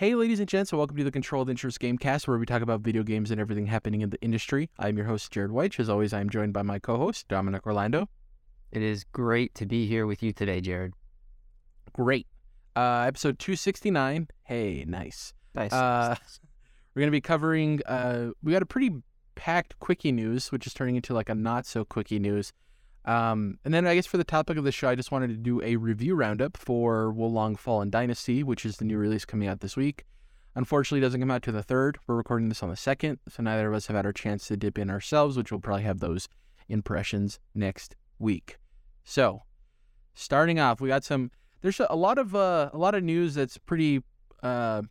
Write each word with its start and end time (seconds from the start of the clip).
Hey, 0.00 0.14
ladies 0.14 0.40
and 0.40 0.48
gents, 0.48 0.72
and 0.72 0.78
welcome 0.78 0.96
to 0.96 1.04
the 1.04 1.10
Controlled 1.10 1.50
Interest 1.50 1.78
Gamecast, 1.78 2.26
where 2.26 2.38
we 2.38 2.46
talk 2.46 2.62
about 2.62 2.80
video 2.80 3.02
games 3.02 3.30
and 3.30 3.38
everything 3.38 3.66
happening 3.66 4.00
in 4.00 4.08
the 4.08 4.18
industry. 4.22 4.70
I'm 4.78 4.96
your 4.96 5.04
host, 5.04 5.30
Jared 5.30 5.52
White. 5.52 5.78
As 5.78 5.90
always, 5.90 6.14
I'm 6.14 6.30
joined 6.30 6.54
by 6.54 6.62
my 6.62 6.78
co 6.78 6.96
host, 6.96 7.28
Dominic 7.28 7.66
Orlando. 7.66 8.08
It 8.72 8.80
is 8.80 9.04
great 9.04 9.54
to 9.56 9.66
be 9.66 9.86
here 9.86 10.06
with 10.06 10.22
you 10.22 10.32
today, 10.32 10.62
Jared. 10.62 10.94
Great. 11.92 12.26
Uh, 12.74 13.04
episode 13.06 13.38
269. 13.38 14.28
Hey, 14.44 14.86
nice. 14.88 15.34
Nice. 15.54 15.70
Uh, 15.70 16.16
we're 16.94 17.00
going 17.00 17.08
to 17.08 17.12
be 17.12 17.20
covering, 17.20 17.82
uh, 17.84 18.28
we 18.42 18.52
got 18.52 18.62
a 18.62 18.66
pretty 18.66 19.02
packed 19.34 19.78
quickie 19.80 20.12
news, 20.12 20.50
which 20.50 20.66
is 20.66 20.72
turning 20.72 20.96
into 20.96 21.12
like 21.12 21.28
a 21.28 21.34
not 21.34 21.66
so 21.66 21.84
quickie 21.84 22.18
news. 22.18 22.54
Um, 23.10 23.58
and 23.64 23.74
then 23.74 23.88
I 23.88 23.96
guess 23.96 24.06
for 24.06 24.18
the 24.18 24.24
topic 24.24 24.56
of 24.56 24.62
the 24.62 24.70
show, 24.70 24.88
I 24.88 24.94
just 24.94 25.10
wanted 25.10 25.30
to 25.30 25.36
do 25.36 25.60
a 25.62 25.74
review 25.74 26.14
roundup 26.14 26.56
for 26.56 27.10
Wo 27.10 27.26
Long 27.26 27.56
Fallen 27.56 27.90
Dynasty, 27.90 28.44
which 28.44 28.64
is 28.64 28.76
the 28.76 28.84
new 28.84 28.96
release 28.96 29.24
coming 29.24 29.48
out 29.48 29.58
this 29.58 29.76
week. 29.76 30.04
Unfortunately, 30.54 31.00
it 31.00 31.08
doesn't 31.08 31.20
come 31.20 31.30
out 31.30 31.42
to 31.42 31.50
the 31.50 31.64
third. 31.64 31.98
We're 32.06 32.14
recording 32.14 32.48
this 32.48 32.62
on 32.62 32.70
the 32.70 32.76
second, 32.76 33.18
so 33.28 33.42
neither 33.42 33.66
of 33.66 33.74
us 33.74 33.88
have 33.88 33.96
had 33.96 34.06
our 34.06 34.12
chance 34.12 34.46
to 34.46 34.56
dip 34.56 34.78
in 34.78 34.90
ourselves, 34.90 35.36
which 35.36 35.50
we'll 35.50 35.58
probably 35.58 35.82
have 35.82 35.98
those 35.98 36.28
impressions 36.68 37.40
next 37.52 37.96
week. 38.20 38.58
So, 39.02 39.42
starting 40.14 40.60
off, 40.60 40.80
we 40.80 40.86
got 40.86 41.02
some. 41.02 41.32
There's 41.62 41.80
a 41.80 41.96
lot 41.96 42.16
of 42.16 42.36
uh, 42.36 42.70
a 42.72 42.78
lot 42.78 42.94
of 42.94 43.02
news 43.02 43.34
that's 43.34 43.58
pretty 43.58 44.04
uh, 44.40 44.82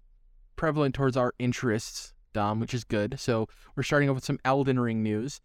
prevalent 0.57 0.93
towards 0.93 1.15
our 1.15 1.33
interests, 1.39 2.13
Dom, 2.33 2.59
which 2.59 2.73
is 2.73 2.83
good. 2.83 3.17
So 3.17 3.47
we're 3.77 3.83
starting 3.83 4.09
off 4.09 4.15
with 4.15 4.25
some 4.25 4.39
Elden 4.43 4.77
Ring 4.77 5.01
news. 5.01 5.39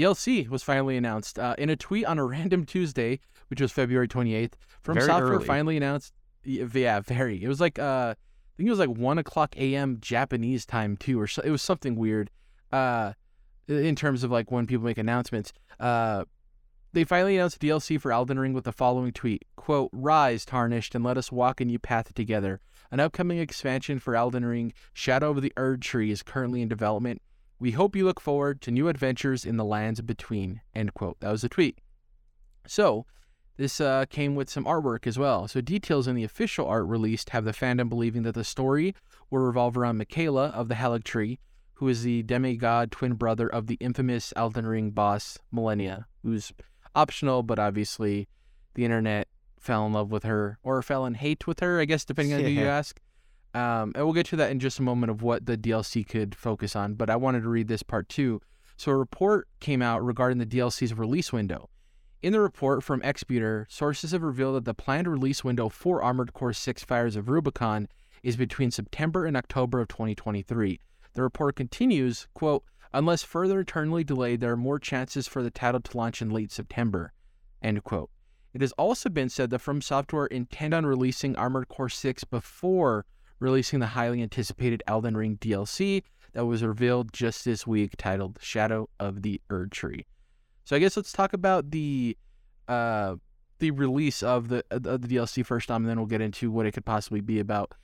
DLC 0.00 0.48
was 0.48 0.62
finally 0.62 0.96
announced 0.96 1.38
uh, 1.38 1.54
in 1.58 1.68
a 1.70 1.76
tweet 1.76 2.06
on 2.06 2.18
a 2.18 2.24
random 2.36 2.64
Tuesday, 2.64 3.20
which 3.48 3.60
was 3.60 3.72
February 3.72 4.08
28th. 4.08 4.52
From 4.82 4.94
Very 4.94 5.06
Software 5.06 5.34
early. 5.34 5.44
finally 5.44 5.76
announced. 5.76 6.14
Yeah, 6.42 7.00
very. 7.00 7.42
It 7.42 7.48
was 7.48 7.60
like 7.60 7.78
uh, 7.78 8.14
I 8.16 8.56
think 8.56 8.66
it 8.66 8.70
was 8.70 8.78
like 8.78 8.88
one 8.88 9.18
o'clock 9.18 9.54
a.m. 9.58 9.98
Japanese 10.00 10.64
time 10.64 10.96
too, 10.96 11.20
or 11.20 11.26
so, 11.26 11.42
it 11.42 11.50
was 11.50 11.60
something 11.60 11.96
weird. 11.96 12.30
Uh, 12.72 13.12
in 13.68 13.94
terms 13.94 14.24
of 14.24 14.30
like 14.30 14.50
when 14.50 14.66
people 14.66 14.84
make 14.84 14.98
announcements. 14.98 15.52
Uh, 15.78 16.24
they 16.92 17.04
finally 17.04 17.36
announced 17.36 17.60
DLC 17.60 18.00
for 18.00 18.10
Elden 18.10 18.38
Ring 18.38 18.52
with 18.52 18.64
the 18.64 18.72
following 18.72 19.12
tweet: 19.12 19.44
"Quote: 19.56 19.90
Rise, 19.92 20.44
tarnished, 20.44 20.94
and 20.94 21.04
let 21.04 21.18
us 21.18 21.30
walk 21.30 21.60
a 21.60 21.64
new 21.64 21.78
path 21.78 22.12
together. 22.14 22.60
An 22.90 23.00
upcoming 23.00 23.38
expansion 23.38 23.98
for 23.98 24.16
Elden 24.16 24.44
Ring, 24.44 24.72
Shadow 24.92 25.30
of 25.30 25.42
the 25.42 25.52
Erdtree, 25.56 26.10
is 26.10 26.22
currently 26.22 26.62
in 26.62 26.68
development. 26.68 27.22
We 27.60 27.72
hope 27.72 27.94
you 27.94 28.04
look 28.04 28.20
forward 28.20 28.60
to 28.62 28.72
new 28.72 28.88
adventures 28.88 29.44
in 29.44 29.56
the 29.56 29.64
lands 29.64 30.00
between." 30.00 30.62
End 30.74 30.94
quote. 30.94 31.20
That 31.20 31.30
was 31.30 31.44
a 31.44 31.48
tweet. 31.48 31.78
So, 32.66 33.06
this 33.56 33.80
uh, 33.80 34.06
came 34.10 34.34
with 34.34 34.50
some 34.50 34.64
artwork 34.64 35.06
as 35.06 35.18
well. 35.18 35.46
So, 35.46 35.60
details 35.60 36.08
in 36.08 36.16
the 36.16 36.24
official 36.24 36.66
art 36.66 36.86
released 36.86 37.30
have 37.30 37.44
the 37.44 37.52
fandom 37.52 37.88
believing 37.88 38.22
that 38.22 38.34
the 38.34 38.44
story 38.44 38.94
will 39.30 39.40
revolve 39.40 39.76
around 39.76 40.00
Miquella 40.00 40.52
of 40.52 40.68
the 40.68 40.74
Haligtree, 40.74 41.38
who 41.74 41.88
is 41.88 42.02
the 42.02 42.22
demigod 42.22 42.90
twin 42.90 43.14
brother 43.14 43.48
of 43.48 43.66
the 43.66 43.76
infamous 43.80 44.32
Elden 44.36 44.66
Ring 44.66 44.90
boss 44.90 45.38
Malenia, 45.54 46.04
who's 46.22 46.52
optional, 46.94 47.42
but 47.42 47.58
obviously 47.58 48.28
the 48.74 48.84
internet 48.84 49.28
fell 49.58 49.86
in 49.86 49.92
love 49.92 50.10
with 50.10 50.24
her 50.24 50.58
or 50.62 50.82
fell 50.82 51.06
in 51.06 51.14
hate 51.14 51.46
with 51.46 51.60
her, 51.60 51.80
I 51.80 51.84
guess, 51.84 52.04
depending 52.04 52.34
on 52.34 52.40
who 52.40 52.48
you 52.48 52.66
ask. 52.66 53.00
Um, 53.54 53.92
and 53.94 54.04
we'll 54.04 54.12
get 54.12 54.26
to 54.26 54.36
that 54.36 54.50
in 54.50 54.60
just 54.60 54.78
a 54.78 54.82
moment 54.82 55.10
of 55.10 55.22
what 55.22 55.46
the 55.46 55.56
DLC 55.56 56.06
could 56.06 56.34
focus 56.34 56.76
on. 56.76 56.94
But 56.94 57.10
I 57.10 57.16
wanted 57.16 57.42
to 57.42 57.48
read 57.48 57.68
this 57.68 57.82
part 57.82 58.08
too. 58.08 58.40
So, 58.76 58.92
a 58.92 58.96
report 58.96 59.48
came 59.60 59.82
out 59.82 60.04
regarding 60.04 60.38
the 60.38 60.46
DLC's 60.46 60.94
release 60.94 61.32
window. 61.32 61.68
In 62.22 62.32
the 62.32 62.40
report 62.40 62.84
from 62.84 63.00
Exputer, 63.00 63.64
sources 63.70 64.12
have 64.12 64.22
revealed 64.22 64.56
that 64.56 64.64
the 64.66 64.74
planned 64.74 65.08
release 65.08 65.42
window 65.42 65.68
for 65.68 66.02
Armored 66.02 66.32
Core 66.32 66.52
6 66.52 66.84
Fires 66.84 67.16
of 67.16 67.28
Rubicon 67.28 67.88
is 68.22 68.36
between 68.36 68.70
September 68.70 69.24
and 69.24 69.36
October 69.36 69.80
of 69.80 69.88
2023. 69.88 70.80
The 71.14 71.22
report 71.22 71.56
continues, 71.56 72.28
quote, 72.34 72.64
unless 72.92 73.22
further 73.22 73.60
eternally 73.60 74.04
delayed, 74.04 74.40
there 74.40 74.52
are 74.52 74.56
more 74.56 74.78
chances 74.78 75.26
for 75.26 75.42
the 75.42 75.50
title 75.50 75.80
to 75.80 75.96
launch 75.96 76.20
in 76.20 76.30
late 76.30 76.52
September, 76.52 77.12
end 77.62 77.82
quote. 77.84 78.10
It 78.52 78.60
has 78.60 78.72
also 78.72 79.08
been 79.08 79.28
said 79.28 79.50
that 79.50 79.60
From 79.60 79.80
Software 79.80 80.26
intend 80.26 80.74
on 80.74 80.84
releasing 80.84 81.36
Armored 81.36 81.68
Core 81.68 81.88
6 81.88 82.24
before 82.24 83.06
releasing 83.40 83.80
the 83.80 83.86
highly 83.86 84.22
anticipated 84.22 84.82
Elden 84.86 85.16
Ring 85.16 85.38
DLC 85.38 86.02
that 86.32 86.46
was 86.46 86.62
revealed 86.62 87.12
just 87.12 87.44
this 87.44 87.66
week 87.66 87.94
titled 87.96 88.38
Shadow 88.40 88.88
of 89.00 89.22
the 89.22 89.40
Erdtree. 89.50 90.04
So 90.64 90.76
I 90.76 90.78
guess 90.78 90.96
let's 90.96 91.12
talk 91.12 91.32
about 91.32 91.70
the 91.72 92.16
uh, 92.68 93.16
the 93.58 93.70
release 93.72 94.22
of 94.22 94.48
the 94.48 94.64
of 94.70 94.82
the 94.82 95.16
DLC 95.16 95.44
first, 95.44 95.68
Dom, 95.68 95.82
and 95.82 95.90
then 95.90 95.96
we'll 95.96 96.06
get 96.06 96.20
into 96.20 96.50
what 96.50 96.66
it 96.66 96.72
could 96.72 96.84
possibly 96.84 97.20
be 97.20 97.40
about. 97.40 97.74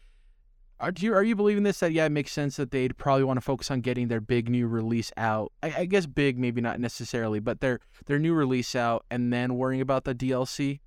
Are 0.79 0.93
you 0.99 1.15
are 1.15 1.23
you 1.23 1.35
believing 1.35 1.63
this? 1.63 1.81
That 1.81 1.93
yeah, 1.93 2.05
it 2.05 2.13
makes 2.13 2.33
sense 2.33 2.57
that 2.57 2.71
they'd 2.71 2.97
probably 2.99 3.25
want 3.25 3.39
to 3.39 3.41
focus 3.41 3.71
on 3.71 3.81
getting 3.81 4.09
their 4.09 4.21
big 4.21 4.49
new 4.51 4.67
release 4.67 5.11
out. 5.17 5.53
I, 5.63 5.75
I 5.79 5.85
guess 5.87 6.07
big, 6.07 6.39
maybe 6.39 6.61
not 6.61 6.79
necessarily, 6.81 7.41
but 7.41 7.61
their 7.61 7.81
their 8.07 8.19
new 8.19 8.35
release 8.35 8.75
out, 8.75 9.05
and 9.11 9.33
then 9.33 9.57
worrying 9.57 9.81
about 9.81 10.05
the 10.05 10.15
DLC. 10.15 10.81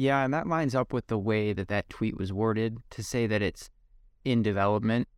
Yeah, 0.00 0.24
and 0.24 0.32
that 0.32 0.46
lines 0.46 0.74
up 0.74 0.94
with 0.94 1.08
the 1.08 1.18
way 1.18 1.52
that 1.52 1.68
that 1.68 1.90
tweet 1.90 2.16
was 2.16 2.32
worded 2.32 2.78
to 2.88 3.02
say 3.02 3.26
that 3.26 3.42
it's 3.42 3.68
in 4.24 4.42
development. 4.42 5.08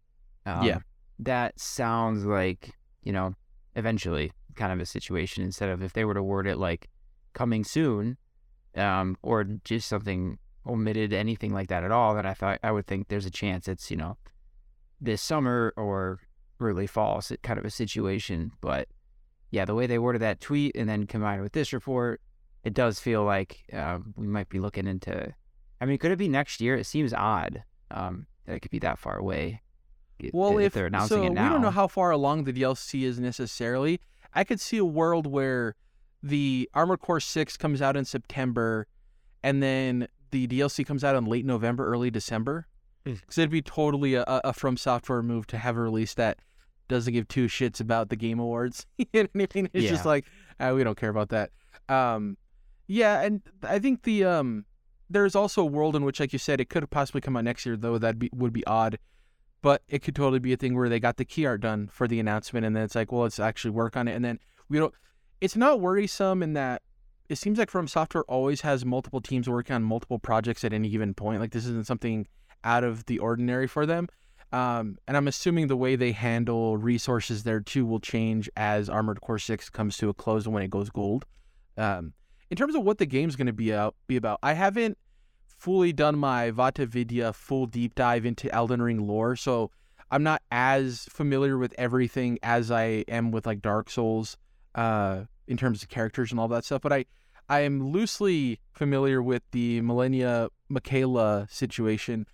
Um, 0.44 0.64
Yeah. 0.64 0.78
That 1.20 1.60
sounds 1.60 2.24
like, 2.24 2.74
you 3.04 3.12
know, 3.12 3.36
eventually 3.76 4.32
kind 4.56 4.72
of 4.72 4.80
a 4.80 4.86
situation 4.86 5.44
instead 5.44 5.68
of 5.68 5.82
if 5.82 5.92
they 5.92 6.04
were 6.04 6.14
to 6.14 6.22
word 6.22 6.48
it 6.48 6.58
like 6.58 6.90
coming 7.32 7.62
soon 7.62 8.16
um, 8.74 9.16
or 9.22 9.44
just 9.62 9.86
something 9.86 10.38
omitted 10.66 11.12
anything 11.12 11.54
like 11.54 11.68
that 11.68 11.84
at 11.84 11.92
all, 11.92 12.16
then 12.16 12.26
I 12.26 12.34
thought 12.34 12.58
I 12.64 12.72
would 12.72 12.88
think 12.88 13.06
there's 13.06 13.26
a 13.26 13.30
chance 13.30 13.68
it's, 13.68 13.88
you 13.88 13.96
know, 13.96 14.16
this 15.00 15.22
summer 15.22 15.72
or 15.76 16.18
early 16.58 16.88
fall 16.88 17.22
kind 17.42 17.58
of 17.60 17.64
a 17.64 17.70
situation. 17.70 18.50
But 18.60 18.88
yeah, 19.52 19.64
the 19.64 19.76
way 19.76 19.86
they 19.86 20.00
worded 20.00 20.22
that 20.22 20.40
tweet 20.40 20.74
and 20.74 20.88
then 20.88 21.06
combined 21.06 21.42
with 21.42 21.52
this 21.52 21.72
report, 21.72 22.20
it 22.64 22.74
does 22.74 23.00
feel 23.00 23.24
like 23.24 23.64
um, 23.72 24.14
we 24.16 24.26
might 24.26 24.48
be 24.48 24.60
looking 24.60 24.86
into. 24.86 25.34
I 25.80 25.84
mean, 25.84 25.98
could 25.98 26.12
it 26.12 26.18
be 26.18 26.28
next 26.28 26.60
year? 26.60 26.76
It 26.76 26.84
seems 26.84 27.12
odd 27.12 27.64
um, 27.90 28.26
that 28.46 28.54
it 28.54 28.60
could 28.60 28.70
be 28.70 28.78
that 28.80 28.98
far 28.98 29.16
away. 29.16 29.62
Well, 30.32 30.58
if, 30.58 30.72
they're 30.72 30.86
announcing 30.86 31.18
so, 31.18 31.24
it 31.24 31.32
now, 31.32 31.44
we 31.44 31.52
don't 31.52 31.62
know 31.62 31.70
how 31.70 31.88
far 31.88 32.12
along 32.12 32.44
the 32.44 32.52
DLC 32.52 33.02
is 33.02 33.18
necessarily. 33.18 34.00
I 34.34 34.44
could 34.44 34.60
see 34.60 34.78
a 34.78 34.84
world 34.84 35.26
where 35.26 35.74
the 36.22 36.70
Armored 36.74 37.00
Core 37.00 37.18
Six 37.18 37.56
comes 37.56 37.82
out 37.82 37.96
in 37.96 38.04
September, 38.04 38.86
and 39.42 39.60
then 39.60 40.06
the 40.30 40.46
DLC 40.46 40.86
comes 40.86 41.02
out 41.02 41.16
in 41.16 41.24
late 41.24 41.44
November, 41.44 41.86
early 41.86 42.10
December. 42.10 42.68
Because 43.02 43.36
it'd 43.36 43.50
be 43.50 43.62
totally 43.62 44.14
a, 44.14 44.24
a 44.28 44.52
From 44.52 44.76
Software 44.76 45.24
move 45.24 45.48
to 45.48 45.58
have 45.58 45.76
a 45.76 45.80
release 45.80 46.14
that 46.14 46.38
doesn't 46.86 47.12
give 47.12 47.26
two 47.26 47.46
shits 47.46 47.80
about 47.80 48.10
the 48.10 48.16
Game 48.16 48.38
Awards. 48.38 48.86
you 48.98 49.06
know 49.12 49.22
what 49.32 49.50
I 49.54 49.58
mean? 49.58 49.70
It's 49.72 49.88
just 49.88 50.06
like 50.06 50.24
ah, 50.60 50.72
we 50.72 50.84
don't 50.84 50.96
care 50.96 51.10
about 51.10 51.30
that. 51.30 51.50
Um, 51.88 52.36
yeah, 52.92 53.22
and 53.22 53.40
I 53.62 53.78
think 53.78 54.02
the 54.02 54.26
um, 54.26 54.66
there's 55.08 55.34
also 55.34 55.62
a 55.62 55.66
world 55.66 55.96
in 55.96 56.04
which, 56.04 56.20
like 56.20 56.34
you 56.34 56.38
said, 56.38 56.60
it 56.60 56.68
could 56.68 56.82
have 56.82 56.90
possibly 56.90 57.22
come 57.22 57.36
out 57.38 57.44
next 57.44 57.64
year, 57.64 57.74
though 57.74 57.96
that 57.96 58.18
be 58.18 58.28
would 58.34 58.52
be 58.52 58.66
odd. 58.66 58.98
But 59.62 59.82
it 59.88 60.02
could 60.02 60.14
totally 60.14 60.40
be 60.40 60.52
a 60.52 60.56
thing 60.58 60.76
where 60.76 60.90
they 60.90 61.00
got 61.00 61.16
the 61.16 61.24
key 61.24 61.46
art 61.46 61.62
done 61.62 61.88
for 61.90 62.06
the 62.06 62.20
announcement 62.20 62.66
and 62.66 62.74
then 62.76 62.82
it's 62.82 62.94
like 62.96 63.12
well 63.12 63.22
let's 63.22 63.38
actually 63.38 63.70
work 63.70 63.96
on 63.96 64.08
it. 64.08 64.12
And 64.12 64.22
then 64.24 64.38
we 64.68 64.78
don't 64.78 64.92
it's 65.40 65.56
not 65.56 65.80
worrisome 65.80 66.42
in 66.42 66.52
that 66.52 66.82
it 67.30 67.36
seems 67.36 67.58
like 67.58 67.70
from 67.70 67.88
software 67.88 68.24
always 68.24 68.60
has 68.60 68.84
multiple 68.84 69.20
teams 69.22 69.48
working 69.48 69.74
on 69.74 69.82
multiple 69.82 70.18
projects 70.18 70.62
at 70.62 70.74
any 70.74 70.90
given 70.90 71.14
point. 71.14 71.40
Like 71.40 71.52
this 71.52 71.64
isn't 71.64 71.86
something 71.86 72.26
out 72.64 72.84
of 72.84 73.06
the 73.06 73.20
ordinary 73.20 73.68
for 73.68 73.86
them. 73.86 74.08
Um, 74.52 74.98
and 75.08 75.16
i'm 75.16 75.28
assuming 75.28 75.68
the 75.68 75.78
way 75.78 75.96
they 75.96 76.12
handle 76.12 76.76
resources 76.76 77.42
there 77.42 77.60
too 77.60 77.86
will 77.86 78.00
change 78.00 78.50
as 78.54 78.90
armored 78.90 79.22
core 79.22 79.38
6 79.38 79.70
comes 79.70 79.96
to 79.96 80.10
a 80.10 80.14
close 80.14 80.44
and 80.44 80.52
when 80.52 80.62
it 80.62 80.68
goes 80.68 80.90
gold. 80.90 81.24
Um, 81.78 82.12
in 82.52 82.56
terms 82.56 82.76
of 82.76 82.84
what 82.84 82.98
the 82.98 83.06
game's 83.06 83.34
going 83.34 83.48
to 83.48 83.52
be 83.52 83.74
out 83.74 83.96
be 84.06 84.16
about 84.16 84.38
i 84.42 84.52
haven't 84.52 84.96
fully 85.62 85.92
done 85.92 86.18
my 86.18 86.50
VaatiVidya 86.50 87.32
full 87.32 87.66
deep 87.66 87.94
dive 87.94 88.26
into 88.26 88.52
Elden 88.52 88.82
Ring 88.82 89.06
lore, 89.06 89.36
so 89.36 89.70
I'm 90.10 90.24
not 90.24 90.42
as 90.50 91.06
familiar 91.08 91.56
with 91.56 91.72
everything 91.78 92.40
as 92.42 92.72
I 92.72 93.04
am 93.06 93.30
with 93.30 93.46
like 93.46 93.62
Dark 93.62 93.88
Souls, 93.88 94.36
uh, 94.74 95.22
in 95.46 95.56
terms 95.56 95.84
of 95.84 95.88
characters 95.88 96.32
and 96.32 96.40
all 96.40 96.48
that 96.48 96.64
stuff. 96.64 96.82
But 96.82 96.92
I, 96.92 97.04
I 97.48 97.60
am 97.60 97.92
loosely 97.92 98.58
familiar 98.72 99.22
with 99.22 99.44
the 99.52 99.80
Malenia 99.82 100.48
Miquella 100.68 101.48
situation. 101.48 102.26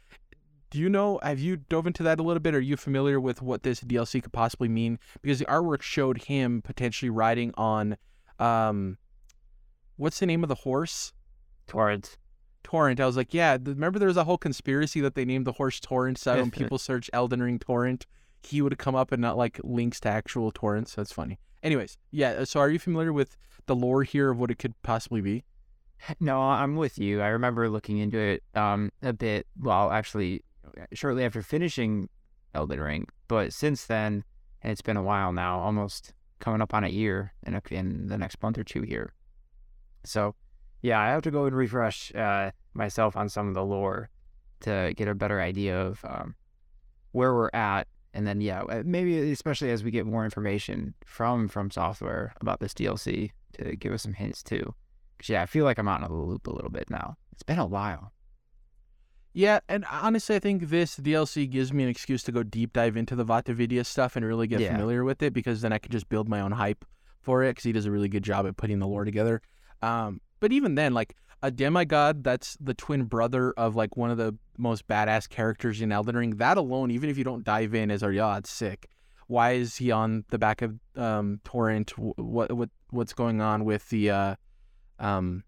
Do 0.71 0.79
you 0.79 0.89
know? 0.89 1.21
Have 1.23 1.39
you 1.39 1.59
dove 1.59 1.87
into 1.87 2.03
that 2.05 2.19
a 2.19 2.23
little 2.23 2.41
bit? 2.41 2.55
Are 2.55 2.61
you 2.61 2.79
familiar 2.79 3.21
with 3.21 3.43
what 3.43 3.63
this 3.63 3.81
DLC 3.81 4.23
could 4.23 4.33
possibly 4.33 4.69
mean? 4.69 4.99
Because 5.21 5.39
the 5.39 5.45
artwork 5.45 5.83
showed 5.83 6.23
him 6.23 6.63
potentially 6.63 7.11
riding 7.11 7.53
on, 7.59 7.99
um, 8.39 8.97
what's 9.99 10.19
the 10.19 10.27
name 10.27 10.43
of 10.43 10.49
the 10.49 10.55
horse? 10.55 11.13
Torrent. 11.67 12.17
Torrent. 12.65 13.01
I 13.01 13.07
was 13.07 13.17
like, 13.17 13.35
yeah, 13.35 13.59
remember 13.63 13.99
there 13.99 14.09
was 14.09 14.17
a 14.17 14.25
whole 14.25 14.39
conspiracy 14.39 15.01
that 15.03 15.15
they 15.15 15.25
named 15.25 15.47
the 15.47 15.53
horse 15.53 15.79
Torrent. 15.81 16.19
So 16.19 16.37
when 16.37 16.51
people 16.51 16.79
search 16.79 17.11
Elden 17.13 17.43
Ring 17.43 17.59
Torrent, 17.59 18.07
he 18.43 18.63
would 18.63 18.79
come 18.79 18.95
up 18.95 19.13
and 19.13 19.21
not 19.21 19.37
like 19.37 19.61
links 19.63 20.01
to 20.01 20.09
actual 20.09 20.51
torrents. 20.51 20.95
That's 20.95 21.13
funny. 21.13 21.39
Anyways, 21.63 21.99
yeah. 22.11 22.31
uh, 22.31 22.45
So 22.45 22.61
are 22.61 22.71
you 22.71 22.79
familiar 22.79 23.13
with 23.13 23.37
the 23.67 23.75
lore 23.75 24.05
here 24.05 24.31
of 24.31 24.39
what 24.39 24.51
it 24.51 24.59
could 24.59 24.81
possibly 24.83 25.21
be? 25.21 25.45
No, 26.21 26.41
I'm 26.41 26.77
with 26.77 26.97
you. 26.97 27.21
I 27.21 27.27
remember 27.29 27.69
looking 27.69 27.99
into 27.99 28.19
it 28.19 28.45
um, 28.55 28.93
a 29.03 29.13
bit. 29.13 29.49
Well, 29.59 29.91
actually, 29.91 30.45
shortly 30.93 31.25
after 31.25 31.43
finishing 31.43 32.09
Elden 32.55 32.81
Ring. 32.81 33.09
But 33.27 33.53
since 33.53 33.85
then, 33.85 34.23
and 34.63 34.71
it's 34.71 34.81
been 34.81 34.97
a 34.97 35.03
while 35.03 35.33
now, 35.33 35.59
almost 35.59 36.13
coming 36.39 36.63
up 36.63 36.73
on 36.73 36.85
a 36.85 36.89
year 36.89 37.33
in, 37.45 37.55
a, 37.55 37.63
in 37.73 38.07
the 38.07 38.17
next 38.17 38.41
month 38.41 38.59
or 38.59 38.65
two 38.65 38.83
here. 38.83 39.13
So, 40.05 40.35
yeah, 40.83 41.01
I 41.01 41.09
have 41.09 41.23
to 41.23 41.31
go 41.31 41.45
and 41.47 41.57
refresh 41.57 42.15
uh, 42.15 42.51
myself 42.75 43.17
on 43.17 43.29
some 43.29 43.49
of 43.49 43.55
the 43.55 43.65
lore 43.65 44.11
to 44.61 44.93
get 44.97 45.09
a 45.09 45.15
better 45.15 45.41
idea 45.41 45.79
of 45.81 46.05
um, 46.05 46.35
where 47.13 47.35
we're 47.35 47.51
at. 47.53 47.87
And 48.15 48.27
then, 48.27 48.41
yeah, 48.41 48.63
uh, 48.63 48.83
maybe 48.85 49.31
especially 49.31 49.71
as 49.71 49.85
we 49.85 49.91
get 49.91 50.07
more 50.07 50.25
information 50.25 50.95
from 51.05 51.47
from 51.49 51.71
software 51.71 52.33
about 52.41 52.59
this 52.61 52.73
DLC 52.75 53.33
to 53.55 53.77
give 53.77 53.93
us 53.93 54.03
some 54.03 54.15
hints 54.15 54.43
too. 54.43 54.75
Because 55.17 55.29
yeah, 55.29 55.43
I 55.43 55.47
feel 55.47 55.65
like 55.65 55.79
I'm 55.79 55.89
out 55.89 56.03
of 56.03 56.09
the 56.11 56.15
loop 56.17 56.47
a 56.47 56.53
little 56.53 56.71
bit 56.71 56.91
now. 56.91 57.17
It's 57.33 57.43
been 57.43 57.59
a 57.59 57.67
while. 57.67 58.13
Yeah, 59.35 59.61
and 59.69 59.85
honestly, 59.91 60.37
I 60.37 60.39
think 60.41 60.69
this 60.69 60.97
DLC 60.97 61.49
gives 61.49 61.73
me 61.73 61.85
an 61.85 61.89
excuse 61.89 62.23
to 62.25 62.33
go 62.33 62.43
deep 62.43 62.73
dive 62.73 62.97
into 62.97 63.15
the 63.15 63.25
VaatiVidya 63.25 63.85
stuff 63.87 64.17
and 64.17 64.25
really 64.25 64.47
get 64.47 64.61
Yeah. 64.61 64.73
familiar 64.73 65.05
with 65.05 65.23
it 65.23 65.33
because 65.33 65.61
then 65.61 65.73
I 65.73 65.79
can 65.79 65.93
just 65.93 66.09
build 66.09 66.29
my 66.29 66.41
own 66.41 66.53
hype 66.53 66.85
for 67.21 67.45
it 67.45 67.51
because 67.51 67.65
he 67.65 67.73
does 67.73 67.87
a 67.87 67.91
really 67.91 68.09
good 68.09 68.25
job 68.25 68.47
at 68.47 68.57
putting 68.57 68.79
the 68.79 68.87
lore 68.89 69.05
together. 69.05 69.43
Um, 69.83 70.21
but 70.41 70.53
even 70.53 70.75
then, 70.75 70.95
like 70.95 71.15
a 71.43 71.51
demigod 71.51 72.25
that's 72.25 72.57
the 72.61 72.75
twin 72.75 73.05
brother 73.05 73.53
of 73.53 73.77
like 73.77 73.97
one 73.97 74.11
of 74.11 74.17
the 74.17 74.37
most 74.57 74.89
badass 74.89 75.29
characters 75.29 75.81
in 75.81 75.93
Elden 75.93 76.17
Ring, 76.17 76.37
that 76.37 76.57
alone, 76.57 76.91
even 76.91 77.09
if 77.11 77.17
you 77.17 77.25
don't 77.25 77.45
dive 77.45 77.75
in, 77.75 77.91
is 77.91 78.03
yeah, 78.03 78.39
it's 78.39 78.51
sick. 78.51 78.89
Why 79.29 79.53
is 79.53 79.77
he 79.77 79.91
on 79.91 80.25
the 80.31 80.39
back 80.39 80.63
of 80.63 80.79
um, 80.97 81.41
Torrent? 81.45 81.97
What 81.99 82.53
what 82.53 82.71
what's 82.91 83.13
going 83.13 83.41
on 83.41 83.65
with 83.65 83.89
the 83.91 84.11
uh, 84.11 84.35
um, 84.99 85.45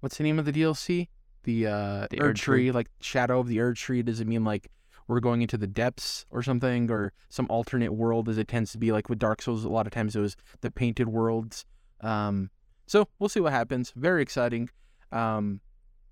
what's 0.00 0.18
the 0.18 0.24
name 0.24 0.38
of 0.38 0.44
the 0.44 0.52
DLC? 0.52 1.08
The 1.44 1.66
uh, 1.66 2.06
The 2.10 2.18
Erdtree. 2.18 2.34
Tree, 2.34 2.72
like 2.72 2.88
Shadow 3.00 3.40
of 3.40 3.48
the 3.48 3.58
Erdtree. 3.58 4.04
Does 4.04 4.20
it 4.20 4.26
mean 4.26 4.44
like 4.44 4.70
we're 5.06 5.20
going 5.20 5.42
into 5.42 5.56
the 5.56 5.66
depths 5.66 6.26
or 6.30 6.42
something, 6.42 6.90
or 6.90 7.12
some 7.28 7.46
alternate 7.48 7.92
world, 7.92 8.28
as 8.28 8.36
it 8.36 8.48
tends 8.48 8.72
to 8.72 8.78
be 8.78 8.92
like 8.92 9.08
with 9.08 9.18
Dark 9.18 9.40
Souls? 9.42 9.64
A 9.64 9.68
lot 9.68 9.86
of 9.86 9.92
times 9.92 10.16
it 10.16 10.20
was 10.20 10.36
the 10.60 10.70
painted 10.70 11.08
worlds. 11.08 11.64
Um, 12.00 12.50
so 12.90 13.06
we'll 13.20 13.28
see 13.28 13.38
what 13.38 13.52
happens. 13.52 13.92
Very 13.94 14.20
exciting. 14.20 14.68
Um, 15.12 15.60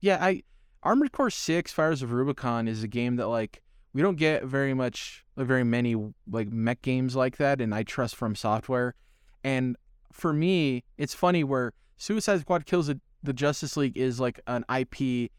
yeah, 0.00 0.24
I 0.24 0.44
Armored 0.84 1.10
Core 1.10 1.28
Six: 1.28 1.72
Fires 1.72 2.04
of 2.04 2.12
Rubicon 2.12 2.68
is 2.68 2.84
a 2.84 2.86
game 2.86 3.16
that 3.16 3.26
like 3.26 3.64
we 3.92 4.00
don't 4.00 4.14
get 4.14 4.44
very 4.44 4.74
much, 4.74 5.24
very 5.36 5.64
many 5.64 5.96
like 6.30 6.52
mech 6.52 6.80
games 6.82 7.16
like 7.16 7.38
that, 7.38 7.60
and 7.60 7.74
I 7.74 7.82
trust 7.82 8.14
from 8.14 8.36
software. 8.36 8.94
And 9.42 9.76
for 10.12 10.32
me, 10.32 10.84
it's 10.96 11.14
funny 11.14 11.42
where 11.42 11.72
Suicide 11.96 12.42
Squad 12.42 12.64
kills 12.64 12.86
the, 12.86 13.00
the 13.24 13.32
Justice 13.32 13.76
League 13.76 13.98
is 13.98 14.20
like 14.20 14.38
an 14.46 14.64
IP. 14.72 15.32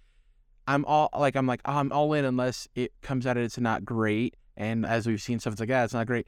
I'm 0.68 0.84
all 0.84 1.08
like 1.18 1.38
I'm 1.38 1.48
like 1.48 1.62
oh, 1.64 1.78
I'm 1.78 1.90
all 1.94 2.12
in 2.12 2.26
unless 2.26 2.68
it 2.76 2.92
comes 3.02 3.26
out 3.26 3.38
and 3.38 3.46
it's 3.46 3.58
not 3.58 3.86
great. 3.86 4.36
And 4.58 4.86
as 4.86 5.08
we've 5.08 5.22
seen 5.22 5.40
stuff, 5.40 5.58
like 5.58 5.70
yeah, 5.70 5.86
it's 5.86 5.94
not 5.94 6.06
great. 6.06 6.28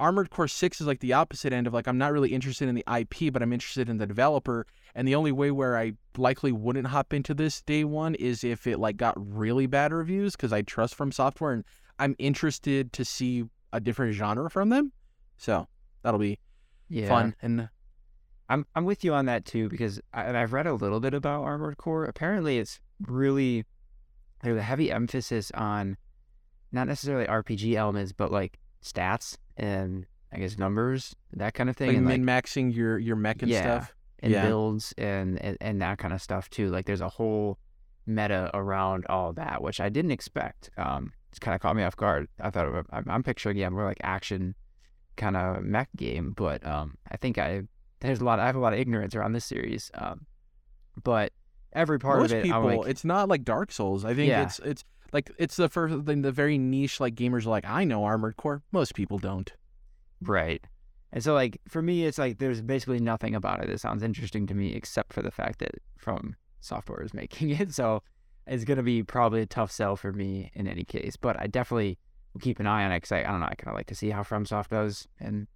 Armored 0.00 0.30
Core 0.30 0.48
Six 0.48 0.80
is 0.80 0.86
like 0.86 1.00
the 1.00 1.12
opposite 1.12 1.52
end 1.52 1.66
of 1.66 1.74
like 1.74 1.86
I'm 1.86 1.98
not 1.98 2.12
really 2.12 2.30
interested 2.32 2.68
in 2.68 2.74
the 2.74 2.84
IP, 2.98 3.32
but 3.32 3.42
I'm 3.42 3.52
interested 3.52 3.88
in 3.88 3.98
the 3.98 4.06
developer. 4.06 4.66
And 4.94 5.06
the 5.06 5.14
only 5.14 5.30
way 5.30 5.50
where 5.50 5.76
I 5.76 5.92
likely 6.16 6.50
wouldn't 6.52 6.88
hop 6.88 7.12
into 7.12 7.34
this 7.34 7.60
day 7.62 7.84
one 7.84 8.14
is 8.16 8.42
if 8.42 8.66
it 8.66 8.78
like 8.78 8.96
got 8.96 9.14
really 9.16 9.66
bad 9.66 9.92
reviews 9.92 10.34
because 10.34 10.52
I 10.52 10.62
trust 10.62 10.94
from 10.94 11.12
software 11.12 11.52
and 11.52 11.64
I'm 11.98 12.16
interested 12.18 12.92
to 12.94 13.04
see 13.04 13.44
a 13.72 13.80
different 13.80 14.14
genre 14.14 14.50
from 14.50 14.70
them. 14.70 14.92
So 15.36 15.68
that'll 16.02 16.18
be 16.18 16.38
Yeah. 16.88 17.08
fun 17.08 17.36
and 17.42 17.68
I'm 18.48 18.66
I'm 18.74 18.84
with 18.84 19.04
you 19.04 19.14
on 19.14 19.26
that 19.26 19.44
too 19.44 19.68
because 19.68 20.00
I, 20.12 20.24
and 20.24 20.36
I've 20.36 20.52
read 20.52 20.66
a 20.66 20.74
little 20.74 20.98
bit 20.98 21.14
about 21.14 21.44
Armored 21.44 21.76
Core. 21.76 22.04
Apparently, 22.04 22.58
it's 22.58 22.80
really 23.00 23.64
there's 24.42 24.58
a 24.58 24.62
heavy 24.62 24.90
emphasis 24.90 25.50
on 25.52 25.96
not 26.72 26.86
necessarily 26.88 27.26
RPG 27.26 27.74
elements, 27.74 28.12
but 28.12 28.32
like 28.32 28.58
stats 28.84 29.36
and 29.56 30.06
I 30.32 30.38
guess 30.38 30.58
numbers, 30.58 31.14
that 31.34 31.54
kind 31.54 31.68
of 31.70 31.76
thing, 31.76 31.88
like 31.88 31.96
and 31.96 32.06
like 32.06 32.20
min 32.20 32.26
maxing 32.26 32.74
your 32.74 32.98
your 32.98 33.16
mech 33.16 33.42
and 33.42 33.50
Yeah. 33.50 33.62
stuff. 33.62 33.94
and 34.22 34.32
yeah. 34.32 34.44
builds 34.46 34.92
and, 34.98 35.40
and 35.40 35.56
and 35.60 35.80
that 35.82 35.98
kind 35.98 36.12
of 36.12 36.20
stuff 36.20 36.50
too. 36.50 36.68
Like 36.70 36.84
there's 36.86 37.00
a 37.00 37.08
whole 37.08 37.58
meta 38.06 38.50
around 38.54 39.06
all 39.08 39.32
that, 39.32 39.62
which 39.62 39.80
I 39.80 39.88
didn't 39.88 40.10
expect. 40.10 40.70
Um, 40.76 41.12
it's 41.30 41.38
kind 41.38 41.54
of 41.54 41.60
caught 41.60 41.74
me 41.76 41.82
off 41.82 41.96
guard. 41.96 42.28
I 42.40 42.50
thought 42.50 42.66
it- 42.74 42.86
I'm, 42.90 43.04
I'm 43.08 43.22
picturing 43.22 43.56
yeah 43.56 43.68
more 43.70 43.84
like 43.84 43.98
action 44.02 44.54
kind 45.16 45.36
of 45.36 45.62
mech 45.62 45.88
game, 45.96 46.32
but 46.36 46.64
um, 46.66 46.96
I 47.10 47.16
think 47.16 47.38
I 47.38 47.62
there's 48.00 48.20
a 48.20 48.24
lot. 48.24 48.40
I 48.40 48.46
have 48.46 48.56
a 48.56 48.60
lot 48.60 48.72
of 48.72 48.78
ignorance 48.78 49.14
around 49.14 49.32
this 49.32 49.44
series. 49.44 49.90
Um, 49.94 50.26
but 51.02 51.32
every 51.72 51.98
part 51.98 52.20
Most 52.20 52.32
of 52.32 52.38
it, 52.38 52.44
people, 52.44 52.62
like, 52.78 52.88
it's 52.88 53.04
not 53.04 53.28
like 53.28 53.44
Dark 53.44 53.72
Souls. 53.72 54.04
I 54.04 54.14
think 54.14 54.28
Yeah. 54.28 54.42
it's 54.42 54.58
it's 54.60 54.84
like 55.12 55.30
it's 55.38 55.56
the 55.56 55.68
first 55.68 56.04
thing, 56.04 56.22
the 56.22 56.32
very 56.32 56.58
niche 56.58 57.00
like 57.00 57.14
gamers 57.14 57.46
are 57.46 57.50
like 57.50 57.66
I 57.66 57.84
know 57.84 58.04
Armored 58.04 58.36
Core. 58.36 58.62
Most 58.72 58.94
people 58.94 59.18
don't. 59.18 59.52
Right. 60.20 60.64
And 61.12 61.22
so 61.22 61.34
like 61.34 61.60
for 61.68 61.82
me 61.82 62.04
it's 62.04 62.18
like 62.18 62.38
there's 62.38 62.62
basically 62.62 63.00
nothing 63.00 63.34
about 63.34 63.62
it 63.62 63.68
that 63.68 63.80
sounds 63.80 64.02
interesting 64.02 64.46
to 64.46 64.54
me 64.54 64.74
except 64.74 65.12
for 65.12 65.22
the 65.22 65.30
fact 65.30 65.58
that 65.60 65.72
from 65.98 66.36
software 66.60 67.02
is 67.02 67.14
making 67.14 67.50
it. 67.50 67.74
So 67.74 68.02
it's 68.46 68.64
gonna 68.64 68.82
be 68.82 69.02
probably 69.02 69.42
a 69.42 69.46
tough 69.46 69.70
sell 69.70 69.96
for 69.96 70.12
me 70.12 70.50
in 70.54 70.66
any 70.66 70.84
case. 70.84 71.16
But 71.16 71.40
I 71.40 71.46
definitely 71.46 71.98
will 72.32 72.40
keep 72.40 72.60
an 72.60 72.66
eye 72.66 72.84
on 72.84 72.92
it 72.92 72.98
because 72.98 73.12
I, 73.12 73.20
I 73.20 73.30
don't 73.30 73.40
know, 73.40 73.46
I 73.46 73.54
kinda 73.54 73.74
like 73.74 73.86
to 73.88 73.94
see 73.94 74.10
how 74.10 74.22
FromSoft 74.22 74.68
does 74.68 75.08
and 75.18 75.46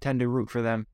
tend 0.00 0.20
to 0.20 0.28
root 0.28 0.50
for 0.50 0.62
them. 0.62 0.86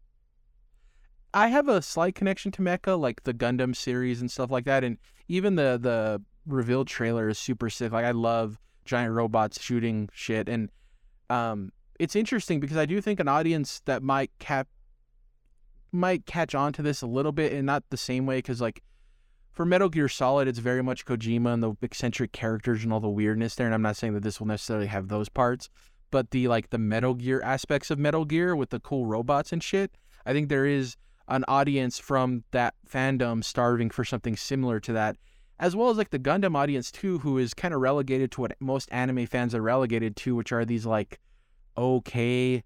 I 1.34 1.48
have 1.48 1.68
a 1.68 1.82
slight 1.82 2.14
connection 2.14 2.50
to 2.52 2.62
Mecha, 2.62 2.98
like 2.98 3.24
the 3.24 3.34
Gundam 3.34 3.76
series 3.76 4.22
and 4.22 4.30
stuff 4.30 4.50
like 4.50 4.64
that, 4.64 4.82
and 4.82 4.96
even 5.28 5.56
the 5.56 5.78
the 5.80 6.22
revealed 6.46 6.88
trailer 6.88 7.28
is 7.28 7.38
super 7.38 7.70
sick. 7.70 7.92
Like 7.92 8.04
I 8.04 8.12
love 8.12 8.58
giant 8.84 9.14
robots 9.14 9.60
shooting 9.60 10.08
shit, 10.12 10.48
and 10.48 10.70
um, 11.30 11.72
it's 11.98 12.16
interesting 12.16 12.60
because 12.60 12.76
I 12.76 12.86
do 12.86 13.00
think 13.00 13.20
an 13.20 13.28
audience 13.28 13.80
that 13.86 14.02
might 14.02 14.30
cap 14.38 14.68
might 15.92 16.26
catch 16.26 16.54
on 16.54 16.72
to 16.74 16.82
this 16.82 17.02
a 17.02 17.06
little 17.06 17.32
bit, 17.32 17.52
and 17.52 17.66
not 17.66 17.84
the 17.90 17.96
same 17.96 18.26
way, 18.26 18.38
because 18.38 18.60
like 18.60 18.82
for 19.52 19.64
Metal 19.64 19.88
Gear 19.88 20.08
Solid, 20.08 20.48
it's 20.48 20.58
very 20.58 20.82
much 20.82 21.06
Kojima 21.06 21.54
and 21.54 21.62
the 21.62 21.74
eccentric 21.80 22.32
characters 22.32 22.84
and 22.84 22.92
all 22.92 23.00
the 23.00 23.08
weirdness 23.08 23.54
there. 23.54 23.66
And 23.66 23.74
I'm 23.74 23.82
not 23.82 23.96
saying 23.96 24.12
that 24.14 24.22
this 24.22 24.38
will 24.38 24.46
necessarily 24.46 24.86
have 24.86 25.08
those 25.08 25.30
parts, 25.30 25.70
but 26.10 26.30
the 26.30 26.48
like 26.48 26.70
the 26.70 26.78
Metal 26.78 27.14
Gear 27.14 27.40
aspects 27.42 27.90
of 27.90 27.98
Metal 27.98 28.24
Gear 28.24 28.54
with 28.54 28.70
the 28.70 28.80
cool 28.80 29.06
robots 29.06 29.52
and 29.52 29.62
shit. 29.62 29.96
I 30.26 30.32
think 30.32 30.48
there 30.48 30.66
is 30.66 30.96
an 31.28 31.44
audience 31.48 31.98
from 31.98 32.44
that 32.50 32.74
fandom 32.88 33.42
starving 33.42 33.90
for 33.90 34.04
something 34.04 34.36
similar 34.36 34.78
to 34.80 34.92
that, 34.92 35.16
as 35.58 35.74
well 35.74 35.90
as 35.90 35.96
like 35.96 36.10
the 36.10 36.18
Gundam 36.18 36.56
audience 36.56 36.90
too, 36.90 37.18
who 37.18 37.38
is 37.38 37.54
kind 37.54 37.72
of 37.72 37.80
relegated 37.80 38.30
to 38.32 38.42
what 38.42 38.56
most 38.60 38.88
anime 38.92 39.26
fans 39.26 39.54
are 39.54 39.62
relegated 39.62 40.16
to, 40.16 40.34
which 40.34 40.52
are 40.52 40.64
these 40.64 40.86
like 40.86 41.18
okay 41.76 42.62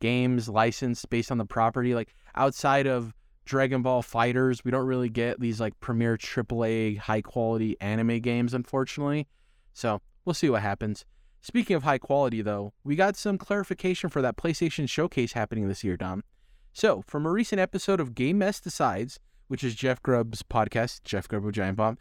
games 0.00 0.48
licensed 0.48 1.08
based 1.08 1.30
on 1.30 1.38
the 1.38 1.46
property. 1.46 1.94
Like 1.94 2.14
outside 2.34 2.86
of 2.86 3.14
Dragon 3.44 3.82
Ball 3.82 4.02
FighterZ, 4.02 4.64
we 4.64 4.70
don't 4.70 4.86
really 4.86 5.08
get 5.08 5.40
these 5.40 5.60
like 5.60 5.78
premier 5.80 6.16
AAA 6.16 6.98
high 6.98 7.22
quality 7.22 7.76
anime 7.80 8.20
games, 8.20 8.52
unfortunately. 8.52 9.26
So 9.72 10.00
we'll 10.24 10.34
see 10.34 10.50
what 10.50 10.62
happens. 10.62 11.04
Speaking 11.40 11.76
of 11.76 11.84
high 11.84 11.98
quality, 11.98 12.42
though, 12.42 12.72
we 12.82 12.96
got 12.96 13.16
some 13.16 13.38
clarification 13.38 14.10
for 14.10 14.20
that 14.20 14.36
PlayStation 14.36 14.88
Showcase 14.88 15.32
happening 15.32 15.68
this 15.68 15.84
year, 15.84 15.96
Dom. 15.96 16.24
So, 16.72 17.02
from 17.06 17.24
a 17.24 17.30
recent 17.30 17.60
episode 17.60 18.00
of 18.00 18.16
Game 18.16 18.38
Mess 18.38 18.60
Decides, 18.60 19.20
which 19.46 19.62
is 19.62 19.76
Jeff 19.76 20.02
Grubb's 20.02 20.42
podcast, 20.42 21.04
Jeff 21.04 21.28
Grubb 21.28 21.46
of 21.46 21.52
Giant 21.52 21.76
Bomb, 21.76 21.98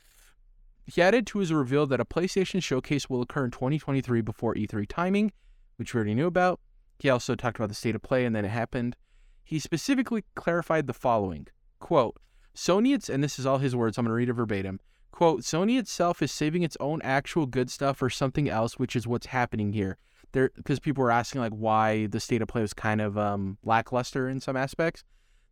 he 0.85 1.01
added 1.01 1.25
to 1.27 1.39
his 1.39 1.51
reveal 1.51 1.87
that 1.87 1.99
a 1.99 2.05
PlayStation 2.05 2.61
Showcase 2.61 3.09
will 3.09 3.21
occur 3.21 3.45
in 3.45 3.51
2023 3.51 4.21
before 4.21 4.53
E3 4.53 4.85
timing, 4.87 5.31
which 5.77 5.93
we 5.93 5.97
already 5.97 6.13
knew 6.13 6.27
about. 6.27 6.59
He 6.99 7.09
also 7.09 7.35
talked 7.35 7.57
about 7.57 7.69
the 7.69 7.75
state 7.75 7.95
of 7.95 8.01
play 8.01 8.25
and 8.25 8.35
then 8.35 8.45
it 8.45 8.49
happened. 8.49 8.95
He 9.43 9.59
specifically 9.59 10.23
clarified 10.35 10.87
the 10.87 10.93
following 10.93 11.47
quote, 11.79 12.17
Sony, 12.55 12.95
it's, 12.95 13.09
and 13.09 13.23
this 13.23 13.37
is 13.37 13.45
all 13.45 13.57
his 13.57 13.75
words, 13.75 13.97
I'm 13.97 14.05
going 14.05 14.11
to 14.11 14.15
read 14.15 14.29
it 14.29 14.33
verbatim. 14.33 14.79
Quote, 15.11 15.41
Sony 15.41 15.77
itself 15.77 16.21
is 16.21 16.31
saving 16.31 16.63
its 16.63 16.77
own 16.79 17.01
actual 17.03 17.45
good 17.45 17.69
stuff 17.69 17.97
for 17.97 18.09
something 18.09 18.49
else, 18.49 18.79
which 18.79 18.95
is 18.95 19.07
what's 19.07 19.27
happening 19.27 19.73
here. 19.73 19.97
There, 20.31 20.51
because 20.55 20.79
people 20.79 21.03
were 21.03 21.11
asking 21.11 21.41
like 21.41 21.53
why 21.53 22.07
the 22.07 22.19
state 22.19 22.41
of 22.41 22.47
play 22.47 22.61
was 22.61 22.73
kind 22.73 23.01
of 23.01 23.17
um, 23.17 23.57
lackluster 23.63 24.27
in 24.27 24.39
some 24.39 24.57
aspects. 24.57 25.03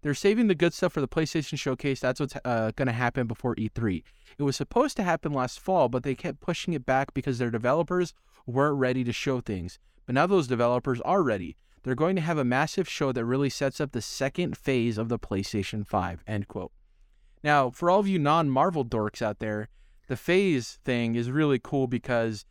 They're 0.04 0.14
saving 0.14 0.48
the 0.48 0.56
good 0.56 0.74
stuff 0.74 0.92
for 0.92 1.02
the 1.02 1.08
PlayStation 1.08 1.58
Showcase. 1.58 2.02
That's 2.02 2.20
what's 2.20 2.36
uh, 2.44 2.72
going 2.76 2.88
to 2.88 2.92
happen 2.92 3.26
before 3.26 3.56
E3. 3.56 4.04
It 4.38 4.44
was 4.44 4.58
supposed 4.58 4.98
to 4.98 5.04
happen 5.04 5.32
last 5.32 5.62
fall, 5.62 5.88
but 5.88 6.04
they 6.04 6.14
kept 6.14 6.42
pushing 6.42 6.74
it 6.74 6.86
back 6.86 7.14
because 7.14 7.38
their 7.38 7.50
developers 7.50 8.14
weren't 8.46 8.78
ready 8.78 9.06
to 9.06 9.14
show 9.14 9.40
things. 9.40 9.80
But 10.06 10.16
now 10.16 10.28
those 10.28 10.48
developers 10.48 11.00
are 11.02 11.24
ready. 11.24 11.56
They're 11.84 11.96
going 11.96 12.18
to 12.18 12.22
have 12.22 12.38
a 12.38 12.44
massive 12.44 12.90
show 12.90 13.14
that 13.14 13.24
really 13.24 13.50
sets 13.50 13.80
up 13.80 13.94
the 13.94 14.02
second 14.02 14.58
phase 14.58 14.98
of 14.98 15.08
the 15.08 15.18
PlayStation 15.18 15.88
5. 15.88 16.24
End 16.28 16.50
quote. 16.50 16.74
Now, 17.42 17.70
for 17.70 17.90
all 17.90 18.00
of 18.00 18.08
you 18.08 18.20
non-Marvel 18.20 18.84
dorks 18.84 19.22
out 19.22 19.40
there, 19.40 19.70
the 20.08 20.18
phase 20.18 20.80
thing 20.84 21.16
is 21.16 21.32
really 21.32 21.60
cool 21.60 21.88
because 21.88 22.46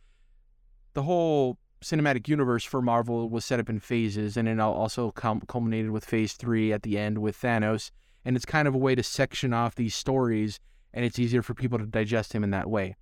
the 0.93 1.03
whole 1.03 1.59
cinematic 1.83 2.27
universe 2.27 2.63
for 2.63 2.81
Marvel 2.81 3.29
was 3.29 3.45
set 3.45 3.59
up 3.59 3.69
in 3.69 3.79
phases, 3.79 4.37
and 4.37 4.47
it 4.47 4.59
also 4.59 5.11
culminated 5.11 5.91
with 5.91 6.05
Phase 6.05 6.33
Three 6.33 6.73
at 6.73 6.83
the 6.83 6.97
end 6.97 7.19
with 7.19 7.39
Thanos. 7.39 7.91
And 8.25 8.35
it's 8.35 8.45
kind 8.45 8.67
of 8.67 8.73
a 8.73 8.77
way 8.77 8.95
to 8.95 9.03
section 9.03 9.53
off 9.53 9.75
these 9.75 9.95
stories, 9.95 10.59
and 10.93 11.03
it's 11.03 11.19
easier 11.19 11.41
for 11.41 11.53
people 11.53 11.77
to 11.77 11.85
digest 11.85 12.33
him 12.33 12.43
in 12.43 12.51
that 12.51 12.69
way. 12.69 12.95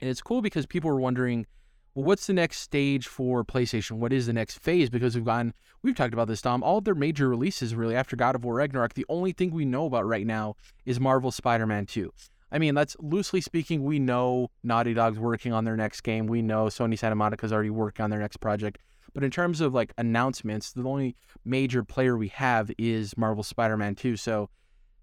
And 0.00 0.08
it's 0.08 0.20
cool 0.20 0.42
because 0.42 0.66
people 0.66 0.90
were 0.90 1.00
wondering, 1.00 1.46
well, 1.94 2.04
what's 2.04 2.26
the 2.26 2.32
next 2.32 2.60
stage 2.60 3.08
for 3.08 3.42
PlayStation? 3.42 3.92
What 3.92 4.12
is 4.12 4.26
the 4.26 4.32
next 4.32 4.58
phase? 4.58 4.90
Because 4.90 5.14
we've 5.14 5.24
gone, 5.24 5.54
we've 5.82 5.96
talked 5.96 6.12
about 6.12 6.28
this, 6.28 6.42
Dom. 6.42 6.62
All 6.62 6.80
their 6.80 6.94
major 6.94 7.28
releases, 7.28 7.74
really, 7.74 7.96
after 7.96 8.14
God 8.14 8.36
of 8.36 8.44
War 8.44 8.54
Ragnarok, 8.54 8.94
the 8.94 9.06
only 9.08 9.32
thing 9.32 9.50
we 9.50 9.64
know 9.64 9.86
about 9.86 10.06
right 10.06 10.26
now 10.26 10.54
is 10.84 11.00
Marvel 11.00 11.30
Spider 11.30 11.66
Man 11.66 11.86
2. 11.86 12.12
I 12.50 12.58
mean, 12.58 12.74
that's 12.74 12.96
loosely 13.00 13.40
speaking, 13.40 13.84
we 13.84 13.98
know 13.98 14.50
Naughty 14.62 14.94
Dog's 14.94 15.18
working 15.18 15.52
on 15.52 15.64
their 15.64 15.76
next 15.76 16.00
game. 16.00 16.26
We 16.26 16.40
know 16.40 16.66
Sony 16.66 16.98
Santa 16.98 17.14
Monica's 17.14 17.52
already 17.52 17.70
working 17.70 18.04
on 18.04 18.10
their 18.10 18.20
next 18.20 18.38
project. 18.38 18.78
But 19.12 19.24
in 19.24 19.30
terms 19.30 19.60
of 19.60 19.74
like 19.74 19.92
announcements, 19.98 20.72
the 20.72 20.82
only 20.84 21.16
major 21.44 21.82
player 21.82 22.16
we 22.16 22.28
have 22.28 22.70
is 22.78 23.16
Marvel 23.16 23.42
Spider 23.42 23.76
Man 23.76 23.94
2. 23.94 24.16
So 24.16 24.48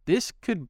this 0.05 0.31
could, 0.41 0.67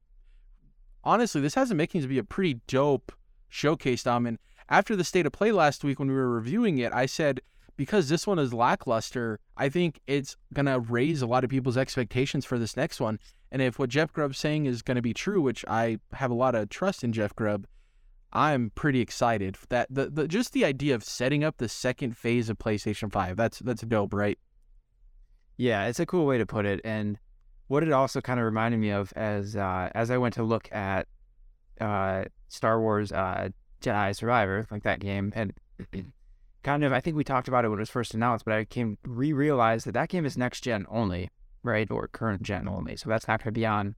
honestly, 1.04 1.40
this 1.40 1.54
has 1.54 1.68
the 1.68 1.74
makings 1.74 2.04
to 2.04 2.08
be 2.08 2.18
a 2.18 2.24
pretty 2.24 2.60
dope 2.66 3.12
showcase, 3.48 4.02
Dom. 4.02 4.26
And 4.26 4.38
after 4.68 4.96
the 4.96 5.04
state 5.04 5.26
of 5.26 5.32
play 5.32 5.52
last 5.52 5.84
week 5.84 5.98
when 5.98 6.08
we 6.08 6.14
were 6.14 6.30
reviewing 6.30 6.78
it, 6.78 6.92
I 6.92 7.06
said, 7.06 7.40
because 7.76 8.08
this 8.08 8.26
one 8.26 8.38
is 8.38 8.54
lackluster, 8.54 9.38
I 9.56 9.68
think 9.68 10.00
it's 10.06 10.36
going 10.54 10.66
to 10.66 10.80
raise 10.80 11.22
a 11.22 11.26
lot 11.26 11.44
of 11.44 11.50
people's 11.50 11.76
expectations 11.76 12.44
for 12.44 12.58
this 12.58 12.76
next 12.76 13.00
one. 13.00 13.18
And 13.50 13.62
if 13.62 13.78
what 13.78 13.90
Jeff 13.90 14.12
Grubb's 14.12 14.38
saying 14.38 14.66
is 14.66 14.82
going 14.82 14.96
to 14.96 15.02
be 15.02 15.14
true, 15.14 15.40
which 15.40 15.64
I 15.68 15.98
have 16.12 16.30
a 16.30 16.34
lot 16.34 16.54
of 16.54 16.68
trust 16.68 17.04
in 17.04 17.12
Jeff 17.12 17.34
Grubb, 17.34 17.66
I'm 18.32 18.70
pretty 18.74 19.00
excited 19.00 19.56
that 19.68 19.88
the, 19.90 20.10
the 20.10 20.28
just 20.28 20.52
the 20.52 20.64
idea 20.64 20.94
of 20.94 21.04
setting 21.04 21.44
up 21.44 21.56
the 21.56 21.68
second 21.68 22.16
phase 22.16 22.50
of 22.50 22.58
PlayStation 22.58 23.10
5. 23.10 23.36
That's 23.36 23.60
that's 23.60 23.82
dope, 23.82 24.12
right? 24.12 24.38
Yeah, 25.56 25.86
it's 25.86 26.00
a 26.00 26.06
cool 26.06 26.26
way 26.26 26.38
to 26.38 26.46
put 26.46 26.66
it. 26.66 26.80
And 26.84 27.18
what 27.68 27.82
it 27.82 27.92
also 27.92 28.20
kind 28.20 28.38
of 28.38 28.44
reminded 28.44 28.78
me 28.78 28.90
of 28.90 29.12
as 29.16 29.56
uh, 29.56 29.90
as 29.94 30.10
I 30.10 30.18
went 30.18 30.34
to 30.34 30.42
look 30.42 30.70
at 30.72 31.06
uh, 31.80 32.24
Star 32.48 32.80
Wars 32.80 33.12
uh, 33.12 33.48
Jedi 33.80 34.14
Survivor, 34.14 34.66
like 34.70 34.82
that 34.82 35.00
game, 35.00 35.32
and 35.34 35.52
kind 36.62 36.84
of 36.84 36.92
I 36.92 37.00
think 37.00 37.16
we 37.16 37.24
talked 37.24 37.48
about 37.48 37.64
it 37.64 37.68
when 37.68 37.78
it 37.78 37.82
was 37.82 37.90
first 37.90 38.14
announced, 38.14 38.44
but 38.44 38.54
I 38.54 38.64
came 38.64 38.98
re 39.04 39.32
realized 39.32 39.86
that 39.86 39.92
that 39.92 40.08
game 40.08 40.26
is 40.26 40.36
next 40.36 40.62
gen 40.62 40.86
only, 40.88 41.30
right, 41.66 41.90
or 41.90 42.08
current 42.08 42.42
gen 42.42 42.68
only. 42.68 42.96
So 42.96 43.08
that's 43.08 43.28
not 43.28 43.40
going 43.40 43.52
to 43.52 43.58
be 43.58 43.66
on 43.66 43.94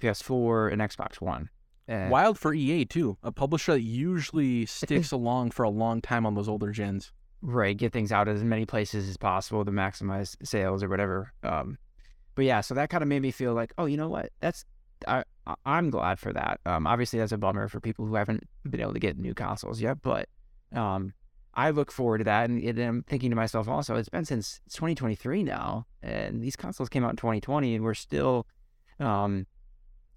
PS4 0.00 0.72
and 0.72 0.80
Xbox 0.80 1.20
One. 1.20 1.50
And 1.86 2.10
Wild 2.10 2.38
for 2.38 2.54
EA 2.54 2.84
too, 2.86 3.18
a 3.22 3.30
publisher 3.30 3.72
that 3.72 3.82
usually 3.82 4.64
sticks 4.66 5.12
along 5.12 5.50
for 5.50 5.64
a 5.64 5.70
long 5.70 6.00
time 6.00 6.24
on 6.24 6.34
those 6.34 6.48
older 6.48 6.70
gens. 6.70 7.12
Right, 7.42 7.76
get 7.76 7.92
things 7.92 8.10
out 8.10 8.26
as 8.26 8.42
many 8.42 8.64
places 8.64 9.06
as 9.08 9.18
possible 9.18 9.66
to 9.66 9.70
maximize 9.70 10.34
sales 10.42 10.82
or 10.82 10.88
whatever. 10.88 11.32
Um, 11.42 11.76
but 12.34 12.46
yeah, 12.46 12.62
so 12.62 12.74
that 12.74 12.88
kind 12.88 13.02
of 13.02 13.08
made 13.08 13.20
me 13.20 13.30
feel 13.30 13.52
like, 13.52 13.74
oh, 13.76 13.84
you 13.84 13.98
know 13.98 14.08
what? 14.08 14.30
That's 14.40 14.64
I 15.06 15.24
I'm 15.66 15.90
glad 15.90 16.18
for 16.18 16.32
that. 16.32 16.60
Um, 16.64 16.86
obviously 16.86 17.18
that's 17.18 17.32
a 17.32 17.38
bummer 17.38 17.68
for 17.68 17.80
people 17.80 18.06
who 18.06 18.14
haven't 18.14 18.48
been 18.68 18.80
able 18.80 18.94
to 18.94 18.98
get 18.98 19.18
new 19.18 19.34
consoles 19.34 19.80
yet, 19.80 20.00
but 20.00 20.28
um, 20.74 21.12
I 21.54 21.70
look 21.70 21.90
forward 21.90 22.18
to 22.18 22.24
that, 22.24 22.50
and, 22.50 22.62
and 22.62 22.78
I'm 22.78 23.02
thinking 23.02 23.30
to 23.30 23.36
myself 23.36 23.68
also, 23.68 23.96
it's 23.96 24.08
been 24.08 24.24
since 24.24 24.60
2023 24.70 25.42
now, 25.42 25.86
and 26.02 26.42
these 26.42 26.56
consoles 26.56 26.88
came 26.88 27.04
out 27.04 27.10
in 27.10 27.16
2020, 27.16 27.74
and 27.74 27.84
we're 27.84 27.94
still, 27.94 28.46
um, 28.98 29.46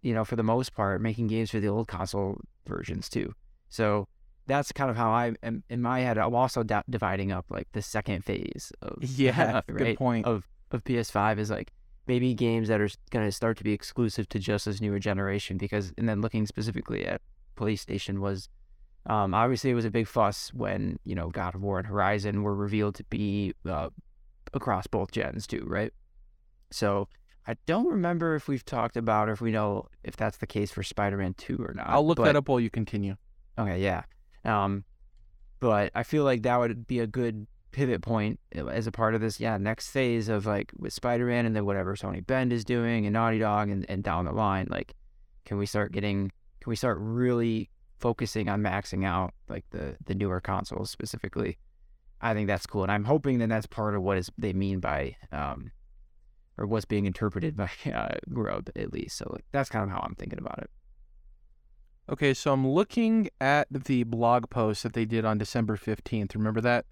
you 0.01 0.13
know, 0.13 0.25
for 0.25 0.36
the 0.36 0.44
most 0.44 0.74
part, 0.74 1.01
making 1.01 1.27
games 1.27 1.51
for 1.51 1.60
the 1.60 1.67
old 1.67 1.88
console 1.88 2.41
versions 2.65 3.10
too. 3.10 3.34
So 3.70 4.08
that's 4.48 4.72
kind 4.72 4.89
of 4.89 4.98
how 4.98 5.12
I 5.12 5.34
am 5.44 5.63
in 5.70 5.82
my 5.82 6.00
head. 6.00 6.17
I'm 6.17 6.34
also 6.34 6.63
da- 6.63 6.84
dividing 6.89 7.32
up 7.32 7.46
like 7.50 7.67
the 7.74 7.82
second 7.82 8.24
phase 8.24 8.72
of 8.82 8.98
yeah, 9.01 9.62
right, 9.67 9.77
good 9.77 9.98
point 9.98 10.25
of 10.25 10.48
of 10.72 10.84
PS5 10.84 11.38
is 11.38 11.50
like 11.50 11.72
maybe 12.08 12.34
games 12.34 12.67
that 12.70 12.82
are 12.82 12.89
going 13.10 13.25
to 13.25 13.32
start 13.32 13.58
to 13.58 13.63
be 13.63 13.74
exclusive 13.74 14.27
to 14.29 14.39
just 14.39 14.65
this 14.65 14.82
newer 14.82 15.00
generation 15.00 15.58
because 15.58 15.94
and 15.98 16.08
then 16.10 16.22
looking 16.22 16.46
specifically 16.46 17.06
at 17.06 17.22
PlayStation 17.58 18.20
was 18.20 18.50
um, 19.07 19.33
obviously 19.33 19.71
it 19.71 19.73
was 19.73 19.85
a 19.85 19.91
big 19.91 20.07
fuss 20.07 20.53
when 20.53 20.99
you 21.03 21.15
know 21.15 21.29
God 21.29 21.55
of 21.55 21.61
War 21.61 21.79
and 21.79 21.87
Horizon 21.87 22.43
were 22.43 22.55
revealed 22.55 22.95
to 22.95 23.03
be 23.05 23.53
uh, 23.67 23.89
across 24.53 24.85
both 24.87 25.11
gens 25.11 25.47
too, 25.47 25.65
right? 25.65 25.91
So 26.71 27.07
I 27.47 27.55
don't 27.65 27.87
remember 27.87 28.35
if 28.35 28.49
we've 28.49 28.65
talked 28.65 28.97
about 28.97 29.29
or 29.29 29.31
if 29.31 29.41
we 29.41 29.51
know 29.51 29.87
if 30.03 30.17
that's 30.17 30.37
the 30.37 30.47
case 30.47 30.69
for 30.69 30.83
Spider-Man 30.83 31.35
2 31.35 31.57
or 31.57 31.73
not. 31.73 31.87
I'll 31.87 32.05
look 32.05 32.17
but, 32.17 32.25
that 32.25 32.35
up 32.35 32.49
while 32.49 32.59
you 32.59 32.69
continue. 32.69 33.15
Okay, 33.57 33.81
yeah. 33.81 34.03
Um, 34.43 34.83
but 35.61 35.91
I 35.95 36.03
feel 36.03 36.25
like 36.25 36.43
that 36.43 36.59
would 36.59 36.85
be 36.87 36.99
a 36.99 37.07
good 37.07 37.47
pivot 37.71 38.01
point 38.01 38.39
as 38.53 38.85
a 38.85 38.91
part 38.91 39.15
of 39.15 39.21
this, 39.21 39.39
yeah, 39.39 39.57
next 39.57 39.91
phase 39.91 40.27
of 40.27 40.45
like 40.45 40.73
with 40.77 40.91
Spider-Man 40.91 41.45
and 41.45 41.55
then 41.55 41.65
whatever 41.65 41.95
Sony 41.95 42.25
Bend 42.25 42.51
is 42.51 42.65
doing 42.65 43.05
and 43.05 43.13
Naughty 43.13 43.39
Dog 43.39 43.69
and, 43.69 43.85
and 43.87 44.03
down 44.03 44.25
the 44.25 44.33
line, 44.33 44.67
like, 44.69 44.93
can 45.45 45.57
we 45.57 45.65
start 45.65 45.93
getting, 45.93 46.29
can 46.59 46.69
we 46.69 46.75
start 46.75 46.97
really 46.99 47.69
focusing 48.00 48.50
on 48.50 48.62
maxing 48.62 49.06
out 49.06 49.34
like 49.50 49.66
the 49.72 49.98
the 50.06 50.16
newer 50.16 50.39
consoles 50.39 50.89
specifically? 50.89 51.58
I 52.20 52.34
think 52.34 52.48
that's 52.48 52.66
cool, 52.66 52.84
and 52.84 52.92
I'm 52.92 53.06
hoping 53.06 53.39
that 53.39 53.50
that's 53.50 53.68
part 53.68 53.96
of 53.96 54.01
what 54.01 54.18
is 54.18 54.32
they 54.38 54.54
mean 54.54 54.80
by 54.80 55.16
um, 55.32 55.72
or 56.58 56.66
what's 56.66 56.86
being 56.86 57.06
interpreted 57.06 57.56
by 57.58 57.70
uh, 57.92 58.16
Grubb 58.34 58.70
at 58.75 58.92
least. 58.92 59.18
So 59.18 59.30
like, 59.32 59.46
that's 59.51 59.70
kind 59.70 59.84
of 59.84 59.89
how 59.89 60.00
I'm 60.00 60.16
thinking 60.16 60.39
about 60.39 60.60
it. 60.60 60.70
Okay, 62.10 62.34
so 62.34 62.54
I'm 62.54 62.66
looking 62.66 63.30
at 63.42 63.68
the 63.70 64.04
blog 64.04 64.50
post 64.50 64.84
that 64.84 64.94
they 64.94 65.04
did 65.04 65.25
on 65.25 65.38
December 65.38 65.75
15th. 65.75 66.36
Remember 66.36 66.62
that? 66.62 66.86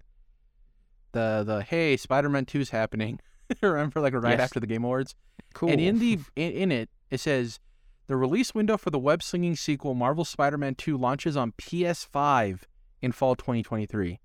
The 1.12 1.42
the 1.46 1.62
hey, 1.62 1.96
Spider-Man 1.96 2.44
2 2.44 2.60
is 2.60 2.70
happening. 2.70 3.20
Remember 3.62 4.00
like 4.00 4.12
right 4.14 4.32
yes. 4.32 4.40
after 4.40 4.60
the 4.60 4.66
Game 4.66 4.84
Awards? 4.84 5.14
Cool. 5.54 5.70
And 5.70 5.80
in 5.80 5.98
the 5.98 6.18
in, 6.36 6.52
in 6.52 6.72
it 6.72 6.90
it 7.10 7.20
says 7.20 7.58
the 8.06 8.16
release 8.16 8.54
window 8.54 8.76
for 8.76 8.90
the 8.90 8.98
web 8.98 9.22
slinging 9.22 9.56
sequel 9.56 9.94
Marvel 9.94 10.24
Spider-Man 10.24 10.74
2 10.74 10.96
launches 10.96 11.36
on 11.36 11.52
PS5 11.52 12.60
in 13.02 13.12
fall 13.12 13.34
2023. 13.34 14.20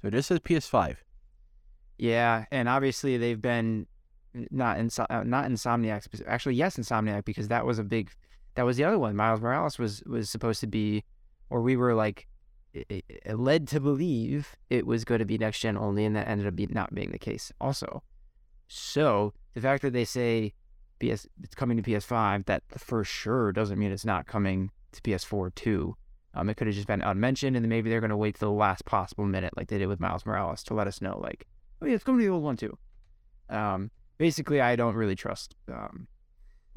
So 0.00 0.08
it 0.08 0.10
just 0.12 0.28
says 0.28 0.40
PS5. 0.40 0.96
Yeah, 1.98 2.44
and 2.50 2.68
obviously 2.68 3.16
they've 3.16 3.40
been 3.40 3.86
not 4.50 4.78
in 4.78 4.90
uh, 4.98 5.22
not 5.24 5.48
Insomniac. 5.48 6.06
Actually, 6.26 6.56
yes, 6.56 6.76
Insomniac 6.76 7.24
because 7.24 7.48
that 7.48 7.64
was 7.64 7.78
a 7.78 7.84
big. 7.84 8.10
That 8.54 8.64
was 8.64 8.76
the 8.76 8.84
other 8.84 8.98
one. 8.98 9.16
Miles 9.16 9.40
Morales 9.40 9.78
was 9.78 10.02
was 10.04 10.28
supposed 10.28 10.60
to 10.60 10.66
be, 10.66 11.04
or 11.48 11.62
we 11.62 11.76
were 11.76 11.94
like 11.94 12.26
led 13.32 13.68
to 13.68 13.80
believe 13.80 14.56
it 14.68 14.86
was 14.86 15.04
going 15.04 15.20
to 15.20 15.24
be 15.24 15.38
next 15.38 15.60
gen 15.60 15.76
only, 15.76 16.04
and 16.04 16.14
that 16.16 16.28
ended 16.28 16.46
up 16.46 16.70
not 16.70 16.94
being 16.94 17.10
the 17.10 17.18
case. 17.18 17.52
Also, 17.60 18.02
so 18.68 19.32
the 19.54 19.60
fact 19.60 19.82
that 19.82 19.92
they 19.92 20.04
say 20.04 20.52
PS 21.00 21.26
it's 21.42 21.54
coming 21.54 21.76
to 21.76 21.82
PS5, 21.82 22.46
that 22.46 22.62
for 22.76 23.04
sure 23.04 23.52
doesn't 23.52 23.78
mean 23.78 23.92
it's 23.92 24.04
not 24.04 24.26
coming 24.26 24.70
to 24.92 25.00
PS4 25.02 25.54
too. 25.54 25.96
Um, 26.34 26.50
it 26.50 26.56
could 26.56 26.66
have 26.66 26.76
just 26.76 26.86
been 26.86 27.02
unmentioned, 27.02 27.56
and 27.56 27.64
then 27.64 27.70
maybe 27.70 27.88
they're 27.88 28.00
going 28.00 28.10
to 28.10 28.16
wait 28.16 28.38
till 28.38 28.50
the 28.50 28.58
last 28.58 28.84
possible 28.84 29.24
minute, 29.24 29.56
like 29.56 29.68
they 29.68 29.78
did 29.78 29.88
with 29.88 30.00
Miles 30.00 30.26
Morales, 30.26 30.62
to 30.64 30.74
let 30.74 30.86
us 30.86 31.00
know, 31.00 31.18
like, 31.22 31.46
oh 31.80 31.86
yeah, 31.86 31.94
it's 31.94 32.04
coming 32.04 32.20
to 32.20 32.26
the 32.26 32.32
old 32.32 32.42
one 32.42 32.56
too. 32.56 32.76
Um, 33.48 33.90
basically, 34.18 34.60
I 34.60 34.76
don't 34.76 34.94
really 34.94 35.16
trust 35.16 35.54
um, 35.72 36.08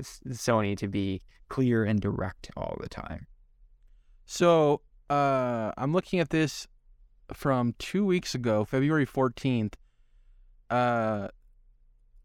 Sony 0.02 0.78
to 0.78 0.88
be 0.88 1.22
clear 1.50 1.84
and 1.84 2.00
direct 2.00 2.50
all 2.56 2.78
the 2.80 2.88
time. 2.88 3.28
So 4.26 4.82
uh, 5.10 5.72
I'm 5.78 5.92
looking 5.92 6.20
at 6.20 6.30
this 6.30 6.68
from 7.34 7.76
two 7.80 8.06
weeks 8.06 8.36
ago, 8.36 8.64
February 8.64 9.06
14th. 9.06 9.74
Uh, 10.70 11.30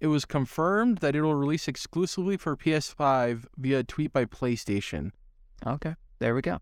it 0.04 0.08
was 0.08 0.26
confirmed 0.26 0.98
that 0.98 1.16
it 1.16 1.22
will 1.22 1.34
release 1.34 1.66
exclusively 1.66 2.36
for 2.36 2.54
PS5 2.58 3.46
via 3.56 3.78
a 3.78 3.82
tweet 3.82 4.12
by 4.12 4.26
PlayStation. 4.26 5.12
Okay, 5.66 5.94
there 6.18 6.34
we 6.34 6.42
go. 6.42 6.58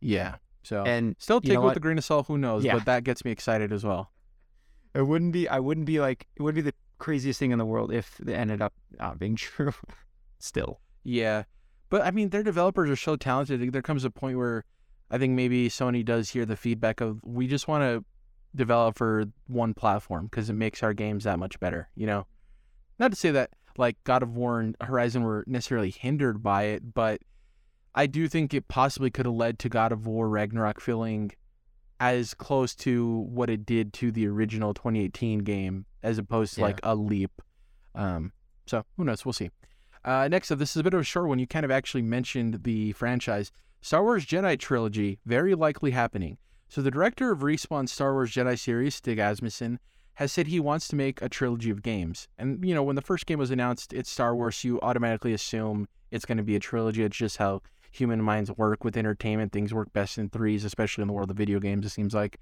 Yeah. 0.00 0.36
So 0.62 0.82
and 0.84 1.14
still 1.18 1.42
take 1.42 1.52
it 1.52 1.60
with 1.60 1.76
a 1.76 1.80
grain 1.80 1.98
of 1.98 2.04
salt. 2.04 2.26
Who 2.28 2.38
knows? 2.38 2.64
Yeah. 2.64 2.72
But 2.72 2.86
that 2.86 3.04
gets 3.04 3.22
me 3.22 3.30
excited 3.30 3.70
as 3.70 3.84
well. 3.84 4.12
It 4.94 5.02
wouldn't 5.02 5.34
be. 5.34 5.46
I 5.46 5.58
wouldn't 5.58 5.84
be 5.84 6.00
like. 6.00 6.26
It 6.36 6.42
would 6.42 6.54
be 6.54 6.62
the 6.62 6.72
craziest 6.96 7.38
thing 7.38 7.50
in 7.50 7.58
the 7.58 7.66
world 7.66 7.92
if 7.92 8.18
it 8.20 8.30
ended 8.30 8.62
up 8.62 8.72
not 8.98 9.18
being 9.18 9.36
true. 9.36 9.74
Still. 10.38 10.80
Yeah. 11.04 11.42
But 11.90 12.00
I 12.00 12.12
mean, 12.12 12.30
their 12.30 12.42
developers 12.42 12.88
are 12.88 12.96
so 12.96 13.16
talented. 13.16 13.74
There 13.74 13.82
comes 13.82 14.06
a 14.06 14.10
point 14.10 14.38
where 14.38 14.64
I 15.10 15.18
think 15.18 15.34
maybe 15.34 15.68
Sony 15.68 16.02
does 16.02 16.30
hear 16.30 16.46
the 16.46 16.56
feedback 16.56 17.02
of 17.02 17.20
we 17.22 17.46
just 17.46 17.68
want 17.68 17.82
to 17.82 18.02
develop 18.54 18.96
for 18.96 19.24
one 19.46 19.74
platform 19.74 20.26
because 20.26 20.50
it 20.50 20.54
makes 20.54 20.82
our 20.82 20.92
games 20.92 21.24
that 21.24 21.38
much 21.38 21.58
better. 21.60 21.88
You 21.94 22.06
know, 22.06 22.26
not 22.98 23.12
to 23.12 23.16
say 23.16 23.30
that 23.30 23.50
like 23.76 23.96
God 24.04 24.22
of 24.22 24.36
War 24.36 24.60
and 24.60 24.76
Horizon 24.80 25.22
were 25.22 25.44
necessarily 25.46 25.90
hindered 25.90 26.42
by 26.42 26.64
it, 26.64 26.94
but 26.94 27.20
I 27.94 28.06
do 28.06 28.28
think 28.28 28.54
it 28.54 28.68
possibly 28.68 29.10
could 29.10 29.26
have 29.26 29.34
led 29.34 29.58
to 29.60 29.68
God 29.68 29.92
of 29.92 30.06
War 30.06 30.28
Ragnarok 30.28 30.80
feeling 30.80 31.32
as 31.98 32.34
close 32.34 32.74
to 32.74 33.26
what 33.28 33.50
it 33.50 33.66
did 33.66 33.92
to 33.92 34.10
the 34.10 34.26
original 34.26 34.72
2018 34.74 35.40
game 35.40 35.84
as 36.02 36.18
opposed 36.18 36.54
to 36.54 36.60
yeah. 36.60 36.66
like 36.66 36.80
a 36.82 36.94
leap. 36.94 37.42
Um, 37.94 38.32
so 38.66 38.84
who 38.96 39.04
knows? 39.04 39.24
We'll 39.24 39.32
see. 39.32 39.50
Uh, 40.04 40.28
next 40.28 40.50
up, 40.50 40.58
this 40.58 40.70
is 40.70 40.76
a 40.76 40.82
bit 40.82 40.94
of 40.94 41.00
a 41.00 41.04
short 41.04 41.28
one. 41.28 41.38
You 41.38 41.46
kind 41.46 41.64
of 41.64 41.70
actually 41.70 42.02
mentioned 42.02 42.60
the 42.62 42.92
franchise. 42.92 43.52
Star 43.82 44.02
Wars 44.02 44.24
Jedi 44.24 44.58
trilogy, 44.58 45.18
very 45.26 45.54
likely 45.54 45.90
happening. 45.90 46.38
So 46.70 46.82
the 46.82 46.90
director 46.92 47.32
of 47.32 47.40
Respawn's 47.40 47.90
Star 47.90 48.12
Wars 48.12 48.30
Jedi 48.30 48.56
series, 48.56 48.94
Stig 48.94 49.18
Asmussen, 49.18 49.80
has 50.14 50.30
said 50.30 50.46
he 50.46 50.60
wants 50.60 50.86
to 50.86 50.94
make 50.94 51.20
a 51.20 51.28
trilogy 51.28 51.68
of 51.68 51.82
games. 51.82 52.28
And 52.38 52.64
you 52.64 52.76
know, 52.76 52.84
when 52.84 52.94
the 52.94 53.02
first 53.02 53.26
game 53.26 53.40
was 53.40 53.50
announced, 53.50 53.92
it's 53.92 54.08
Star 54.08 54.36
Wars, 54.36 54.62
you 54.62 54.80
automatically 54.80 55.32
assume 55.32 55.88
it's 56.12 56.24
going 56.24 56.38
to 56.38 56.44
be 56.44 56.54
a 56.54 56.60
trilogy. 56.60 57.02
It's 57.02 57.16
just 57.16 57.38
how 57.38 57.62
human 57.90 58.22
minds 58.22 58.52
work 58.52 58.84
with 58.84 58.96
entertainment. 58.96 59.50
Things 59.50 59.74
work 59.74 59.92
best 59.92 60.16
in 60.16 60.30
threes, 60.30 60.64
especially 60.64 61.02
in 61.02 61.08
the 61.08 61.12
world 61.12 61.32
of 61.32 61.36
video 61.36 61.58
games. 61.58 61.84
It 61.84 61.88
seems 61.88 62.14
like, 62.14 62.38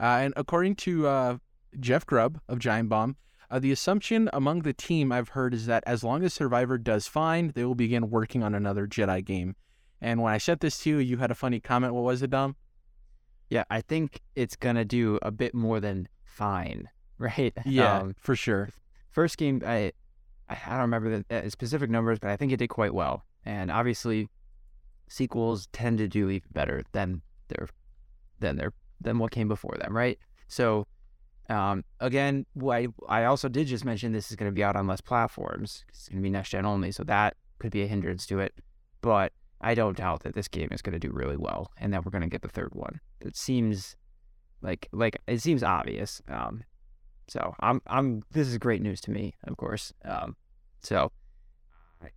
uh, 0.00 0.20
and 0.20 0.32
according 0.36 0.76
to 0.76 1.08
uh, 1.08 1.36
Jeff 1.80 2.06
Grubb 2.06 2.40
of 2.48 2.60
Giant 2.60 2.88
Bomb, 2.88 3.16
uh, 3.50 3.58
the 3.58 3.72
assumption 3.72 4.30
among 4.32 4.60
the 4.60 4.72
team 4.72 5.10
I've 5.10 5.30
heard 5.30 5.54
is 5.54 5.66
that 5.66 5.82
as 5.88 6.04
long 6.04 6.22
as 6.22 6.32
Survivor 6.32 6.78
does 6.78 7.08
fine, 7.08 7.50
they 7.56 7.64
will 7.64 7.74
begin 7.74 8.10
working 8.10 8.44
on 8.44 8.54
another 8.54 8.86
Jedi 8.86 9.24
game. 9.24 9.56
And 10.00 10.22
when 10.22 10.32
I 10.32 10.38
sent 10.38 10.60
this 10.60 10.78
to 10.84 10.90
you, 10.90 10.98
you 10.98 11.16
had 11.16 11.32
a 11.32 11.34
funny 11.34 11.58
comment. 11.58 11.94
What 11.94 12.04
was 12.04 12.22
it, 12.22 12.30
Dom? 12.30 12.54
Yeah, 13.52 13.64
I 13.68 13.82
think 13.82 14.22
it's 14.34 14.56
gonna 14.56 14.86
do 14.86 15.18
a 15.20 15.30
bit 15.30 15.54
more 15.54 15.78
than 15.78 16.08
fine, 16.24 16.88
right? 17.18 17.52
Yeah, 17.66 17.98
Um, 17.98 18.14
for 18.18 18.34
sure. 18.34 18.70
first 19.10 19.36
game, 19.36 19.60
I 19.66 19.92
I 20.48 20.56
don't 20.70 20.80
remember 20.80 21.22
the 21.28 21.44
uh, 21.44 21.50
specific 21.50 21.90
numbers, 21.90 22.18
but 22.18 22.30
I 22.30 22.36
think 22.38 22.50
it 22.52 22.56
did 22.56 22.68
quite 22.68 22.94
well. 22.94 23.26
And 23.44 23.70
obviously, 23.70 24.30
sequels 25.08 25.66
tend 25.66 25.98
to 25.98 26.08
do 26.08 26.30
even 26.30 26.48
better 26.52 26.82
than 26.92 27.20
their 27.48 27.68
than 28.40 28.56
their 28.56 28.72
than 29.02 29.18
what 29.18 29.32
came 29.32 29.48
before 29.48 29.76
them, 29.78 29.94
right? 29.94 30.18
So, 30.48 30.86
um, 31.50 31.84
again, 32.00 32.46
I 32.66 32.88
I 33.06 33.24
also 33.24 33.50
did 33.50 33.66
just 33.66 33.84
mention 33.84 34.12
this 34.12 34.30
is 34.30 34.36
going 34.36 34.50
to 34.50 34.54
be 34.54 34.64
out 34.64 34.76
on 34.76 34.86
less 34.86 35.02
platforms. 35.02 35.84
It's 35.90 36.08
going 36.08 36.22
to 36.22 36.22
be 36.22 36.30
next 36.30 36.50
gen 36.50 36.64
only, 36.64 36.90
so 36.90 37.04
that 37.04 37.36
could 37.58 37.70
be 37.70 37.82
a 37.82 37.86
hindrance 37.86 38.26
to 38.28 38.38
it. 38.38 38.54
But 39.02 39.34
I 39.62 39.74
don't 39.74 39.96
doubt 39.96 40.22
that 40.24 40.34
this 40.34 40.48
game 40.48 40.68
is 40.72 40.82
going 40.82 40.92
to 40.92 40.98
do 40.98 41.12
really 41.12 41.36
well, 41.36 41.70
and 41.78 41.92
that 41.92 42.04
we're 42.04 42.10
going 42.10 42.22
to 42.22 42.28
get 42.28 42.42
the 42.42 42.48
third 42.48 42.74
one. 42.74 43.00
It 43.20 43.36
seems 43.36 43.96
like 44.60 44.88
like 44.92 45.18
it 45.26 45.40
seems 45.40 45.62
obvious. 45.62 46.20
Um, 46.28 46.64
so 47.28 47.54
I'm 47.60 47.80
I'm 47.86 48.22
this 48.32 48.48
is 48.48 48.58
great 48.58 48.82
news 48.82 49.00
to 49.02 49.10
me, 49.10 49.34
of 49.44 49.56
course. 49.56 49.92
Um, 50.04 50.36
so 50.82 51.12
I, 52.02 52.08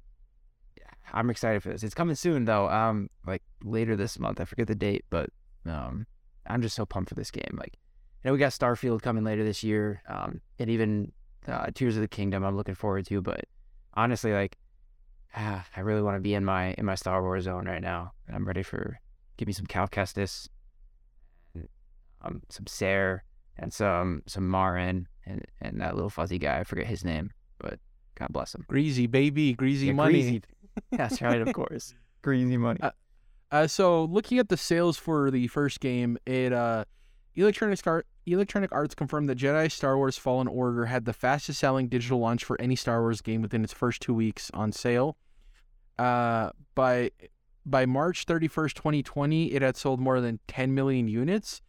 I'm 1.13 1.29
excited 1.29 1.61
for 1.61 1.69
this. 1.69 1.83
It's 1.83 1.93
coming 1.93 2.15
soon 2.15 2.45
though. 2.45 2.69
Um, 2.69 3.09
like 3.25 3.43
later 3.63 3.95
this 3.95 4.19
month. 4.19 4.41
I 4.41 4.45
forget 4.45 4.67
the 4.67 4.75
date, 4.75 5.05
but 5.09 5.29
um, 5.65 6.07
I'm 6.47 6.61
just 6.61 6.75
so 6.75 6.85
pumped 6.85 7.09
for 7.09 7.15
this 7.15 7.31
game. 7.31 7.57
Like, 7.57 7.73
you 8.23 8.29
know, 8.29 8.33
we 8.33 8.39
got 8.39 8.51
Starfield 8.51 9.01
coming 9.01 9.23
later 9.23 9.43
this 9.43 9.63
year. 9.63 10.01
Um, 10.07 10.41
and 10.59 10.69
even 10.69 11.11
uh, 11.47 11.67
Tears 11.73 11.95
of 11.95 12.01
the 12.01 12.07
Kingdom. 12.07 12.43
I'm 12.43 12.55
looking 12.55 12.75
forward 12.75 13.05
to. 13.07 13.21
But 13.21 13.45
honestly, 13.93 14.33
like, 14.33 14.57
ah, 15.35 15.65
I 15.75 15.81
really 15.81 16.01
want 16.01 16.15
to 16.15 16.21
be 16.21 16.33
in 16.33 16.45
my 16.45 16.73
in 16.77 16.85
my 16.85 16.95
Star 16.95 17.21
Wars 17.21 17.43
zone 17.43 17.65
right 17.65 17.81
now. 17.81 18.13
I'm 18.33 18.45
ready 18.45 18.63
for 18.63 18.99
give 19.37 19.47
me 19.47 19.53
some 19.53 19.65
Cal 19.65 19.87
Kestis, 19.87 20.47
um, 22.21 22.41
some 22.49 22.67
Cere 22.67 23.23
and 23.57 23.71
some 23.73 24.23
some 24.25 24.49
Merrin 24.49 25.05
and 25.25 25.45
and 25.61 25.81
that 25.81 25.95
little 25.95 26.09
fuzzy 26.09 26.39
guy. 26.39 26.59
I 26.59 26.63
forget 26.63 26.87
his 26.87 27.03
name, 27.03 27.31
but 27.59 27.79
God 28.15 28.29
bless 28.31 28.55
him. 28.55 28.65
Greasy 28.67 29.07
baby, 29.07 29.53
greasy 29.53 29.87
Yeah, 29.87 29.93
money. 29.93 30.13
Greasy. 30.13 30.43
That's 30.91 31.21
right, 31.21 31.41
of 31.41 31.53
course. 31.53 31.93
Greasy 32.21 32.57
money. 32.57 32.79
Uh, 32.81 32.91
Uh, 33.51 33.67
so 33.67 34.05
looking 34.05 34.39
at 34.39 34.49
the 34.49 34.57
sales 34.57 34.97
for 34.97 35.29
the 35.29 35.47
first 35.47 35.79
game, 35.79 36.17
it 36.25 36.51
uh, 36.51 36.83
Electronic 37.35 37.85
Art 37.85 38.07
Electronic 38.25 38.71
Arts 38.71 38.95
confirmed 38.95 39.29
that 39.29 39.37
Jedi 39.37 39.71
Star 39.71 39.95
Wars 39.97 40.17
Fallen 40.17 40.47
Order 40.47 40.85
had 40.85 41.05
the 41.05 41.13
fastest 41.13 41.59
selling 41.59 41.87
digital 41.87 42.19
launch 42.19 42.43
for 42.43 42.59
any 42.59 42.75
Star 42.75 43.01
Wars 43.01 43.21
game 43.21 43.41
within 43.43 43.63
its 43.63 43.71
first 43.71 44.01
two 44.01 44.13
weeks 44.13 44.49
on 44.53 44.71
sale. 44.71 45.17
Uh, 45.97 46.51
by 46.75 47.11
by 47.65 47.85
March 47.85 48.25
31st, 48.25 48.73
2020, 48.73 49.51
it 49.53 49.61
had 49.61 49.75
sold 49.75 49.99
more 49.99 50.21
than 50.21 50.39
10 50.47 50.75
million 50.75 51.07
units, 51.07 51.61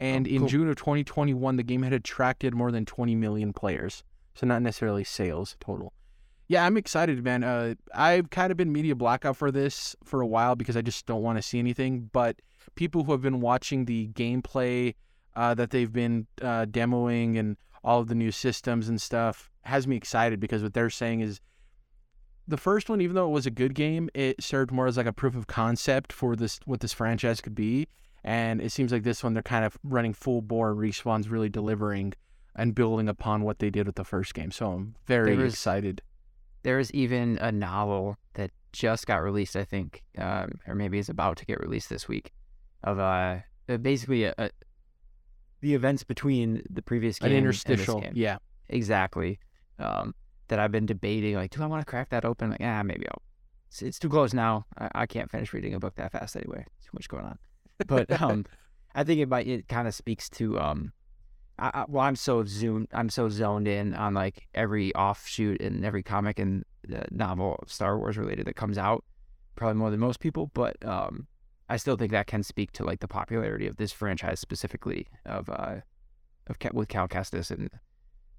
and 0.00 0.26
Oh, 0.26 0.30
in 0.30 0.38
cool. 0.40 0.48
June 0.48 0.68
of 0.68 0.76
2021, 0.76 1.56
the 1.56 1.62
game 1.62 1.82
had 1.82 1.92
attracted 1.92 2.54
more 2.54 2.72
than 2.72 2.86
20 2.86 3.14
million 3.16 3.52
players. 3.52 4.02
So 4.34 4.46
not 4.46 4.62
necessarily 4.62 5.04
sales 5.04 5.56
total. 5.60 5.92
Yeah, 6.48 6.64
I'm 6.64 6.76
excited, 6.76 7.22
man. 7.22 7.44
Uh, 7.44 7.74
I've 7.94 8.30
kind 8.30 8.50
of 8.50 8.56
been 8.56 8.72
media 8.72 8.94
blackout 8.94 9.36
for 9.36 9.50
this 9.50 9.94
for 10.04 10.20
a 10.22 10.26
while 10.26 10.56
because 10.56 10.76
I 10.76 10.80
just 10.82 11.04
don't 11.06 11.22
want 11.22 11.36
to 11.38 11.42
see 11.42 11.58
anything. 11.58 12.08
But 12.12 12.40
people 12.74 13.04
who 13.04 13.12
have 13.12 13.20
been 13.22 13.40
watching 13.40 13.84
the 13.84 14.08
gameplay 14.08 14.94
uh, 15.36 15.54
that 15.54 15.70
they've 15.70 15.92
been 15.92 16.26
uh, 16.40 16.66
demoing 16.66 17.38
and 17.38 17.56
all 17.84 18.00
of 18.00 18.08
the 18.08 18.14
new 18.14 18.30
systems 18.32 18.88
and 18.88 19.00
stuff 19.00 19.50
has 19.62 19.86
me 19.86 19.96
excited 19.96 20.40
because 20.40 20.62
what 20.62 20.72
they're 20.74 20.90
saying 20.90 21.20
is 21.20 21.40
the 22.48 22.56
first 22.56 22.88
one, 22.88 23.00
even 23.00 23.14
though 23.14 23.26
it 23.26 23.32
was 23.32 23.46
a 23.46 23.50
good 23.50 23.74
game, 23.74 24.10
it 24.14 24.42
served 24.42 24.70
more 24.70 24.86
as 24.86 24.96
like 24.96 25.06
a 25.06 25.12
proof 25.12 25.36
of 25.36 25.46
concept 25.46 26.12
for 26.12 26.34
this 26.36 26.58
what 26.64 26.80
this 26.80 26.92
franchise 26.92 27.40
could 27.40 27.54
be. 27.54 27.88
And 28.24 28.60
it 28.60 28.70
seems 28.70 28.92
like 28.92 29.02
this 29.02 29.22
one 29.24 29.34
they're 29.34 29.42
kind 29.42 29.64
of 29.64 29.76
running 29.82 30.12
full 30.14 30.42
bore. 30.42 30.74
Respawn's 30.74 31.28
really 31.28 31.48
delivering 31.48 32.12
and 32.54 32.74
building 32.74 33.08
upon 33.08 33.42
what 33.42 33.58
they 33.58 33.70
did 33.70 33.86
with 33.86 33.96
the 33.96 34.04
first 34.04 34.34
game. 34.34 34.50
So 34.50 34.72
I'm 34.72 34.94
very 35.06 35.34
There 35.34 35.44
was- 35.44 35.54
excited. 35.54 36.02
There 36.62 36.78
is 36.78 36.92
even 36.92 37.38
a 37.38 37.50
novel 37.50 38.16
that 38.34 38.52
just 38.72 39.06
got 39.06 39.16
released, 39.16 39.56
I 39.56 39.64
think, 39.64 40.02
um, 40.16 40.60
or 40.68 40.74
maybe 40.76 40.98
is 40.98 41.08
about 41.08 41.36
to 41.38 41.44
get 41.46 41.58
released 41.60 41.88
this 41.88 42.06
week, 42.06 42.32
of 42.84 43.00
uh, 43.00 43.38
uh, 43.68 43.76
basically 43.78 44.24
a, 44.24 44.34
a, 44.38 44.50
the 45.60 45.74
events 45.74 46.04
between 46.04 46.62
the 46.70 46.80
previous 46.82 47.18
game 47.18 47.32
An 47.32 47.36
and 47.38 47.46
this 47.48 47.64
interstitial, 47.64 48.00
game. 48.00 48.12
yeah. 48.14 48.38
exactly. 48.68 49.40
Um, 49.80 50.14
that 50.52 50.60
I've 50.60 50.70
been 50.70 50.84
debating, 50.84 51.34
like, 51.34 51.50
do 51.50 51.62
I 51.62 51.66
want 51.66 51.80
to 51.80 51.86
crack 51.86 52.10
that 52.10 52.26
open? 52.26 52.50
Like, 52.50 52.60
ah, 52.62 52.82
maybe 52.82 53.06
I'll. 53.08 53.22
It's, 53.68 53.80
it's 53.80 53.98
too 53.98 54.10
close 54.10 54.34
now. 54.34 54.66
I, 54.78 54.90
I 54.94 55.06
can't 55.06 55.30
finish 55.30 55.54
reading 55.54 55.72
a 55.72 55.80
book 55.80 55.94
that 55.94 56.12
fast 56.12 56.36
anyway. 56.36 56.66
Too 56.82 56.90
much 56.92 57.08
going 57.08 57.24
on. 57.24 57.38
But 57.86 58.20
um, 58.20 58.44
I 58.94 59.02
think 59.02 59.18
it 59.18 59.30
might. 59.30 59.46
It 59.46 59.66
kind 59.66 59.88
of 59.88 59.94
speaks 59.94 60.28
to 60.28 60.60
um, 60.60 60.92
I, 61.58 61.70
I, 61.72 61.84
well, 61.88 62.04
I'm 62.04 62.16
so 62.16 62.44
zoomed. 62.44 62.88
I'm 62.92 63.08
so 63.08 63.30
zoned 63.30 63.66
in 63.66 63.94
on 63.94 64.12
like 64.12 64.46
every 64.54 64.94
offshoot 64.94 65.62
and 65.62 65.86
every 65.86 66.02
comic 66.02 66.38
and 66.38 66.66
uh, 66.94 67.04
novel 67.10 67.64
Star 67.66 67.98
Wars 67.98 68.18
related 68.18 68.46
that 68.46 68.56
comes 68.56 68.76
out, 68.76 69.04
probably 69.56 69.78
more 69.78 69.90
than 69.90 70.00
most 70.00 70.20
people. 70.20 70.50
But 70.52 70.76
um, 70.84 71.26
I 71.70 71.78
still 71.78 71.96
think 71.96 72.10
that 72.12 72.26
can 72.26 72.42
speak 72.42 72.72
to 72.72 72.84
like 72.84 73.00
the 73.00 73.08
popularity 73.08 73.66
of 73.66 73.76
this 73.76 73.90
franchise 73.90 74.38
specifically 74.38 75.06
of 75.24 75.48
uh, 75.48 75.76
of 76.46 76.56
with 76.74 76.88
Cal 76.88 77.08
Kestis 77.08 77.50
and 77.50 77.70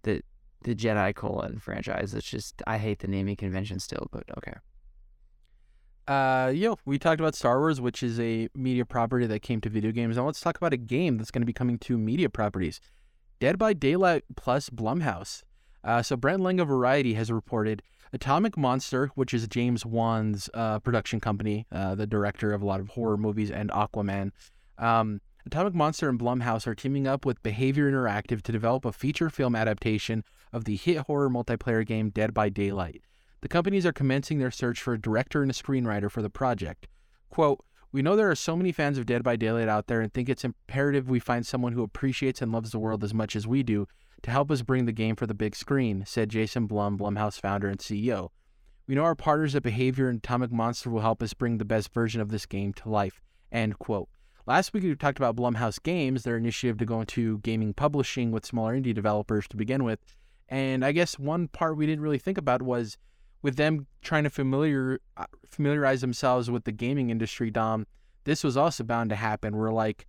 the 0.04 0.22
the 0.64 0.76
Jedi 0.76 1.14
colon 1.16 1.60
franchise. 1.60 2.14
It's 2.14 2.30
just 2.30 2.62
I 2.68 2.78
hate 2.78 3.00
the 3.00 3.08
naming 3.08 3.36
convention 3.36 3.80
still, 3.80 4.08
but 4.12 4.24
okay. 4.38 4.54
Uh, 6.06 6.52
yo, 6.54 6.78
we 6.86 7.00
talked 7.00 7.22
about 7.22 7.34
Star 7.34 7.60
Wars, 7.60 7.80
which 7.80 8.04
is 8.04 8.20
a 8.20 8.50
media 8.54 8.84
property 8.84 9.26
that 9.26 9.42
came 9.42 9.62
to 9.62 9.70
video 9.70 9.92
games. 9.92 10.18
Now 10.18 10.26
let's 10.26 10.42
talk 10.42 10.58
about 10.58 10.74
a 10.74 10.78
game 10.78 11.18
that's 11.18 11.32
going 11.32 11.42
to 11.42 11.46
be 11.46 11.54
coming 11.54 11.78
to 11.80 11.98
media 11.98 12.30
properties. 12.30 12.82
Dead 13.40 13.58
by 13.58 13.74
Daylight 13.74 14.24
plus 14.36 14.70
Blumhouse. 14.70 15.44
Uh, 15.84 16.02
so 16.02 16.16
Brent 16.16 16.42
Lang 16.42 16.60
of 16.60 16.68
Variety 16.68 17.14
has 17.14 17.32
reported 17.32 17.82
Atomic 18.12 18.58
Monster, 18.58 19.12
which 19.16 19.34
is 19.34 19.48
James 19.48 19.86
Wan's 19.86 20.50
uh, 20.54 20.80
production 20.80 21.20
company, 21.20 21.66
uh, 21.72 21.96
the 21.96 22.08
director 22.08 22.54
of 22.54 22.62
a 22.62 22.66
lot 22.66 22.80
of 22.80 22.90
horror 22.90 23.18
movies 23.18 23.50
and 23.50 23.70
Aquaman. 23.72 24.32
Um, 24.78 25.20
Atomic 25.46 25.74
Monster 25.74 26.08
and 26.08 26.18
Blumhouse 26.18 26.66
are 26.66 26.74
teaming 26.74 27.06
up 27.06 27.26
with 27.26 27.44
Behavior 27.44 27.92
Interactive 27.92 28.42
to 28.44 28.52
develop 28.54 28.86
a 28.86 28.94
feature 28.94 29.30
film 29.30 29.56
adaptation 29.56 30.24
of 30.54 30.64
the 30.64 30.78
hit 30.78 31.00
horror 31.00 31.30
multiplayer 31.30 31.86
game 31.86 32.10
Dead 32.10 32.34
by 32.34 32.48
Daylight. 32.48 33.02
The 33.42 33.50
companies 33.50 33.86
are 33.86 33.92
commencing 33.92 34.40
their 34.40 34.52
search 34.52 34.82
for 34.82 34.94
a 34.94 35.02
director 35.02 35.42
and 35.42 35.52
a 35.52 35.54
screenwriter 35.54 36.10
for 36.10 36.22
the 36.22 36.30
project. 36.30 36.88
Quote, 37.30 37.62
We 37.92 38.02
know 38.02 38.16
there 38.16 38.32
are 38.32 38.36
so 38.36 38.56
many 38.56 38.72
fans 38.72 38.98
of 38.98 39.06
Dead 39.06 39.22
by 39.22 39.36
Daylight 39.36 39.68
out 39.68 39.88
there 39.88 40.00
and 40.00 40.14
think 40.14 40.30
it's 40.30 40.46
imperative 40.46 41.10
we 41.10 41.20
find 41.20 41.46
someone 41.46 41.74
who 41.74 41.84
appreciates 41.84 42.42
and 42.42 42.54
loves 42.54 42.72
the 42.72 42.80
world 42.80 43.04
as 43.04 43.14
much 43.14 43.36
as 43.36 43.46
we 43.46 43.64
do 43.64 43.86
to 44.22 44.32
help 44.32 44.50
us 44.50 44.62
bring 44.62 44.86
the 44.86 44.94
game 44.94 45.18
for 45.18 45.28
the 45.28 45.34
big 45.34 45.58
screen, 45.58 46.06
said 46.08 46.30
Jason 46.30 46.68
Blum, 46.68 46.98
Blumhouse 46.98 47.38
founder 47.38 47.68
and 47.68 47.80
CEO. 47.80 48.30
We 48.88 48.96
know 48.96 49.04
our 49.04 49.14
partners 49.14 49.56
at 49.56 49.64
Behavior 49.64 50.08
and 50.08 50.20
Atomic 50.20 50.54
Monster 50.54 50.90
will 50.90 51.02
help 51.02 51.22
us 51.22 51.34
bring 51.34 51.58
the 51.58 51.66
best 51.66 51.94
version 51.94 52.22
of 52.22 52.30
this 52.30 52.46
game 52.46 52.72
to 52.76 52.90
life. 52.90 53.22
End 53.52 53.78
quote. 53.78 54.08
Last 54.46 54.74
week 54.74 54.84
we 54.84 54.94
talked 54.96 55.18
about 55.18 55.38
Blumhouse 55.38 55.82
Games, 55.82 56.24
their 56.24 56.36
initiative 56.36 56.78
to 56.80 56.86
go 56.86 57.00
into 57.00 57.38
gaming 57.40 57.74
publishing 57.74 58.32
with 58.32 58.46
smaller 58.46 58.78
indie 58.78 58.94
developers 58.94 59.48
to 59.48 59.56
begin 59.56 59.86
with. 59.86 60.00
And 60.50 60.84
I 60.84 60.92
guess 60.92 61.18
one 61.18 61.48
part 61.48 61.78
we 61.78 61.86
didn't 61.86 62.04
really 62.04 62.18
think 62.18 62.38
about 62.38 62.62
was 62.62 62.98
with 63.42 63.56
them 63.56 63.88
trying 64.02 64.26
to 64.26 64.30
familiar 64.30 65.00
uh, 65.16 65.28
familiarize 65.46 66.02
themselves 66.02 66.52
with 66.52 66.66
the 66.66 66.74
gaming 66.74 67.10
industry, 67.10 67.52
Dom, 67.52 67.88
this 68.26 68.44
was 68.44 68.58
also 68.58 68.84
bound 68.84 69.12
to 69.12 69.16
happen. 69.16 69.56
We're 69.56 69.72
like, 69.72 70.08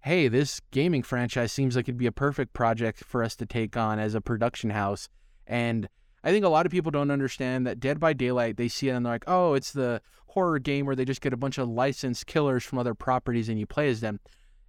hey, 0.00 0.28
this 0.28 0.60
gaming 0.70 1.02
franchise 1.02 1.52
seems 1.52 1.76
like 1.76 1.84
it'd 1.84 1.98
be 1.98 2.06
a 2.06 2.12
perfect 2.12 2.54
project 2.54 3.04
for 3.04 3.22
us 3.22 3.36
to 3.36 3.46
take 3.46 3.76
on 3.76 3.98
as 3.98 4.14
a 4.14 4.22
production 4.22 4.70
house. 4.70 5.10
And 5.46 5.88
I 6.24 6.30
think 6.30 6.44
a 6.44 6.48
lot 6.48 6.64
of 6.64 6.72
people 6.72 6.90
don't 6.90 7.10
understand 7.10 7.66
that 7.66 7.78
Dead 7.78 8.00
by 8.00 8.14
Daylight, 8.14 8.56
they 8.56 8.68
see 8.68 8.88
it 8.88 8.92
and 8.92 9.04
they're 9.04 9.12
like, 9.12 9.24
oh, 9.26 9.52
it's 9.52 9.72
the 9.72 10.00
horror 10.28 10.58
game 10.58 10.86
where 10.86 10.96
they 10.96 11.04
just 11.04 11.20
get 11.20 11.34
a 11.34 11.36
bunch 11.36 11.58
of 11.58 11.68
licensed 11.68 12.26
killers 12.26 12.64
from 12.64 12.78
other 12.78 12.94
properties 12.94 13.50
and 13.50 13.60
you 13.60 13.66
play 13.66 13.90
as 13.90 14.00
them. 14.00 14.18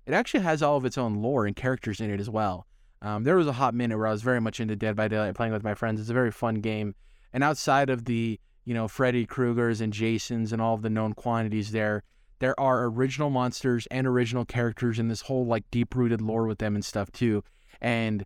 It 0.06 0.14
actually 0.14 0.42
has 0.42 0.62
all 0.62 0.76
of 0.76 0.86
its 0.86 0.98
own 0.98 1.22
lore 1.22 1.46
and 1.46 1.56
characters 1.56 2.02
in 2.02 2.12
it 2.12 2.20
as 2.20 2.30
well. 2.30 2.68
Um, 3.02 3.24
there 3.24 3.38
was 3.38 3.48
a 3.48 3.54
hot 3.54 3.74
minute 3.74 3.98
where 3.98 4.08
I 4.08 4.12
was 4.12 4.22
very 4.22 4.42
much 4.42 4.60
into 4.60 4.76
Dead 4.76 4.98
by 4.98 5.08
Daylight 5.08 5.36
playing 5.36 5.54
with 5.54 5.64
my 5.64 5.74
friends. 5.74 6.02
It's 6.02 6.10
a 6.10 6.14
very 6.14 6.32
fun 6.32 6.56
game. 6.56 6.94
And 7.32 7.44
outside 7.44 7.90
of 7.90 8.04
the, 8.04 8.40
you 8.66 8.74
know, 8.74 8.90
Freddy 8.90 9.26
Krueger's 9.26 9.80
and 9.80 9.94
Jason's 9.94 10.52
and 10.52 10.62
all 10.62 10.74
of 10.74 10.82
the 10.82 10.90
known 10.90 11.14
quantities 11.14 11.72
there, 11.72 12.04
there 12.40 12.60
are 12.60 12.86
original 12.86 13.30
monsters 13.30 13.88
and 13.90 14.06
original 14.06 14.44
characters 14.44 15.00
in 15.00 15.08
this 15.08 15.22
whole 15.22 15.46
like 15.46 15.64
deep 15.72 15.96
rooted 15.96 16.22
lore 16.22 16.48
with 16.48 16.60
them 16.60 16.76
and 16.76 16.84
stuff 16.84 17.12
too. 17.12 17.44
And 17.80 18.26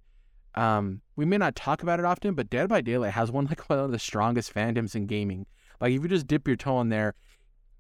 um, 0.56 1.02
we 1.16 1.26
may 1.26 1.38
not 1.38 1.56
talk 1.56 1.84
about 1.84 2.00
it 2.00 2.06
often, 2.06 2.34
but 2.34 2.50
Dead 2.50 2.68
by 2.70 2.82
Daylight 2.82 3.14
has 3.14 3.32
one 3.32 3.46
like 3.50 3.70
one 3.70 3.80
of 3.80 3.92
the 3.92 4.00
strongest 4.00 4.54
fandoms 4.54 4.96
in 4.96 5.06
gaming. 5.06 5.46
Like 5.82 5.94
if 5.94 6.02
you 6.02 6.08
just 6.10 6.28
dip 6.28 6.48
your 6.48 6.58
toe 6.58 6.82
in 6.82 6.90
there, 6.90 7.14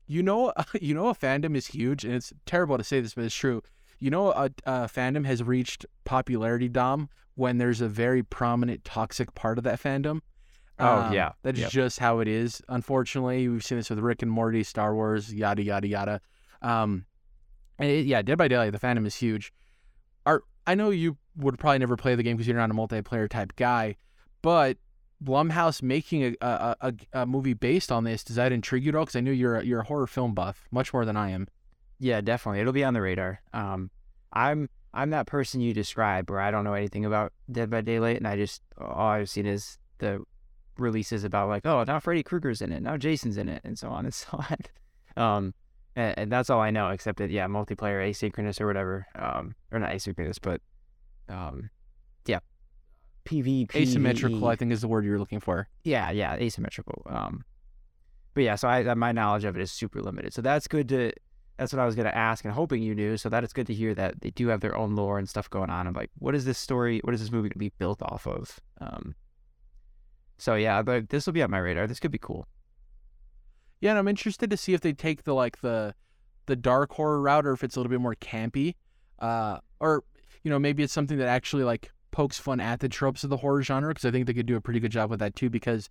You 0.08 0.24
know, 0.24 0.54
you 0.82 0.94
know, 0.94 1.08
a 1.10 1.16
fandom 1.16 1.56
is 1.56 1.68
huge, 1.68 2.04
and 2.06 2.14
it's 2.14 2.34
terrible 2.46 2.78
to 2.78 2.84
say 2.84 3.00
this, 3.02 3.14
but 3.16 3.26
it's 3.26 3.36
true. 3.36 3.62
You 4.00 4.10
know, 4.10 4.32
a, 4.32 4.46
a 4.66 4.88
fandom 4.88 5.26
has 5.26 5.44
reached 5.44 5.86
popularity 6.06 6.70
dom 6.70 7.10
when 7.36 7.58
there's 7.58 7.82
a 7.82 7.88
very 7.90 8.24
prominent 8.24 8.84
toxic 8.86 9.34
part 9.36 9.58
of 9.58 9.64
that 9.66 9.82
fandom. 9.82 10.22
Oh, 10.80 11.02
Um, 11.02 11.14
yeah. 11.14 11.32
that's 11.44 11.60
Yep. 11.60 11.70
just 11.72 12.00
how 12.00 12.20
it 12.20 12.28
is. 12.28 12.62
Unfortunately, 12.70 13.48
we've 13.50 13.64
seen 13.64 13.78
this 13.78 13.90
with 13.90 14.00
Rick 14.00 14.22
and 14.22 14.32
Morty, 14.32 14.64
Star 14.64 14.96
Wars, 14.96 15.34
yada 15.34 15.62
yada 15.62 15.88
yada. 15.88 16.22
Um, 16.62 17.06
and 17.78 17.90
it- 17.90 18.06
yeah, 18.06 18.22
Dead 18.22 18.38
by 18.38 18.48
Daylight, 18.48 18.72
the 18.72 18.80
fandom 18.80 19.06
is 19.06 19.16
huge. 19.16 19.52
Are 20.26 20.44
I 20.66 20.76
know 20.76 20.90
you 20.92 21.18
would 21.40 21.58
probably 21.58 21.80
never 21.80 21.96
play 21.96 22.16
the 22.16 22.24
game 22.24 22.38
because 22.38 22.48
you're 22.48 22.58
not 22.58 22.72
a 22.72 22.74
multiplayer 22.74 23.30
type 23.30 23.56
guy, 23.56 23.96
but 24.42 24.78
Blumhouse 25.24 25.82
making 25.82 26.24
a 26.24 26.36
a, 26.42 26.76
a, 26.82 26.94
a 27.14 27.26
movie 27.26 27.54
based 27.54 27.92
on 27.92 28.04
this 28.04 28.24
does 28.24 28.36
that 28.36 28.52
intrigue 28.52 28.86
you 28.86 28.90
at 28.90 28.96
all? 28.96 29.06
Because 29.06 29.16
I 29.16 29.22
know 29.22 29.32
you're 29.32 29.58
a, 29.58 29.66
you're 29.66 29.82
a 29.82 29.86
horror 29.86 30.08
film 30.08 30.34
buff, 30.34 30.68
much 30.72 30.94
more 30.94 31.06
than 31.06 31.18
I 31.18 31.32
am. 31.32 31.48
Yeah, 32.00 32.22
definitely. 32.22 32.62
It'll 32.62 32.74
be 32.74 32.84
on 32.84 32.94
the 32.94 33.02
radar. 33.02 33.42
Um, 33.54 33.92
I'm 34.32 34.70
I'm 34.94 35.10
that 35.12 35.28
person 35.28 35.62
you 35.62 35.74
describe 35.74 36.30
where 36.30 36.40
I 36.40 36.52
don't 36.52 36.64
know 36.64 36.74
anything 36.74 37.06
about 37.06 37.34
Dead 37.52 37.70
by 37.70 37.82
Daylight, 37.82 38.18
and 38.18 38.28
I 38.28 38.36
just 38.36 38.62
all 38.78 39.10
I've 39.10 39.30
seen 39.30 39.46
is 39.46 39.78
the 40.00 40.24
releases 40.78 41.24
about 41.24 41.50
like, 41.50 41.66
oh, 41.66 41.84
now 41.84 42.00
Freddy 42.00 42.24
Krueger's 42.24 42.62
in 42.62 42.72
it, 42.72 42.82
now 42.82 42.98
Jason's 42.98 43.38
in 43.38 43.50
it, 43.50 43.62
and 43.64 43.78
so 43.78 43.90
on 43.90 44.06
and 44.06 44.14
so 44.14 44.28
on. 44.38 44.58
Um, 45.22 45.54
and, 45.96 46.18
and 46.18 46.32
that's 46.32 46.50
all 46.50 46.62
I 46.62 46.72
know, 46.72 46.90
except 46.90 47.20
that 47.20 47.30
yeah, 47.30 47.48
multiplayer, 47.48 48.10
asynchronous 48.10 48.62
or 48.62 48.68
whatever. 48.68 49.06
Um, 49.16 49.56
or 49.72 49.80
not 49.80 49.92
asynchronous, 49.92 50.38
but 50.42 50.62
um, 51.30 51.70
yeah, 52.26 52.40
PvP. 53.26 53.76
Asymmetrical, 53.76 54.48
I 54.48 54.56
think, 54.56 54.72
is 54.72 54.82
the 54.82 54.88
word 54.88 55.06
you're 55.06 55.20
looking 55.20 55.40
for. 55.40 55.68
Yeah, 55.84 56.12
yeah, 56.12 56.36
asymmetrical. 56.36 57.04
Um, 57.08 57.44
but 58.34 58.44
yeah, 58.44 58.56
so 58.56 58.68
I 58.68 58.94
my 58.96 59.12
knowledge 59.12 59.44
of 59.44 59.56
it 59.56 59.62
is 59.62 59.72
super 59.72 60.02
limited. 60.02 60.34
So 60.34 60.42
that's 60.42 60.68
good 60.68 60.90
to. 60.90 61.12
That's 61.58 61.74
what 61.74 61.82
I 61.82 61.86
was 61.86 61.96
gonna 61.96 62.10
ask 62.10 62.46
and 62.46 62.54
hoping 62.54 62.82
you 62.82 62.96
knew. 62.96 63.18
So 63.18 63.28
that 63.30 63.44
it's 63.44 63.54
good 63.54 63.68
to 63.68 63.74
hear 63.74 63.94
that 63.96 64.22
they 64.22 64.32
do 64.32 64.48
have 64.48 64.62
their 64.62 64.78
own 64.78 64.96
lore 64.96 65.20
and 65.20 65.28
stuff 65.28 65.50
going 65.50 65.70
on. 65.70 65.88
I'm 65.88 65.94
like, 65.94 66.10
what 66.18 66.34
is 66.34 66.46
this 66.46 66.58
story? 66.58 67.02
What 67.04 67.14
is 67.14 67.20
this 67.20 67.32
movie 67.32 67.50
gonna 67.50 67.60
be 67.60 67.74
built 67.78 68.02
off 68.02 68.26
of? 68.28 68.60
Um. 68.80 69.16
So 70.38 70.56
yeah, 70.56 70.82
but 70.82 71.10
this 71.10 71.26
will 71.26 71.34
be 71.34 71.44
on 71.44 71.52
my 71.52 71.60
radar. 71.60 71.86
This 71.86 72.00
could 72.00 72.12
be 72.12 72.18
cool. 72.18 72.48
Yeah, 73.82 73.92
and 73.92 74.00
I'm 74.00 74.08
interested 74.08 74.50
to 74.50 74.58
see 74.58 74.74
if 74.74 74.82
they 74.82 74.94
take 74.94 75.24
the 75.24 75.34
like 75.34 75.60
the 75.62 75.94
the 76.46 76.56
dark 76.56 76.94
horror 76.94 77.22
route 77.22 77.46
or 77.46 77.52
if 77.52 77.64
it's 77.64 77.76
a 77.76 77.80
little 77.80 77.90
bit 77.90 78.02
more 78.02 78.16
campy. 78.16 78.76
Uh 79.20 79.60
or 79.82 80.04
you 80.44 80.50
know, 80.50 80.60
maybe 80.60 80.84
it's 80.84 80.94
something 80.94 81.18
that 81.18 81.28
actually 81.28 81.64
like 81.64 81.92
pokes 82.12 82.40
fun 82.40 82.60
at 82.60 82.80
the 82.80 82.90
tropes 82.90 83.24
of 83.24 83.30
the 83.30 83.38
horror 83.38 83.62
genre 83.62 83.90
because 83.90 84.06
I 84.06 84.12
think 84.12 84.28
they 84.28 84.34
could 84.34 84.46
do 84.46 84.56
a 84.56 84.62
pretty 84.62 84.80
good 84.80 84.92
job 84.92 85.10
with 85.10 85.20
that 85.20 85.36
too 85.36 85.50
because 85.50 85.90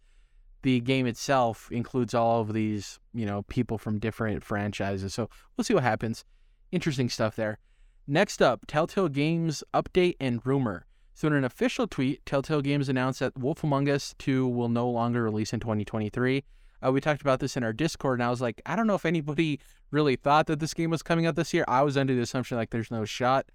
the 0.63 0.81
game 0.81 1.07
itself 1.07 1.69
includes 1.71 2.15
all 2.15 2.41
of 2.41 2.53
these, 2.53 2.99
you 3.15 3.25
know, 3.25 3.43
people 3.43 3.79
from 3.79 3.99
different 3.99 4.43
franchises. 4.43 5.15
So 5.15 5.29
we'll 5.57 5.65
see 5.65 5.75
what 5.75 5.85
happens. 5.85 6.25
Interesting 6.73 7.09
stuff 7.09 7.37
there. 7.37 7.59
Next 8.07 8.43
up, 8.43 8.67
Telltale 8.67 9.09
Games 9.09 9.63
update 9.75 10.17
and 10.19 10.45
rumor. 10.45 10.87
So 11.15 11.27
in 11.29 11.35
an 11.35 11.45
official 11.45 11.87
tweet, 11.87 12.25
Telltale 12.27 12.63
Games 12.63 12.89
announced 12.89 13.21
that 13.21 13.39
Wolf 13.39 13.63
Among 13.65 13.89
Us 13.89 14.15
2 14.19 14.47
will 14.47 14.69
no 14.69 14.89
longer 14.89 15.23
release 15.23 15.53
in 15.53 15.61
2023. 15.61 16.45
Uh, 16.85 16.93
we 16.93 17.01
talked 17.01 17.21
about 17.21 17.41
this 17.41 17.57
in 17.57 17.65
our 17.65 17.73
Discord, 17.73 18.21
and 18.21 18.27
I 18.27 18.31
was 18.31 18.41
like, 18.41 18.63
I 18.65 18.77
don't 18.77 18.87
know 18.87 18.95
if 18.95 19.05
anybody 19.05 19.59
really 19.91 20.17
thought 20.17 20.47
that 20.47 20.61
this 20.61 20.75
game 20.75 20.91
was 20.91 21.03
coming 21.03 21.27
out 21.27 21.35
this 21.35 21.53
year. 21.53 21.65
I 21.67 21.83
was 21.83 21.97
under 21.97 22.15
the 22.15 22.21
assumption 22.21 22.57
like 22.57 22.71
there's 22.71 22.91
no 22.91 23.05
shot. 23.05 23.47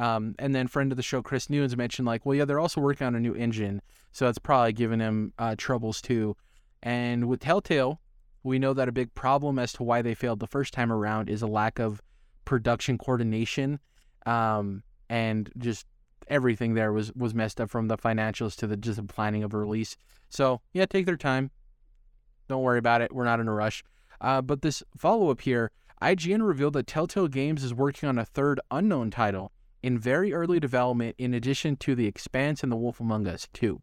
Um, 0.00 0.34
and 0.38 0.54
then 0.54 0.66
friend 0.66 0.90
of 0.92 0.96
the 0.96 1.02
show, 1.02 1.20
Chris 1.20 1.50
Nunes, 1.50 1.76
mentioned 1.76 2.06
like, 2.06 2.24
well, 2.24 2.34
yeah, 2.34 2.46
they're 2.46 2.58
also 2.58 2.80
working 2.80 3.06
on 3.06 3.14
a 3.14 3.20
new 3.20 3.34
engine, 3.34 3.82
so 4.12 4.24
that's 4.24 4.38
probably 4.38 4.72
giving 4.72 4.98
them 4.98 5.34
uh, 5.38 5.54
troubles 5.58 6.00
too. 6.00 6.38
And 6.82 7.28
with 7.28 7.40
Telltale, 7.40 8.00
we 8.42 8.58
know 8.58 8.72
that 8.72 8.88
a 8.88 8.92
big 8.92 9.14
problem 9.14 9.58
as 9.58 9.74
to 9.74 9.82
why 9.82 10.00
they 10.00 10.14
failed 10.14 10.40
the 10.40 10.46
first 10.46 10.72
time 10.72 10.90
around 10.90 11.28
is 11.28 11.42
a 11.42 11.46
lack 11.46 11.78
of 11.78 12.00
production 12.46 12.96
coordination, 12.96 13.78
um, 14.24 14.82
and 15.10 15.50
just 15.58 15.84
everything 16.28 16.72
there 16.72 16.94
was 16.94 17.12
was 17.14 17.34
messed 17.34 17.60
up 17.60 17.68
from 17.68 17.88
the 17.88 17.98
financials 17.98 18.56
to 18.56 18.66
the 18.66 18.78
just 18.78 18.96
the 18.96 19.02
planning 19.02 19.42
of 19.42 19.52
release. 19.52 19.98
So 20.30 20.62
yeah, 20.72 20.86
take 20.86 21.04
their 21.04 21.18
time. 21.18 21.50
Don't 22.48 22.62
worry 22.62 22.78
about 22.78 23.02
it. 23.02 23.14
We're 23.14 23.24
not 23.24 23.38
in 23.38 23.48
a 23.48 23.52
rush. 23.52 23.84
Uh, 24.22 24.40
but 24.40 24.62
this 24.62 24.82
follow 24.96 25.28
up 25.30 25.42
here, 25.42 25.72
IGN 26.00 26.46
revealed 26.46 26.72
that 26.72 26.86
Telltale 26.86 27.28
Games 27.28 27.62
is 27.62 27.74
working 27.74 28.08
on 28.08 28.18
a 28.18 28.24
third 28.24 28.60
unknown 28.70 29.10
title 29.10 29.52
in 29.82 29.98
very 29.98 30.32
early 30.32 30.60
development, 30.60 31.16
in 31.18 31.34
addition 31.34 31.76
to 31.76 31.94
The 31.94 32.06
Expanse 32.06 32.62
and 32.62 32.70
The 32.70 32.76
Wolf 32.76 33.00
Among 33.00 33.26
Us 33.26 33.48
2. 33.52 33.80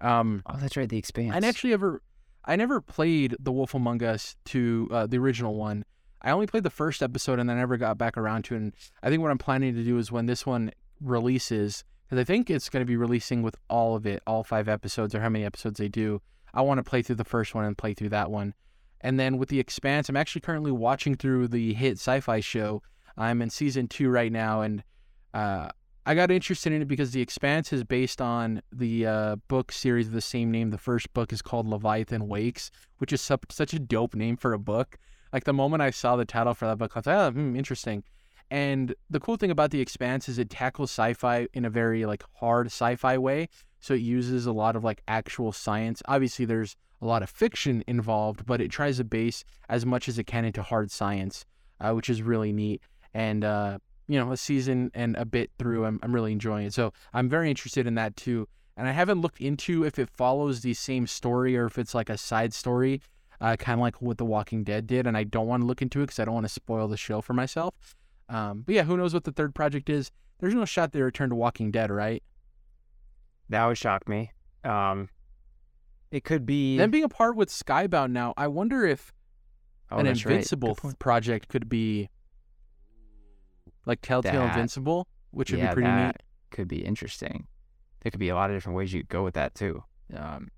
Um, 0.00 0.42
Oh, 0.46 0.56
that's 0.58 0.76
right, 0.76 0.88
The 0.88 0.98
Expanse. 0.98 1.34
I 1.34 1.46
actually 1.46 1.72
ever, 1.72 2.02
I 2.44 2.56
never 2.56 2.80
played 2.80 3.36
The 3.38 3.52
Wolf 3.52 3.74
Among 3.74 4.02
Us 4.02 4.36
to 4.46 4.88
uh, 4.90 5.06
the 5.06 5.18
original 5.18 5.54
one. 5.54 5.84
I 6.22 6.32
only 6.32 6.46
played 6.46 6.64
the 6.64 6.70
first 6.70 7.02
episode 7.02 7.38
and 7.38 7.48
then 7.48 7.56
never 7.56 7.76
got 7.76 7.96
back 7.98 8.16
around 8.16 8.44
to 8.46 8.54
it. 8.54 8.58
And 8.58 8.74
I 9.02 9.08
think 9.08 9.22
what 9.22 9.30
I'm 9.30 9.38
planning 9.38 9.74
to 9.74 9.84
do 9.84 9.98
is 9.98 10.10
when 10.10 10.26
this 10.26 10.44
one 10.44 10.72
releases, 11.00 11.84
because 12.06 12.20
I 12.20 12.24
think 12.24 12.50
it's 12.50 12.68
going 12.68 12.80
to 12.82 12.86
be 12.86 12.96
releasing 12.96 13.42
with 13.42 13.56
all 13.70 13.94
of 13.94 14.06
it, 14.06 14.22
all 14.26 14.42
five 14.42 14.68
episodes 14.68 15.14
or 15.14 15.20
how 15.20 15.28
many 15.28 15.44
episodes 15.44 15.78
they 15.78 15.88
do. 15.88 16.20
I 16.52 16.62
want 16.62 16.78
to 16.78 16.82
play 16.82 17.02
through 17.02 17.16
the 17.16 17.24
first 17.24 17.54
one 17.54 17.64
and 17.64 17.78
play 17.78 17.94
through 17.94 18.08
that 18.08 18.30
one. 18.30 18.54
And 19.00 19.20
then 19.20 19.38
with 19.38 19.48
The 19.48 19.60
Expanse, 19.60 20.08
I'm 20.08 20.16
actually 20.16 20.40
currently 20.40 20.72
watching 20.72 21.14
through 21.14 21.48
the 21.48 21.72
hit 21.74 21.92
sci 21.98 22.18
fi 22.20 22.40
show. 22.40 22.82
I'm 23.16 23.42
in 23.42 23.50
season 23.50 23.86
two 23.86 24.08
right 24.08 24.32
now. 24.32 24.62
And 24.62 24.82
uh, 25.34 25.68
I 26.06 26.14
got 26.14 26.30
interested 26.30 26.72
in 26.72 26.80
it 26.80 26.88
because 26.88 27.10
The 27.10 27.20
Expanse 27.20 27.70
is 27.72 27.84
based 27.84 28.22
on 28.22 28.62
the 28.72 29.06
uh, 29.06 29.36
book 29.48 29.70
series 29.70 30.06
of 30.06 30.14
the 30.14 30.22
same 30.22 30.50
name. 30.50 30.70
The 30.70 30.78
first 30.78 31.12
book 31.12 31.34
is 31.34 31.42
called 31.42 31.66
Leviathan 31.66 32.28
Wakes, 32.28 32.70
which 32.96 33.12
is 33.12 33.20
such 33.20 33.74
a 33.74 33.78
dope 33.78 34.14
name 34.14 34.38
for 34.38 34.54
a 34.54 34.58
book. 34.58 34.96
Like 35.34 35.44
the 35.44 35.52
moment 35.52 35.82
I 35.82 35.90
saw 35.90 36.16
the 36.16 36.24
title 36.24 36.54
for 36.54 36.64
that 36.64 36.78
book, 36.78 36.92
I 36.94 36.98
was 37.00 37.06
like, 37.06 37.16
oh, 37.16 37.30
hmm, 37.32 37.56
interesting. 37.56 38.04
And 38.50 38.94
the 39.10 39.20
cool 39.20 39.36
thing 39.36 39.50
about 39.50 39.70
The 39.70 39.82
Expanse 39.82 40.28
is 40.30 40.38
it 40.38 40.48
tackles 40.48 40.90
sci-fi 40.90 41.48
in 41.52 41.66
a 41.66 41.70
very 41.70 42.06
like 42.06 42.24
hard 42.36 42.68
sci-fi 42.68 43.18
way. 43.18 43.48
So 43.80 43.92
it 43.92 44.00
uses 44.00 44.46
a 44.46 44.52
lot 44.52 44.76
of 44.76 44.84
like 44.84 45.02
actual 45.08 45.52
science. 45.52 46.02
Obviously, 46.06 46.46
there's 46.46 46.74
a 47.02 47.06
lot 47.06 47.22
of 47.22 47.28
fiction 47.28 47.84
involved, 47.86 48.46
but 48.46 48.60
it 48.60 48.70
tries 48.70 48.96
to 48.96 49.04
base 49.04 49.44
as 49.68 49.84
much 49.84 50.08
as 50.08 50.18
it 50.18 50.24
can 50.24 50.46
into 50.46 50.62
hard 50.62 50.90
science, 50.90 51.44
uh, 51.80 51.92
which 51.92 52.08
is 52.08 52.22
really 52.22 52.52
neat. 52.52 52.80
And 53.12 53.44
uh, 53.44 53.78
you 54.08 54.18
know, 54.18 54.32
a 54.32 54.36
season 54.36 54.90
and 54.94 55.16
a 55.16 55.24
bit 55.24 55.50
through, 55.58 55.84
I'm 55.84 56.00
I'm 56.02 56.14
really 56.14 56.32
enjoying 56.32 56.66
it. 56.66 56.74
So 56.74 56.92
I'm 57.12 57.28
very 57.28 57.50
interested 57.50 57.86
in 57.86 57.94
that 57.94 58.16
too. 58.16 58.48
And 58.76 58.88
I 58.88 58.92
haven't 58.92 59.20
looked 59.20 59.40
into 59.40 59.84
if 59.84 59.98
it 59.98 60.08
follows 60.08 60.60
the 60.60 60.74
same 60.74 61.06
story 61.06 61.56
or 61.56 61.66
if 61.66 61.78
it's 61.78 61.94
like 61.94 62.08
a 62.08 62.16
side 62.16 62.54
story, 62.54 63.02
uh, 63.40 63.56
kind 63.56 63.78
of 63.78 63.82
like 63.82 64.00
what 64.00 64.18
The 64.18 64.24
Walking 64.24 64.64
Dead 64.64 64.86
did. 64.86 65.06
And 65.06 65.16
I 65.16 65.24
don't 65.24 65.46
want 65.46 65.62
to 65.62 65.66
look 65.66 65.82
into 65.82 66.00
it 66.00 66.06
because 66.06 66.20
I 66.20 66.24
don't 66.24 66.34
want 66.34 66.46
to 66.46 66.52
spoil 66.52 66.86
the 66.86 66.96
show 66.96 67.20
for 67.20 67.32
myself. 67.32 67.74
Um, 68.28 68.62
but 68.64 68.74
yeah, 68.74 68.84
who 68.84 68.96
knows 68.96 69.12
what 69.12 69.24
the 69.24 69.32
third 69.32 69.54
project 69.54 69.90
is? 69.90 70.12
There's 70.38 70.54
no 70.54 70.64
shot 70.64 70.92
they 70.92 71.02
return 71.02 71.30
to 71.30 71.34
Walking 71.34 71.70
Dead, 71.72 71.90
right? 71.90 72.22
that 73.48 73.66
would 73.66 73.78
shock 73.78 74.08
me. 74.08 74.32
Um, 74.64 75.08
it 76.10 76.24
could 76.24 76.46
be. 76.46 76.76
Them 76.76 76.90
being 76.90 77.04
apart 77.04 77.36
with 77.36 77.48
Skybound 77.48 78.12
now, 78.12 78.34
I 78.36 78.48
wonder 78.48 78.84
if 78.84 79.12
oh, 79.90 79.98
an 79.98 80.06
that's 80.06 80.24
right. 80.24 80.32
Invincible 80.32 80.76
project 80.98 81.48
could 81.48 81.68
be 81.68 82.08
like 83.88 84.00
Telltale 84.02 84.32
That- 84.42 84.50
Invincible, 84.50 85.08
which 85.32 85.50
would 85.50 85.58
yeah, 85.58 85.70
be 85.70 85.74
pretty 85.74 85.88
that 85.88 86.06
neat. 86.06 86.22
could 86.50 86.68
be 86.68 86.84
interesting. 86.84 87.46
There 88.02 88.10
could 88.12 88.20
be 88.20 88.28
a 88.28 88.34
lot 88.36 88.50
of 88.50 88.56
different 88.56 88.76
ways 88.76 88.92
you 88.92 89.00
could 89.00 89.08
go 89.08 89.24
with 89.24 89.34
that 89.34 89.54
too. 89.56 89.82
Um, 90.16 90.48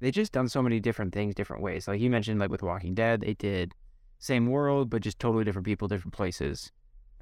they 0.00 0.10
just 0.10 0.32
done 0.32 0.48
so 0.48 0.62
many 0.62 0.80
different 0.80 1.12
things, 1.12 1.34
different 1.34 1.62
ways. 1.62 1.86
Like 1.86 2.00
you 2.00 2.08
mentioned, 2.10 2.40
like 2.40 2.50
with 2.50 2.62
Walking 2.62 2.94
Dead, 2.94 3.20
they 3.20 3.34
did 3.34 3.74
same 4.18 4.46
world 4.46 4.88
but 4.88 5.02
just 5.02 5.18
totally 5.18 5.44
different 5.44 5.66
people, 5.66 5.88
different 5.88 6.14
places. 6.14 6.72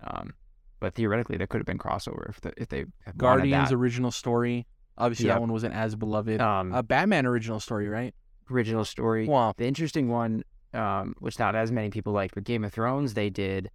Um, 0.04 0.34
but 0.80 0.94
theoretically, 0.94 1.36
there 1.36 1.46
could 1.46 1.58
have 1.58 1.66
been 1.66 1.78
crossover 1.78 2.28
if 2.28 2.40
the, 2.40 2.52
if 2.56 2.68
they 2.68 2.84
had 3.04 3.16
Guardians 3.16 3.72
original 3.72 4.10
story. 4.10 4.66
Obviously, 4.98 5.26
Yep. 5.26 5.36
that 5.36 5.40
one 5.40 5.52
wasn't 5.52 5.74
as 5.74 5.96
beloved. 5.96 6.40
um, 6.40 6.72
uh, 6.74 6.82
Batman 6.82 7.24
original 7.26 7.58
story, 7.60 7.88
right? 7.88 8.14
original 8.50 8.84
story. 8.84 9.26
Well, 9.26 9.54
The 9.56 9.64
interesting 9.66 10.08
one, 10.08 10.42
um, 10.74 11.14
which 11.20 11.38
not 11.38 11.54
as 11.54 11.72
many 11.72 11.88
people 11.90 12.12
like, 12.12 12.34
but 12.34 12.44
Game 12.44 12.64
of 12.64 12.72
Thrones, 12.72 13.14
they 13.14 13.30
did 13.30 13.70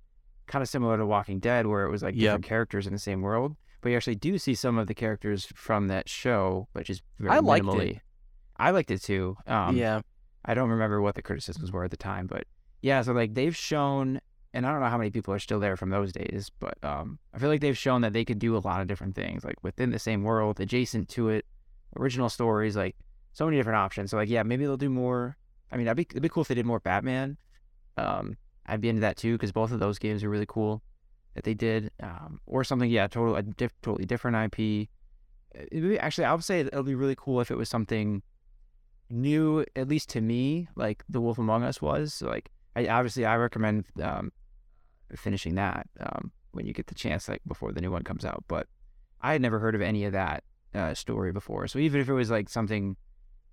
kind 0.47 0.61
of 0.63 0.69
similar 0.69 0.97
to 0.97 1.05
Walking 1.05 1.39
Dead, 1.39 1.67
where 1.67 1.85
it 1.85 1.91
was 1.91 2.01
like 2.03 2.15
Yep. 2.15 2.21
different 2.21 2.45
characters 2.45 2.87
in 2.87 2.93
the 2.93 2.99
same 2.99 3.21
world. 3.21 3.55
But 3.81 3.89
you 3.89 3.95
actually 3.97 4.15
do 4.15 4.37
see 4.37 4.55
some 4.55 4.77
of 4.77 4.87
the 4.87 4.93
characters 4.95 5.45
from 5.55 5.87
that 5.87 6.09
show, 6.09 6.67
which 6.73 6.89
is 6.89 7.01
very 7.19 7.35
I 7.35 7.39
liked 7.39 7.67
it. 7.67 7.99
I 8.57 8.71
liked 8.71 8.89
it 8.91 9.01
too. 9.03 9.37
Um, 9.45 9.77
yeah. 9.77 10.01
I 10.45 10.53
don't 10.53 10.69
remember 10.69 11.01
what 11.01 11.15
the 11.15 11.21
criticisms 11.21 11.71
were 11.71 11.83
at 11.83 11.91
the 11.91 11.97
time, 11.97 12.25
but 12.25 12.45
yeah, 12.81 13.01
so 13.01 13.11
like 13.13 13.33
they've 13.33 13.55
shown, 13.55 14.19
and 14.53 14.65
I 14.65 14.71
don't 14.71 14.79
know 14.79 14.87
how 14.87 14.97
many 14.97 15.11
people 15.11 15.33
are 15.33 15.39
still 15.39 15.59
there 15.59 15.75
from 15.75 15.89
those 15.89 16.11
days, 16.11 16.49
but 16.59 16.77
um, 16.83 17.19
I 17.33 17.37
feel 17.37 17.49
like 17.49 17.61
they've 17.61 17.77
shown 17.77 18.01
that 18.01 18.13
they 18.13 18.25
could 18.25 18.39
do 18.39 18.55
a 18.55 18.59
lot 18.59 18.81
of 18.81 18.87
different 18.87 19.13
things, 19.15 19.43
like 19.43 19.61
within 19.63 19.91
the 19.91 19.99
same 19.99 20.23
world, 20.23 20.59
adjacent 20.59 21.09
to 21.09 21.29
it, 21.29 21.45
original 21.97 22.29
stories, 22.29 22.75
like 22.75 22.95
so 23.33 23.45
many 23.45 23.57
different 23.57 23.77
options. 23.77 24.11
So 24.11 24.17
like, 24.17 24.29
yeah, 24.29 24.43
maybe 24.43 24.65
they'll 24.65 24.77
do 24.77 24.89
more. 24.89 25.37
I 25.71 25.77
mean, 25.77 25.87
I'd 25.87 25.97
be 25.97 26.03
it'd 26.09 26.23
be 26.23 26.29
cool 26.29 26.41
if 26.41 26.47
they 26.47 26.55
did 26.55 26.65
more 26.65 26.79
Batman. 26.79 27.37
Um, 27.97 28.37
I'd 28.67 28.81
be 28.81 28.89
into 28.89 29.01
that 29.01 29.17
too 29.17 29.33
because 29.33 29.51
both 29.51 29.71
of 29.71 29.79
those 29.79 29.99
games 29.99 30.23
are 30.23 30.29
really 30.29 30.45
cool 30.47 30.81
that 31.35 31.43
they 31.43 31.53
did. 31.53 31.91
Um, 32.01 32.39
or 32.45 32.63
something, 32.63 32.89
yeah, 32.89 33.07
total 33.07 33.35
a 33.35 33.43
diff, 33.43 33.71
totally 33.81 34.05
different 34.05 34.53
IP. 34.53 34.89
It'd 35.55 35.89
be, 35.89 35.99
actually, 35.99 36.25
I 36.25 36.33
would 36.33 36.43
say 36.43 36.61
it'll 36.61 36.83
be 36.83 36.95
really 36.95 37.15
cool 37.17 37.41
if 37.41 37.51
it 37.51 37.57
was 37.57 37.69
something 37.69 38.21
new, 39.09 39.65
at 39.75 39.87
least 39.87 40.09
to 40.09 40.21
me, 40.21 40.67
like 40.75 41.03
The 41.09 41.21
Wolf 41.21 41.37
Among 41.37 41.63
Us 41.63 41.81
was. 41.81 42.13
So, 42.13 42.27
like, 42.27 42.49
I 42.75 42.87
obviously 42.87 43.25
I 43.25 43.35
recommend 43.35 43.85
um, 44.01 44.31
finishing 45.15 45.55
that 45.55 45.87
um, 45.99 46.31
when 46.51 46.65
you 46.65 46.73
get 46.73 46.87
the 46.87 46.95
chance, 46.95 47.29
like 47.29 47.41
before 47.47 47.71
the 47.71 47.81
new 47.81 47.91
one 47.91 48.03
comes 48.03 48.25
out. 48.25 48.43
But 48.47 48.67
I 49.21 49.31
had 49.31 49.41
never 49.41 49.59
heard 49.59 49.75
of 49.75 49.81
any 49.81 50.05
of 50.05 50.13
that 50.13 50.43
uh, 50.73 50.93
story 50.93 51.31
before. 51.31 51.67
So 51.67 51.79
even 51.79 52.01
if 52.01 52.09
it 52.09 52.13
was 52.13 52.29
like 52.29 52.49
something 52.49 52.95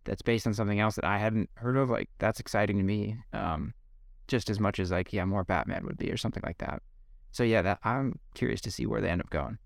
that's 0.05 0.23
based 0.23 0.47
on 0.47 0.55
something 0.55 0.81
else 0.81 0.97
that 0.97 1.05
I 1.05 1.19
hadn't 1.19 1.49
heard 1.55 1.77
of, 1.77 1.91
like 1.91 2.11
that's 2.19 2.41
exciting 2.41 2.77
to 2.77 2.83
me. 2.83 3.17
Um, 3.33 3.73
just 4.29 4.51
as 4.51 4.59
much 4.61 4.79
as 4.79 4.91
like 4.91 5.13
yeah, 5.13 5.25
more 5.25 5.45
Batman 5.45 5.85
would 5.87 5.99
be 5.99 6.11
or 6.11 6.17
something 6.17 6.43
like 6.45 6.59
that. 6.59 6.83
So 7.33 7.43
yeah, 7.43 7.63
that 7.63 7.79
I'm 7.85 8.19
curious 8.35 8.61
to 8.63 8.71
see 8.71 8.87
where 8.87 9.01
they 9.01 9.09
end 9.09 9.21
up 9.21 9.31
going. 9.31 9.59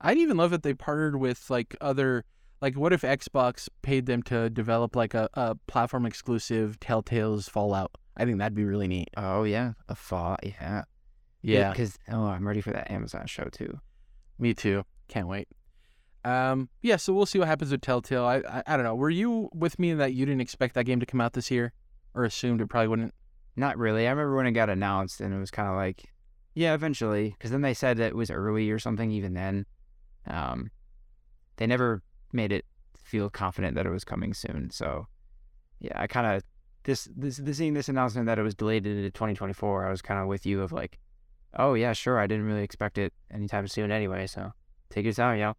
I'd 0.00 0.18
even 0.18 0.36
love 0.36 0.52
if 0.52 0.62
they 0.62 0.74
partnered 0.74 1.16
with 1.16 1.48
like 1.50 1.76
other 1.80 2.24
like 2.60 2.76
what 2.76 2.92
if 2.92 3.02
Xbox 3.02 3.68
paid 3.82 4.06
them 4.06 4.22
to 4.24 4.50
develop 4.50 4.96
like 4.96 5.14
a, 5.14 5.28
a 5.34 5.54
platform 5.66 6.06
exclusive 6.06 6.78
Telltale's 6.80 7.48
Fallout? 7.48 7.90
I 8.16 8.24
think 8.24 8.38
that'd 8.38 8.54
be 8.54 8.64
really 8.64 8.88
neat. 8.88 9.08
Oh 9.16 9.44
yeah, 9.44 9.72
a 9.88 9.94
fall, 9.94 10.36
yeah, 10.42 10.84
Yeah, 11.42 11.70
Because 11.70 11.98
oh, 12.10 12.24
I'm 12.24 12.46
ready 12.46 12.60
for 12.60 12.70
that 12.72 12.90
Amazon 12.90 13.26
show 13.26 13.44
too. 13.44 13.78
me 14.38 14.52
too. 14.54 14.84
Can't 15.08 15.26
wait. 15.26 15.48
Um, 16.22 16.68
yeah, 16.82 16.96
so 16.96 17.14
we'll 17.14 17.24
see 17.24 17.38
what 17.38 17.48
happens 17.48 17.70
with 17.70 17.80
Telltale. 17.80 18.24
I, 18.24 18.36
I 18.46 18.62
I 18.66 18.76
don't 18.76 18.84
know. 18.84 18.94
Were 18.94 19.08
you 19.10 19.48
with 19.54 19.78
me 19.78 19.90
in 19.90 19.98
that 19.98 20.12
you 20.12 20.26
didn't 20.26 20.42
expect 20.42 20.74
that 20.74 20.84
game 20.84 21.00
to 21.00 21.06
come 21.06 21.20
out 21.20 21.32
this 21.32 21.50
year, 21.50 21.72
or 22.14 22.24
assumed 22.24 22.60
it 22.60 22.66
probably 22.66 22.88
wouldn't? 22.88 23.14
Not 23.56 23.78
really. 23.78 24.06
I 24.06 24.10
remember 24.10 24.36
when 24.36 24.46
it 24.46 24.52
got 24.52 24.70
announced, 24.70 25.20
and 25.20 25.34
it 25.34 25.38
was 25.38 25.50
kind 25.50 25.68
of 25.68 25.76
like, 25.76 26.04
yeah, 26.54 26.74
eventually. 26.74 27.30
Because 27.30 27.50
then 27.50 27.62
they 27.62 27.74
said 27.74 27.96
that 27.98 28.08
it 28.08 28.16
was 28.16 28.30
early 28.30 28.70
or 28.70 28.78
something. 28.78 29.10
Even 29.10 29.34
then, 29.34 29.66
um, 30.26 30.70
they 31.56 31.66
never 31.66 32.02
made 32.32 32.52
it 32.52 32.64
feel 32.96 33.28
confident 33.28 33.74
that 33.74 33.86
it 33.86 33.90
was 33.90 34.04
coming 34.04 34.34
soon. 34.34 34.70
So, 34.70 35.06
yeah, 35.80 36.00
I 36.00 36.06
kind 36.06 36.26
of 36.26 36.42
this 36.84 37.08
this 37.16 37.40
seeing 37.52 37.74
this 37.74 37.88
announcement 37.88 38.26
that 38.26 38.38
it 38.38 38.42
was 38.42 38.54
delayed 38.54 38.86
into 38.86 39.10
2024. 39.10 39.86
I 39.86 39.90
was 39.90 40.02
kind 40.02 40.20
of 40.20 40.26
with 40.26 40.46
you 40.46 40.62
of 40.62 40.72
like, 40.72 40.98
oh 41.58 41.74
yeah, 41.74 41.92
sure. 41.92 42.18
I 42.18 42.26
didn't 42.26 42.46
really 42.46 42.62
expect 42.62 42.98
it 42.98 43.12
anytime 43.30 43.66
soon 43.66 43.90
anyway. 43.90 44.26
So 44.26 44.52
take 44.88 45.04
your 45.04 45.14
time, 45.14 45.38
yo. 45.38 45.54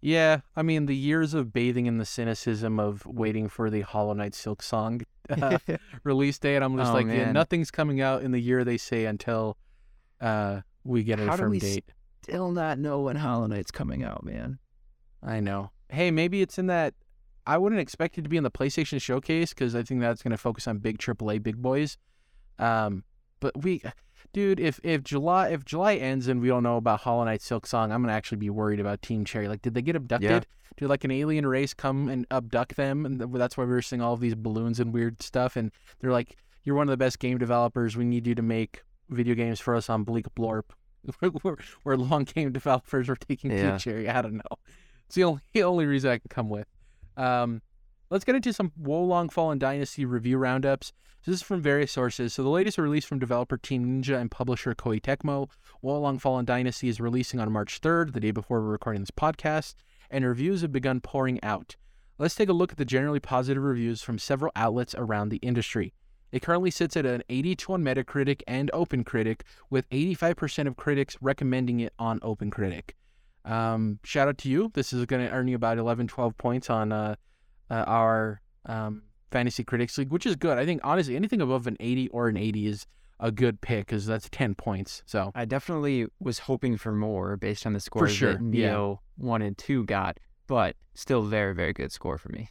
Yeah, 0.00 0.40
I 0.54 0.62
mean 0.62 0.86
the 0.86 0.96
years 0.96 1.34
of 1.34 1.52
bathing 1.52 1.86
in 1.86 1.98
the 1.98 2.04
cynicism 2.04 2.78
of 2.78 3.06
waiting 3.06 3.48
for 3.48 3.70
the 3.70 3.80
Hollow 3.80 4.12
Knight 4.12 4.32
Silksong 4.32 5.02
uh, 5.30 5.58
release 6.04 6.38
date. 6.38 6.62
I'm 6.62 6.76
just 6.76 6.90
Oh, 6.90 6.94
like, 6.94 7.06
yeah, 7.06 7.32
nothing's 7.32 7.70
coming 7.70 8.00
out 8.00 8.22
in 8.22 8.32
the 8.32 8.40
year 8.40 8.64
they 8.64 8.76
say 8.76 9.06
until 9.06 9.56
uh, 10.20 10.60
we 10.84 11.02
get 11.02 11.20
a 11.20 11.26
How 11.26 11.36
firm 11.36 11.58
date. 11.58 11.84
Still 12.22 12.50
not 12.52 12.78
know 12.78 13.00
when 13.00 13.16
Hollow 13.16 13.46
Knight's 13.46 13.70
coming 13.70 14.02
out, 14.02 14.24
man. 14.24 14.58
I 15.22 15.40
know. 15.40 15.70
Hey, 15.88 16.10
maybe 16.10 16.42
it's 16.42 16.58
in 16.58 16.66
that. 16.68 16.94
I 17.46 17.58
wouldn't 17.58 17.80
expect 17.80 18.16
it 18.16 18.22
to 18.22 18.28
be 18.28 18.38
in 18.38 18.42
the 18.42 18.50
PlayStation 18.50 19.00
Showcase 19.00 19.50
because 19.50 19.74
I 19.74 19.82
think 19.82 20.00
that's 20.00 20.22
going 20.22 20.30
to 20.30 20.38
focus 20.38 20.66
on 20.66 20.78
big 20.78 20.98
AAA 20.98 21.42
big 21.42 21.60
boys. 21.60 21.98
Um, 22.58 23.04
but 23.40 23.62
we, 23.62 23.82
dude, 24.32 24.60
if 24.60 24.80
if 24.82 25.02
July 25.02 25.48
if 25.48 25.64
July 25.64 25.94
ends 25.94 26.28
and 26.28 26.40
we 26.40 26.48
don't 26.48 26.62
know 26.62 26.76
about 26.76 27.00
Hollow 27.00 27.24
Knight 27.24 27.40
Silksong, 27.40 27.92
I'm 27.92 28.02
gonna 28.02 28.12
actually 28.12 28.38
be 28.38 28.50
worried 28.50 28.80
about 28.80 29.02
Team 29.02 29.24
Cherry. 29.24 29.48
Like, 29.48 29.62
did 29.62 29.74
they 29.74 29.82
get 29.82 29.96
abducted? 29.96 30.46
Did 30.76 30.88
like 30.88 31.04
an 31.04 31.12
alien 31.12 31.46
race 31.46 31.72
come 31.72 32.08
and 32.08 32.26
abduct 32.30 32.76
them? 32.76 33.06
And 33.06 33.20
that's 33.20 33.56
why 33.56 33.64
we 33.64 33.70
were 33.70 33.82
seeing 33.82 34.02
all 34.02 34.14
of 34.14 34.20
these 34.20 34.34
balloons 34.34 34.80
and 34.80 34.92
weird 34.92 35.22
stuff. 35.22 35.54
And 35.56 35.70
they're 36.00 36.10
like, 36.10 36.36
"You're 36.64 36.74
one 36.74 36.88
of 36.88 36.90
the 36.90 36.96
best 36.96 37.20
game 37.20 37.38
developers. 37.38 37.96
We 37.96 38.04
need 38.04 38.26
you 38.26 38.34
to 38.34 38.42
make 38.42 38.82
video 39.08 39.34
games 39.36 39.60
for 39.60 39.76
us 39.76 39.88
on 39.88 40.02
Bleak 40.02 40.26
Blorp." 40.34 40.64
we're, 41.42 41.56
we're 41.84 41.96
long 41.96 42.24
game 42.24 42.52
developers. 42.52 43.08
We're 43.08 43.16
taking 43.16 43.50
Team 43.50 43.78
Cherry. 43.78 44.08
I 44.08 44.22
don't 44.22 44.34
know. 44.34 44.58
It's 45.06 45.14
the 45.14 45.24
only 45.24 45.42
the 45.52 45.62
only 45.64 45.86
reason 45.86 46.10
I 46.10 46.18
can 46.18 46.28
come 46.28 46.48
with. 46.48 46.66
Um, 47.16 47.62
let's 48.10 48.24
get 48.24 48.34
into 48.34 48.52
some 48.52 48.72
Wolong 48.80 49.30
Fallen 49.30 49.58
Dynasty 49.58 50.04
review 50.04 50.38
roundups. 50.38 50.92
So 51.22 51.30
this 51.30 51.40
is 51.40 51.46
from 51.46 51.62
various 51.62 51.92
sources. 51.92 52.34
So 52.34 52.42
the 52.42 52.50
latest 52.50 52.76
release 52.76 53.04
from 53.04 53.18
developer 53.18 53.56
Team 53.56 54.02
Ninja 54.02 54.20
and 54.20 54.30
publisher 54.30 54.74
Koei 54.74 55.00
Tecmo. 55.00 55.48
Wolong 55.82 56.20
Fallen 56.20 56.44
Dynasty 56.44 56.88
is 56.88 57.00
releasing 57.00 57.40
on 57.40 57.50
March 57.50 57.80
3rd, 57.80 58.12
the 58.12 58.20
day 58.20 58.30
before 58.30 58.60
we're 58.60 58.68
recording 58.68 59.02
this 59.02 59.10
podcast, 59.10 59.76
and 60.10 60.24
reviews 60.24 60.62
have 60.62 60.72
begun 60.72 61.00
pouring 61.00 61.42
out. 61.42 61.76
Let's 62.18 62.34
take 62.34 62.48
a 62.48 62.52
look 62.52 62.72
at 62.72 62.78
the 62.78 62.84
generally 62.84 63.20
positive 63.20 63.62
reviews 63.62 64.02
from 64.02 64.18
several 64.18 64.52
outlets 64.54 64.94
around 64.96 65.30
the 65.30 65.38
industry. 65.38 65.94
It 66.30 66.42
currently 66.42 66.70
sits 66.70 66.96
at 66.96 67.06
an 67.06 67.22
82 67.28 67.72
on 67.72 67.82
Metacritic 67.82 68.42
and 68.46 68.70
OpenCritic, 68.74 69.40
with 69.70 69.88
85% 69.90 70.66
of 70.66 70.76
critics 70.76 71.16
recommending 71.20 71.80
it 71.80 71.92
on 71.98 72.20
OpenCritic. 72.20 72.90
Um, 73.44 73.98
shout 74.04 74.28
out 74.28 74.38
to 74.38 74.48
you. 74.48 74.70
This 74.74 74.92
is 74.92 75.06
going 75.06 75.26
to 75.26 75.32
earn 75.32 75.48
you 75.48 75.56
about 75.56 75.78
11, 75.78 76.08
12 76.08 76.36
points 76.36 76.70
on 76.70 76.92
uh, 76.92 77.14
uh, 77.70 77.84
our 77.86 78.40
um, 78.66 79.02
Fantasy 79.30 79.64
Critics 79.64 79.98
League, 79.98 80.10
which 80.10 80.26
is 80.26 80.36
good. 80.36 80.58
I 80.58 80.64
think, 80.64 80.80
honestly, 80.84 81.16
anything 81.16 81.40
above 81.40 81.66
an 81.66 81.76
80 81.80 82.08
or 82.08 82.28
an 82.28 82.36
80 82.36 82.66
is 82.66 82.86
a 83.20 83.30
good 83.30 83.60
pick 83.60 83.86
because 83.86 84.06
that's 84.06 84.28
10 84.30 84.54
points. 84.54 85.02
So, 85.06 85.32
I 85.34 85.44
definitely 85.44 86.06
was 86.20 86.40
hoping 86.40 86.76
for 86.76 86.92
more 86.92 87.36
based 87.36 87.66
on 87.66 87.72
the 87.72 87.80
scores 87.80 88.12
sure, 88.12 88.34
that 88.34 88.54
yeah. 88.54 88.94
One 89.16 89.42
and 89.42 89.56
two 89.56 89.84
got, 89.84 90.18
but 90.46 90.76
still 90.94 91.22
very 91.22 91.54
very 91.54 91.72
good 91.72 91.92
score 91.92 92.18
for 92.18 92.28
me. 92.30 92.48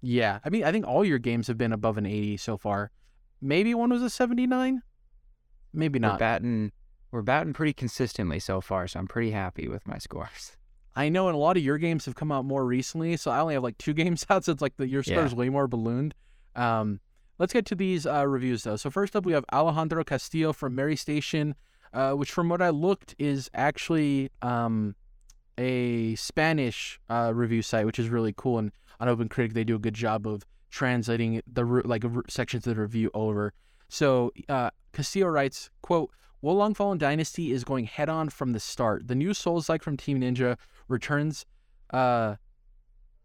yeah. 0.00 0.38
I 0.44 0.50
mean, 0.50 0.64
I 0.64 0.72
think 0.72 0.86
all 0.86 1.04
your 1.04 1.18
games 1.18 1.46
have 1.48 1.58
been 1.58 1.72
above 1.72 1.98
an 1.98 2.06
80 2.06 2.36
so 2.36 2.56
far. 2.56 2.90
Maybe 3.40 3.74
one 3.74 3.90
was 3.90 4.02
a 4.02 4.10
79. 4.10 4.82
Maybe 5.72 5.98
not. 5.98 6.14
We're 6.14 6.18
batting 6.18 6.72
we're 7.10 7.22
batting 7.22 7.52
pretty 7.52 7.72
consistently 7.72 8.38
so 8.38 8.60
far, 8.60 8.86
so 8.88 8.98
I'm 8.98 9.06
pretty 9.06 9.30
happy 9.30 9.68
with 9.68 9.86
my 9.86 9.98
scores. 9.98 10.56
I 10.96 11.08
know, 11.10 11.28
and 11.28 11.34
a 11.34 11.38
lot 11.38 11.56
of 11.58 11.62
your 11.62 11.76
games 11.78 12.06
have 12.06 12.14
come 12.14 12.32
out 12.32 12.44
more 12.46 12.64
recently, 12.64 13.16
so 13.18 13.30
I 13.30 13.38
only 13.40 13.54
have 13.54 13.62
like 13.62 13.76
two 13.78 13.92
games 14.02 14.24
out. 14.30 14.44
So 14.44 14.52
it's 14.52 14.62
like 14.62 14.76
the 14.78 14.88
your 14.88 15.02
score 15.02 15.16
Yeah. 15.16 15.24
is 15.26 15.34
way 15.34 15.48
more 15.50 15.68
ballooned. 15.68 16.14
Um, 16.56 17.00
let's 17.38 17.52
get 17.52 17.66
to 17.66 17.74
these 17.74 18.06
uh, 18.06 18.26
reviews 18.26 18.62
though. 18.64 18.76
So 18.76 18.90
first 18.90 19.14
up, 19.14 19.26
we 19.26 19.32
have 19.32 19.44
Alejandro 19.52 20.02
Castillo 20.04 20.52
from 20.54 20.74
Meristation, 20.74 21.52
uh, 21.92 22.12
which 22.12 22.30
from 22.32 22.48
what 22.48 22.62
I 22.62 22.70
looked 22.70 23.14
is 23.18 23.50
actually 23.54 24.30
um, 24.42 24.94
a 25.58 26.14
Spanish 26.16 26.98
uh, 27.10 27.32
review 27.34 27.62
site, 27.62 27.86
which 27.86 27.98
is 27.98 28.08
really 28.08 28.32
cool. 28.36 28.58
And 28.58 28.72
on 29.00 29.08
OpenCritic, 29.08 29.52
they 29.52 29.64
do 29.64 29.76
a 29.76 29.78
good 29.78 29.94
job 29.94 30.26
of 30.26 30.44
translating 30.70 31.42
the 31.50 31.64
like 31.64 32.04
sections 32.28 32.66
of 32.66 32.74
the 32.74 32.80
review 32.80 33.10
over. 33.14 33.52
So 33.88 34.32
uh, 34.48 34.70
Castillo 34.92 35.28
writes, 35.28 35.70
"quote 35.82 36.10
Wolong 36.46 36.76
Fallen 36.76 36.96
Dynasty 36.96 37.50
is 37.50 37.64
going 37.64 37.86
head 37.86 38.08
on 38.08 38.28
from 38.28 38.52
the 38.52 38.60
start. 38.60 39.08
The 39.08 39.16
new 39.16 39.34
Souls-like 39.34 39.82
from 39.82 39.96
Team 39.96 40.20
Ninja 40.20 40.56
returns 40.86 41.44
uh, 41.90 42.36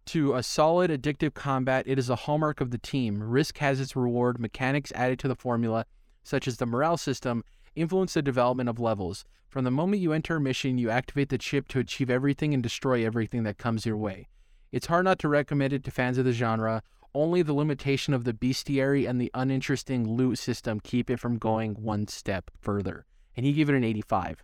to 0.07 0.33
a 0.33 0.41
solid, 0.41 0.89
addictive 0.89 1.35
combat. 1.35 1.83
It 1.85 1.99
is 1.99 2.09
a 2.09 2.15
hallmark 2.15 2.61
of 2.61 2.71
the 2.71 2.79
team. 2.79 3.21
Risk 3.21 3.59
has 3.59 3.79
its 3.79 3.95
reward. 3.95 4.39
Mechanics 4.39 4.91
added 4.95 5.19
to 5.19 5.27
the 5.27 5.35
formula, 5.35 5.85
such 6.23 6.47
as 6.47 6.57
the 6.57 6.65
morale 6.65 6.97
system, 6.97 7.43
influence 7.75 8.15
the 8.15 8.23
development 8.23 8.69
of 8.69 8.79
levels. 8.79 9.23
From 9.49 9.65
the 9.65 9.69
moment 9.69 10.01
you 10.01 10.13
enter 10.13 10.37
a 10.37 10.41
mission, 10.41 10.79
you 10.79 10.89
activate 10.89 11.29
the 11.29 11.37
chip 11.37 11.67
to 11.67 11.79
achieve 11.79 12.09
everything 12.09 12.55
and 12.55 12.63
destroy 12.63 13.05
everything 13.05 13.43
that 13.43 13.59
comes 13.59 13.85
your 13.85 13.97
way. 13.97 14.29
It's 14.71 14.87
hard 14.87 15.05
not 15.05 15.19
to 15.19 15.27
recommend 15.27 15.73
it 15.73 15.83
to 15.83 15.91
fans 15.91 16.17
of 16.17 16.25
the 16.25 16.31
genre. 16.31 16.81
Only 17.13 17.43
the 17.43 17.53
limitation 17.53 18.15
of 18.15 18.23
the 18.23 18.33
bestiary 18.33 19.07
and 19.07 19.21
the 19.21 19.29
uninteresting 19.35 20.09
loot 20.09 20.39
system 20.39 20.79
keep 20.79 21.11
it 21.11 21.19
from 21.19 21.37
going 21.37 21.75
one 21.75 22.07
step 22.07 22.49
further. 22.59 23.05
And 23.35 23.45
he 23.45 23.53
gave 23.53 23.69
it 23.69 23.75
an 23.75 23.83
85. 23.83 24.43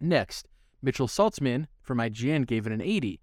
Next, 0.00 0.48
Mitchell 0.82 1.08
Saltzman 1.08 1.66
from 1.80 1.98
IGN 1.98 2.46
gave 2.46 2.66
it 2.66 2.72
an 2.72 2.80
80. 2.80 3.20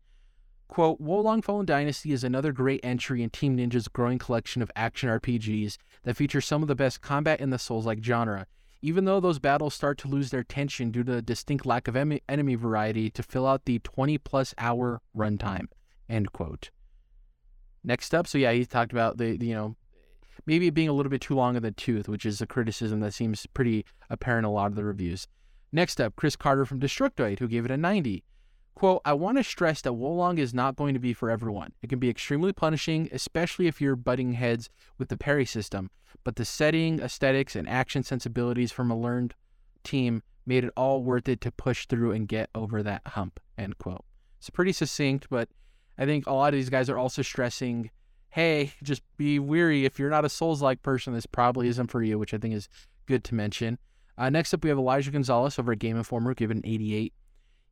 Quote, 0.70 1.02
Wolong 1.02 1.44
Fallen 1.44 1.66
Dynasty 1.66 2.12
is 2.12 2.24
another 2.24 2.52
great 2.52 2.80
entry 2.84 3.24
in 3.24 3.32
Team 3.32 3.58
Ninja's 3.58 3.88
growing 3.88 4.20
collection 4.20 4.62
of 4.62 4.72
action 4.76 5.10
RPGs 5.10 5.78
that 6.04 6.16
feature 6.16 6.42
some 6.42 6.62
of 6.62 6.68
the 6.68 6.76
best 6.76 7.02
combat 7.02 7.42
in 7.42 7.50
the 7.50 7.58
Souls-like 7.58 8.04
genre. 8.04 8.46
Even 8.82 9.06
though 9.06 9.20
those 9.20 9.40
battles 9.40 9.74
start 9.74 9.98
to 9.98 10.08
lose 10.08 10.30
their 10.30 10.44
tension 10.44 10.92
due 10.92 11.04
to 11.04 11.16
the 11.16 11.22
distinct 11.22 11.66
lack 11.66 11.88
of 11.88 11.96
em- 11.96 12.20
enemy 12.30 12.56
variety 12.56 13.10
to 13.10 13.24
fill 13.24 13.48
out 13.48 13.66
the 13.66 13.80
20 13.80 14.20
plus 14.20 14.54
hour 14.58 15.02
runtime. 15.18 15.66
End 16.08 16.32
quote. 16.32 16.70
Next 17.84 18.14
up, 18.14 18.28
so 18.28 18.38
yeah, 18.38 18.52
he 18.52 18.66
talked 18.66 18.92
about 18.92 19.18
the, 19.18 19.38
the, 19.38 19.48
you 19.48 19.56
know, 19.56 19.76
maybe 20.46 20.68
it 20.68 20.74
being 20.74 20.90
a 20.90 20.94
little 20.94 21.10
bit 21.10 21.22
too 21.22 21.36
long 21.36 21.56
in 21.56 21.64
the 21.64 21.72
tooth, 21.72 22.08
which 22.08 22.26
is 22.26 22.42
a 22.42 22.48
criticism 22.48 23.00
that 23.02 23.14
seems 23.14 23.46
pretty 23.48 23.86
apparent 24.10 24.46
in 24.46 24.50
a 24.50 24.54
lot 24.54 24.68
of 24.68 24.76
the 24.76 24.84
reviews. 24.84 25.28
Next 25.72 26.02
up, 26.02 26.16
Chris 26.16 26.36
Carter 26.36 26.66
from 26.66 26.80
Destructoid, 26.80 27.40
who 27.40 27.48
gave 27.48 27.66
it 27.66 27.72
a 27.72 27.78
90. 27.78 28.24
Quote, 28.76 29.02
I 29.04 29.14
want 29.14 29.38
to 29.38 29.44
stress 29.44 29.82
that 29.82 29.94
Wolong 29.94 30.40
is 30.40 30.54
not 30.54 30.78
going 30.78 30.94
to 30.94 31.00
be 31.00 31.14
for 31.14 31.30
everyone. 31.30 31.74
It 31.82 31.90
can 31.90 32.00
be 32.00 32.10
extremely 32.10 32.54
punishing, 32.54 33.10
especially 33.12 33.68
if 33.68 33.82
you're 33.82 33.98
butting 33.98 34.34
heads 34.34 34.70
with 34.98 35.10
the 35.10 35.18
parry 35.18 35.46
system, 35.46 35.92
but 36.24 36.38
the 36.38 36.46
setting, 36.46 37.00
aesthetics, 37.02 37.56
and 37.56 37.68
action 37.68 38.04
sensibilities 38.04 38.72
from 38.72 38.90
a 38.90 38.98
learned 38.98 39.36
team 39.84 40.24
made 40.46 40.64
it 40.64 40.74
all 40.78 41.04
worth 41.04 41.28
it 41.28 41.42
to 41.42 41.52
push 41.52 41.88
through 41.88 42.12
and 42.12 42.28
get 42.28 42.50
over 42.56 42.82
that 42.82 43.02
hump, 43.06 43.40
end 43.58 43.78
quote. 43.78 44.06
It's 44.38 44.50
pretty 44.50 44.72
succinct, 44.72 45.28
but 45.30 45.50
I 45.98 46.06
think 46.06 46.26
a 46.26 46.34
lot 46.34 46.54
of 46.54 46.58
these 46.58 46.70
guys 46.70 46.90
are 46.90 46.98
also 46.98 47.22
stressing, 47.22 47.92
hey, 48.30 48.74
just 48.84 49.02
be 49.18 49.40
weary. 49.40 49.86
If 49.86 50.00
you're 50.00 50.10
not 50.10 50.26
a 50.26 50.30
Souls-like 50.30 50.82
person, 50.82 51.14
this 51.14 51.26
probably 51.26 51.68
isn't 51.68 51.88
for 51.88 52.04
you, 52.04 52.20
which 52.20 52.34
I 52.34 52.38
think 52.38 52.54
is 52.54 52.70
good 53.06 53.24
to 53.26 53.36
mention. 53.36 53.80
Uh, 54.18 54.30
next 54.30 54.54
up, 54.54 54.64
we 54.64 54.70
have 54.70 54.78
Elijah 54.78 55.12
Gonzalez 55.12 55.58
over 55.58 55.72
at 55.72 55.80
Game 55.80 55.98
Informer, 55.98 56.34
given 56.34 56.58
an 56.58 56.66
88. 56.66 57.14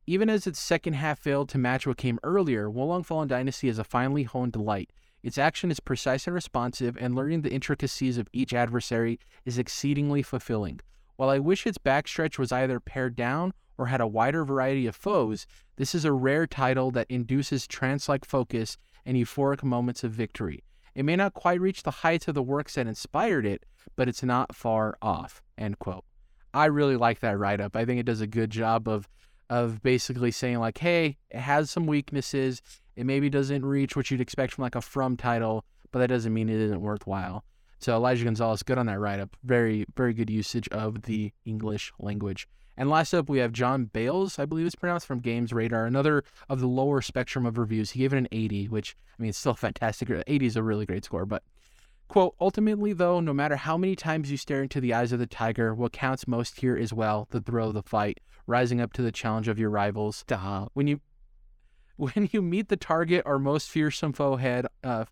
Even 0.06 0.30
as 0.30 0.46
its 0.46 0.58
second 0.58 0.94
half 0.94 1.18
failed 1.18 1.48
to 1.50 1.58
match 1.58 1.86
what 1.86 1.98
came 1.98 2.18
earlier, 2.22 2.68
Wolong 2.70 3.04
Fallen 3.04 3.28
Dynasty 3.28 3.68
is 3.68 3.78
a 3.78 3.84
finely 3.84 4.22
honed 4.22 4.52
delight. 4.52 4.90
Its 5.22 5.36
action 5.36 5.70
is 5.70 5.80
precise 5.80 6.26
and 6.26 6.34
responsive, 6.34 6.96
and 6.98 7.14
learning 7.14 7.42
the 7.42 7.52
intricacies 7.52 8.16
of 8.16 8.28
each 8.32 8.54
adversary 8.54 9.20
is 9.44 9.58
exceedingly 9.58 10.22
fulfilling. 10.22 10.80
While 11.16 11.28
I 11.28 11.38
wish 11.38 11.66
its 11.66 11.78
backstretch 11.78 12.38
was 12.38 12.52
either 12.52 12.80
pared 12.80 13.16
down 13.16 13.52
or 13.76 13.86
had 13.86 14.00
a 14.00 14.06
wider 14.06 14.44
variety 14.44 14.86
of 14.86 14.96
foes, 14.96 15.46
this 15.76 15.94
is 15.94 16.04
a 16.04 16.12
rare 16.12 16.46
title 16.46 16.90
that 16.92 17.10
induces 17.10 17.66
trance 17.66 18.08
like 18.08 18.24
focus 18.24 18.78
and 19.08 19.16
euphoric 19.16 19.64
moments 19.64 20.04
of 20.04 20.12
victory. 20.12 20.62
It 20.94 21.04
may 21.04 21.16
not 21.16 21.32
quite 21.32 21.62
reach 21.62 21.82
the 21.82 21.90
heights 21.90 22.28
of 22.28 22.34
the 22.34 22.42
works 22.42 22.74
that 22.74 22.86
inspired 22.86 23.46
it, 23.46 23.64
but 23.96 24.06
it's 24.06 24.22
not 24.22 24.54
far 24.54 24.98
off. 25.00 25.42
End 25.56 25.78
quote. 25.78 26.04
I 26.52 26.66
really 26.66 26.96
like 26.96 27.20
that 27.20 27.38
write 27.38 27.60
up. 27.60 27.74
I 27.74 27.86
think 27.86 27.98
it 27.98 28.06
does 28.06 28.20
a 28.20 28.26
good 28.26 28.50
job 28.50 28.86
of 28.86 29.08
of 29.50 29.82
basically 29.82 30.30
saying 30.30 30.58
like, 30.58 30.76
hey, 30.76 31.16
it 31.30 31.40
has 31.40 31.70
some 31.70 31.86
weaknesses. 31.86 32.60
It 32.96 33.06
maybe 33.06 33.30
doesn't 33.30 33.64
reach 33.64 33.96
what 33.96 34.10
you'd 34.10 34.20
expect 34.20 34.52
from 34.52 34.62
like 34.62 34.74
a 34.74 34.82
From 34.82 35.16
title, 35.16 35.64
but 35.90 36.00
that 36.00 36.08
doesn't 36.08 36.34
mean 36.34 36.50
it 36.50 36.60
isn't 36.60 36.82
worthwhile. 36.82 37.44
So 37.78 37.94
Elijah 37.94 38.24
Gonzalez, 38.24 38.62
good 38.62 38.76
on 38.76 38.86
that 38.86 38.98
write 38.98 39.20
up. 39.20 39.34
Very, 39.42 39.86
very 39.96 40.12
good 40.12 40.28
usage 40.28 40.68
of 40.68 41.02
the 41.02 41.32
English 41.46 41.92
language. 41.98 42.46
And 42.78 42.88
last 42.88 43.12
up, 43.12 43.28
we 43.28 43.40
have 43.40 43.52
Jon 43.52 43.86
Bailes, 43.86 44.38
I 44.38 44.46
believe 44.46 44.64
it's 44.64 44.76
pronounced, 44.76 45.06
from 45.06 45.18
Games 45.18 45.52
Radar, 45.52 45.84
another 45.84 46.22
of 46.48 46.60
the 46.60 46.68
lower 46.68 47.02
spectrum 47.02 47.44
of 47.44 47.58
reviews. 47.58 47.90
He 47.90 47.98
gave 47.98 48.12
it 48.12 48.18
an 48.18 48.28
80, 48.30 48.68
which, 48.68 48.96
I 49.18 49.22
mean, 49.22 49.30
it's 49.30 49.38
still 49.38 49.54
fantastic. 49.54 50.08
80 50.26 50.46
is 50.46 50.56
a 50.56 50.62
really 50.62 50.86
great 50.86 51.04
score, 51.04 51.26
but 51.26 51.42
Quote, 52.08 52.34
ultimately, 52.40 52.94
though, 52.94 53.20
no 53.20 53.34
matter 53.34 53.56
how 53.56 53.76
many 53.76 53.94
times 53.94 54.30
you 54.30 54.38
stare 54.38 54.62
into 54.62 54.80
the 54.80 54.94
eyes 54.94 55.12
of 55.12 55.18
the 55.18 55.26
tiger, 55.26 55.74
what 55.74 55.92
counts 55.92 56.26
most 56.26 56.58
here 56.60 56.74
is, 56.74 56.90
well, 56.90 57.28
the 57.30 57.40
thrill 57.40 57.68
of 57.68 57.74
the 57.74 57.82
fight, 57.82 58.18
rising 58.46 58.80
up 58.80 58.94
to 58.94 59.02
the 59.02 59.12
challenge 59.12 59.46
of 59.46 59.58
your 59.58 59.68
rivals. 59.68 60.16
Stop. 60.16 60.70
When 60.72 60.86
you 60.86 61.00
when 61.96 62.30
you 62.32 62.40
meet 62.40 62.68
the 62.68 62.76
target 62.76 63.24
or 63.26 63.38
most 63.38 63.68
fearsome 63.68 64.14
foe 64.14 64.36
head, 64.36 64.66
uh, 64.82 65.04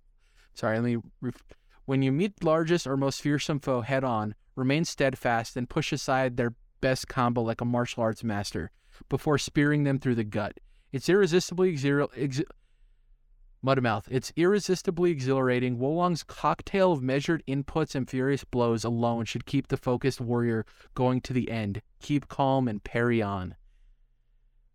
sorry, 0.54 0.78
let 0.78 0.84
me, 0.84 0.96
ref- 1.20 1.44
when 1.84 2.00
you 2.00 2.12
meet 2.12 2.42
largest 2.42 2.86
or 2.86 2.96
most 2.96 3.20
fearsome 3.20 3.60
foe 3.60 3.82
head 3.82 4.04
on, 4.04 4.34
remain 4.54 4.84
steadfast 4.84 5.56
and 5.56 5.68
push 5.68 5.92
aside 5.92 6.36
their 6.36 6.54
best 6.80 7.08
combo 7.08 7.42
like 7.42 7.60
a 7.60 7.64
martial 7.64 8.02
arts 8.02 8.22
master 8.24 8.70
before 9.08 9.38
spearing 9.38 9.84
them 9.84 9.98
through 9.98 10.14
the 10.14 10.24
gut. 10.24 10.58
It's 10.92 11.08
irresistibly 11.08 11.72
exer- 11.74 12.08
ex- 12.16 12.42
Mudmouth. 13.64 14.04
It's 14.10 14.32
irresistibly 14.36 15.10
exhilarating. 15.10 15.78
Wo 15.78 15.90
Long's 15.90 16.22
cocktail 16.22 16.92
of 16.92 17.02
measured 17.02 17.42
inputs 17.48 17.94
and 17.94 18.08
furious 18.08 18.44
blows 18.44 18.84
alone 18.84 19.24
should 19.24 19.46
keep 19.46 19.68
the 19.68 19.76
focused 19.76 20.20
warrior 20.20 20.64
going 20.94 21.20
to 21.22 21.32
the 21.32 21.50
end. 21.50 21.82
Keep 22.00 22.28
calm 22.28 22.68
and 22.68 22.82
parry 22.84 23.20
on. 23.20 23.56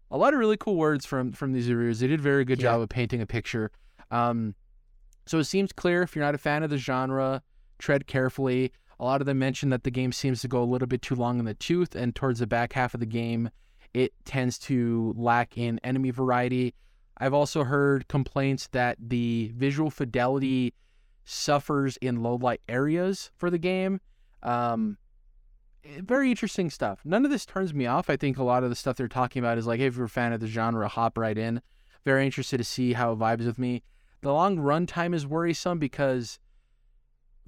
A 0.09 0.17
lot 0.17 0.33
of 0.33 0.39
really 0.39 0.57
cool 0.57 0.75
words 0.75 1.05
from 1.05 1.31
from 1.31 1.53
these 1.53 1.69
reviewers. 1.69 1.99
They 2.01 2.07
did 2.07 2.19
a 2.19 2.23
very 2.23 2.43
good 2.43 2.59
Yeah. 2.59 2.71
job 2.73 2.81
of 2.81 2.89
painting 2.89 3.21
a 3.21 3.25
picture. 3.25 3.71
Um, 4.09 4.55
so 5.25 5.39
it 5.39 5.45
seems 5.45 5.71
clear 5.71 6.01
if 6.01 6.15
you're 6.15 6.25
not 6.25 6.35
a 6.35 6.39
fan 6.39 6.63
of 6.63 6.69
the 6.69 6.77
genre, 6.77 7.43
tread 7.79 8.07
carefully. 8.07 8.73
A 9.01 9.03
lot 9.03 9.19
of 9.19 9.25
them 9.25 9.39
mention 9.39 9.69
that 9.69 9.83
the 9.83 9.89
game 9.89 10.11
seems 10.11 10.41
to 10.41 10.47
go 10.47 10.61
a 10.61 10.63
little 10.63 10.87
bit 10.87 11.01
too 11.01 11.15
long 11.15 11.39
in 11.39 11.45
the 11.45 11.55
tooth, 11.55 11.95
and 11.95 12.15
towards 12.15 12.37
the 12.37 12.45
back 12.45 12.73
half 12.73 12.93
of 12.93 12.99
the 12.99 13.07
game, 13.07 13.49
it 13.95 14.13
tends 14.25 14.59
to 14.59 15.15
lack 15.17 15.57
in 15.57 15.79
enemy 15.83 16.11
variety. 16.11 16.75
I've 17.17 17.33
also 17.33 17.63
heard 17.63 18.07
complaints 18.07 18.67
that 18.73 18.97
the 18.99 19.51
visual 19.55 19.89
fidelity 19.89 20.75
suffers 21.25 21.97
in 21.97 22.21
low 22.21 22.35
light 22.35 22.61
areas 22.69 23.31
for 23.35 23.49
the 23.49 23.57
game. 23.57 24.01
Um, 24.43 24.99
eh, 25.83 26.01
very 26.03 26.29
interesting 26.29 26.69
stuff. 26.69 27.01
None 27.03 27.25
of 27.25 27.31
this 27.31 27.47
turns 27.47 27.73
me 27.73 27.87
off. 27.87 28.07
I 28.07 28.17
think 28.17 28.37
a 28.37 28.43
lot 28.43 28.63
of 28.63 28.69
the 28.69 28.75
stuff 28.75 28.97
they're 28.97 29.07
talking 29.07 29.39
about 29.39 29.57
is 29.57 29.65
like, 29.65 29.79
hey, 29.79 29.87
if 29.87 29.95
you're 29.95 30.05
a 30.05 30.09
fan 30.09 30.31
of 30.31 30.41
the 30.41 30.47
genre, 30.47 30.87
hop 30.87 31.17
right 31.17 31.37
in. 31.37 31.63
Very 32.05 32.23
interested 32.23 32.57
to 32.59 32.63
see 32.63 32.93
how 32.93 33.13
it 33.13 33.19
vibes 33.19 33.47
with 33.47 33.57
me. 33.57 33.81
The 34.21 34.31
long 34.31 34.59
run 34.59 34.85
time 34.85 35.15
is 35.15 35.25
worrisome 35.25 35.79
because, 35.79 36.37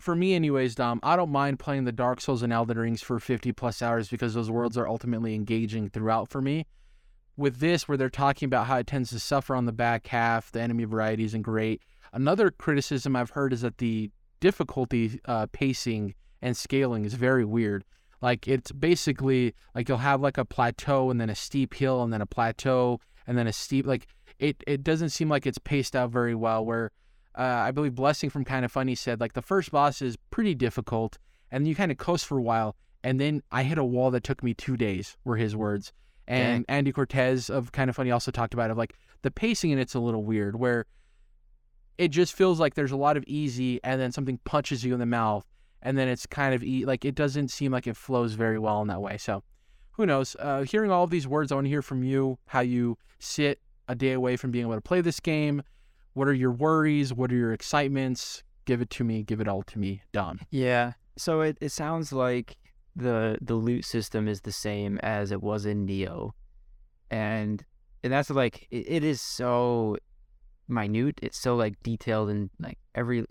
for 0.04 0.18
me, 0.18 0.34
anyways, 0.34 0.76
Dom, 0.76 1.00
I 1.02 1.16
don't 1.16 1.32
mind 1.32 1.60
playing 1.60 1.86
the 1.86 1.94
Dark 1.94 2.20
Souls 2.20 2.44
and 2.44 2.52
Elden 2.52 2.78
Rings 2.78 3.02
for 3.02 3.22
50 3.22 3.54
plus 3.54 3.82
hours 3.82 4.10
because 4.10 4.34
those 4.34 4.52
worlds 4.52 4.78
are 4.78 4.86
ultimately 4.86 5.34
engaging 5.34 5.90
throughout 5.90 6.28
for 6.28 6.42
me. 6.42 6.66
With 7.38 7.60
this 7.60 7.88
where 7.88 7.98
they're 7.98 8.10
talking 8.10 8.48
about 8.48 8.68
how 8.68 8.80
it 8.80 8.86
tends 8.86 9.12
to 9.12 9.20
suffer 9.20 9.56
on 9.56 9.66
the 9.66 9.72
back 9.72 10.08
half 10.08 10.52
the 10.52 10.60
enemy 10.60 10.84
variety 10.84 11.24
isn't 11.24 11.44
great. 11.44 11.82
Another 12.12 12.52
criticism 12.52 13.16
i've 13.16 13.30
heard 13.30 13.54
is 13.54 13.62
that 13.62 13.78
the 13.78 14.12
difficulty 14.42 15.22
uh, 15.24 15.48
pacing 15.54 16.16
and 16.42 16.58
scaling 16.58 17.06
is 17.06 17.14
very 17.14 17.46
weird. 17.46 17.86
Like 18.22 18.46
it's 18.46 18.74
basically 18.74 19.56
like 19.74 19.88
you'll 19.88 20.00
have 20.00 20.20
like 20.20 20.38
a 20.38 20.44
plateau 20.44 21.12
and 21.12 21.22
then 21.22 21.30
a 21.30 21.36
steep 21.36 21.74
hill 21.76 22.04
and 22.04 22.12
then 22.12 22.22
a 22.22 22.26
plateau 22.26 23.00
and 23.26 23.38
then 23.38 23.48
a 23.48 23.54
steep 23.54 23.88
like 23.88 24.08
it 24.38 24.62
it 24.68 24.84
doesn't 24.84 25.12
seem 25.12 25.30
like 25.30 25.48
it's 25.48 25.60
paced 25.60 25.96
out 25.96 26.10
very 26.10 26.36
well 26.36 26.66
where 26.66 26.92
uh, 27.38 27.42
i 27.42 27.72
believe 27.72 27.96
blessing 27.96 28.30
from 28.30 28.44
kind 28.44 28.66
of 28.66 28.72
funny 28.72 28.96
said 28.96 29.20
like 29.20 29.34
the 29.34 29.42
first 29.42 29.72
boss 29.72 30.02
is 30.02 30.18
pretty 30.32 30.56
difficult 30.56 31.18
and 31.52 31.68
you 31.68 31.76
kind 31.76 31.92
of 31.92 31.98
coast 31.98 32.26
for 32.26 32.38
a 32.38 32.42
while 32.42 32.76
and 33.04 33.20
then 33.20 33.42
i 33.52 33.64
hit 33.64 33.78
a 33.78 33.84
wall 33.84 34.12
that 34.12 34.24
took 34.24 34.44
me 34.44 34.54
two 34.54 34.78
days 34.78 35.18
were 35.24 35.38
his 35.38 35.56
words 35.56 35.92
and 36.28 36.66
Andy 36.70 36.92
Cortez 36.92 37.50
of 37.50 37.72
Kind 37.72 37.90
of 37.90 37.96
Funny 37.96 38.12
also 38.12 38.32
talked 38.32 38.54
about 38.54 38.72
it. 38.72 38.78
Like 38.78 38.96
the 39.22 39.32
pacing 39.32 39.72
in 39.72 39.80
it's 39.80 39.96
a 39.96 40.00
little 40.00 40.24
weird, 40.24 40.58
where 40.58 40.86
it 41.98 42.10
just 42.10 42.34
feels 42.34 42.60
like 42.60 42.76
there's 42.76 42.92
a 42.92 42.98
lot 42.98 43.18
of 43.18 43.24
easy, 43.28 43.80
and 43.84 44.00
then 44.00 44.12
something 44.12 44.40
punches 44.46 44.84
you 44.84 44.94
in 44.94 45.00
the 45.00 45.06
mouth, 45.06 45.46
and 45.82 45.98
then 45.98 46.08
it's 46.08 46.26
kind 46.26 46.56
of 46.56 46.64
e- 46.64 46.86
like 46.86 47.06
it 47.06 47.16
doesn't 47.16 47.50
seem 47.50 47.72
like 47.72 47.88
it 47.88 47.98
flows 47.98 48.34
very 48.34 48.58
well 48.58 48.82
in 48.82 48.88
that 48.88 49.02
way. 49.02 49.18
So, 49.18 49.44
who 49.92 50.06
knows? 50.06 50.36
Uh, 50.40 50.62
hearing 50.62 50.92
all 50.92 51.04
of 51.04 51.10
these 51.10 51.28
words, 51.28 51.52
I 51.52 51.56
want 51.56 51.66
to 51.66 51.70
hear 51.70 51.82
from 51.82 52.04
you 52.04 52.40
how 52.48 52.62
you 52.62 52.98
sit 53.20 53.60
a 53.88 53.96
day 53.96 54.14
away 54.14 54.38
from 54.38 54.52
being 54.52 54.66
able 54.66 54.76
to 54.76 54.82
play 54.82 55.02
this 55.02 55.20
game. 55.20 55.62
What 56.14 56.28
are 56.28 56.34
your 56.34 56.52
worries? 56.52 57.14
What 57.14 57.32
are 57.32 57.36
your 57.36 57.54
excitements? 57.54 58.44
Give 58.66 58.82
it 58.82 58.90
to 58.92 59.04
me. 59.04 59.24
Give 59.24 59.42
it 59.42 59.48
all 59.48 59.64
to 59.64 59.80
me, 59.80 60.02
Dom. 60.12 60.40
Yeah. 60.50 60.94
So 61.18 61.42
it, 61.42 61.58
it 61.60 61.70
sounds 61.70 62.14
like 62.14 62.58
the 62.96 63.38
the 63.42 63.56
loot 63.56 63.86
system 63.86 64.28
is 64.28 64.42
the 64.42 64.52
same 64.52 65.00
as 65.00 65.32
it 65.32 65.42
was 65.42 65.66
in 65.66 65.88
Nioh, 65.88 66.32
and 67.10 67.64
and 68.04 68.14
that's 68.14 68.30
like 68.30 68.68
it, 68.72 68.86
it 68.88 69.04
is 69.04 69.22
so 69.22 69.98
minute. 70.68 71.20
It's 71.22 71.38
so 71.38 71.56
like 71.56 71.82
detailed 71.84 72.30
and 72.30 72.50
like 72.60 72.78
every 72.96 73.26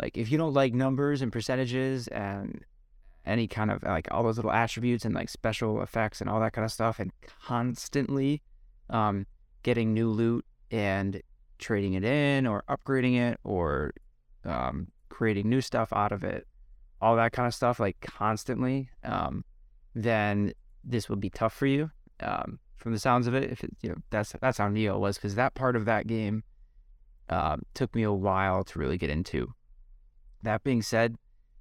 like 0.00 0.16
if 0.16 0.30
you 0.30 0.38
don't 0.38 0.54
like 0.54 0.74
numbers 0.74 1.22
and 1.22 1.32
percentages 1.32 2.08
and 2.08 2.64
any 3.24 3.46
kind 3.46 3.70
of 3.70 3.82
like 3.82 4.08
all 4.10 4.24
those 4.24 4.36
little 4.36 4.50
attributes 4.50 5.04
and 5.04 5.14
like 5.14 5.28
special 5.28 5.80
effects 5.82 6.20
and 6.20 6.28
all 6.28 6.40
that 6.40 6.52
kind 6.52 6.64
of 6.64 6.72
stuff 6.72 6.98
and 6.98 7.12
constantly 7.40 8.42
um 8.90 9.26
getting 9.62 9.94
new 9.94 10.10
loot 10.10 10.44
and 10.72 11.22
trading 11.62 11.94
it 11.94 12.04
in 12.04 12.46
or 12.46 12.64
upgrading 12.68 13.16
it 13.16 13.40
or 13.44 13.92
um 14.44 14.88
creating 15.08 15.48
new 15.48 15.60
stuff 15.60 15.92
out 15.92 16.12
of 16.12 16.24
it 16.24 16.46
all 17.02 17.16
that 17.16 17.32
kind 17.32 17.48
of 17.48 17.54
stuff 17.54 17.80
like 17.80 18.00
constantly, 18.00 18.88
um, 19.02 19.44
then 19.94 20.52
this 20.84 21.10
would 21.10 21.20
be 21.20 21.28
tough 21.28 21.52
for 21.52 21.66
you. 21.66 21.90
Um, 22.20 22.60
from 22.76 22.92
the 22.92 22.98
sounds 22.98 23.26
of 23.26 23.34
it, 23.34 23.50
if 23.50 23.62
it, 23.64 23.70
you 23.82 23.90
know 23.90 23.96
that's 24.10 24.34
that's 24.40 24.58
how 24.58 24.68
Nioh 24.68 24.98
was, 24.98 25.16
because 25.16 25.34
that 25.34 25.54
part 25.54 25.74
of 25.76 25.84
that 25.84 26.06
game 26.06 26.44
um, 27.28 27.62
took 27.74 27.94
me 27.94 28.04
a 28.04 28.12
while 28.12 28.62
to 28.64 28.78
really 28.78 28.98
get 28.98 29.10
into. 29.10 29.52
That 30.44 30.62
being 30.62 30.82
said, 30.82 31.16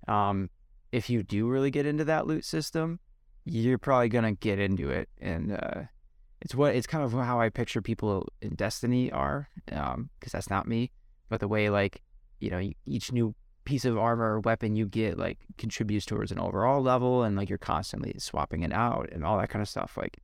um, 0.07 0.49
if 0.91 1.09
you 1.09 1.23
do 1.23 1.47
really 1.47 1.71
get 1.71 1.85
into 1.85 2.05
that 2.05 2.27
loot 2.27 2.45
system, 2.45 2.99
you're 3.43 3.79
probably 3.79 4.09
gonna 4.09 4.33
get 4.33 4.59
into 4.59 4.89
it, 4.89 5.09
and 5.19 5.53
uh, 5.53 5.81
it's 6.41 6.55
what 6.55 6.75
it's 6.75 6.87
kind 6.87 7.03
of 7.03 7.13
how 7.13 7.39
I 7.39 7.49
picture 7.49 7.81
people 7.81 8.27
in 8.41 8.55
Destiny 8.55 9.11
are, 9.11 9.49
because 9.65 10.31
that's 10.31 10.49
not 10.49 10.67
me, 10.67 10.91
but 11.29 11.39
the 11.39 11.47
way 11.47 11.69
like 11.69 12.01
you 12.39 12.49
know 12.49 12.69
each 12.85 13.11
new 13.11 13.35
piece 13.63 13.85
of 13.85 13.97
armor 13.97 14.33
or 14.33 14.39
weapon 14.39 14.75
you 14.75 14.87
get 14.87 15.19
like 15.19 15.37
contributes 15.57 16.05
towards 16.05 16.31
an 16.31 16.39
overall 16.39 16.81
level 16.81 17.23
and 17.23 17.37
like 17.37 17.47
you're 17.47 17.59
constantly 17.59 18.13
swapping 18.17 18.63
it 18.63 18.73
out 18.73 19.07
and 19.11 19.23
all 19.23 19.37
that 19.37 19.49
kind 19.49 19.61
of 19.61 19.69
stuff 19.69 19.95
like 19.97 20.17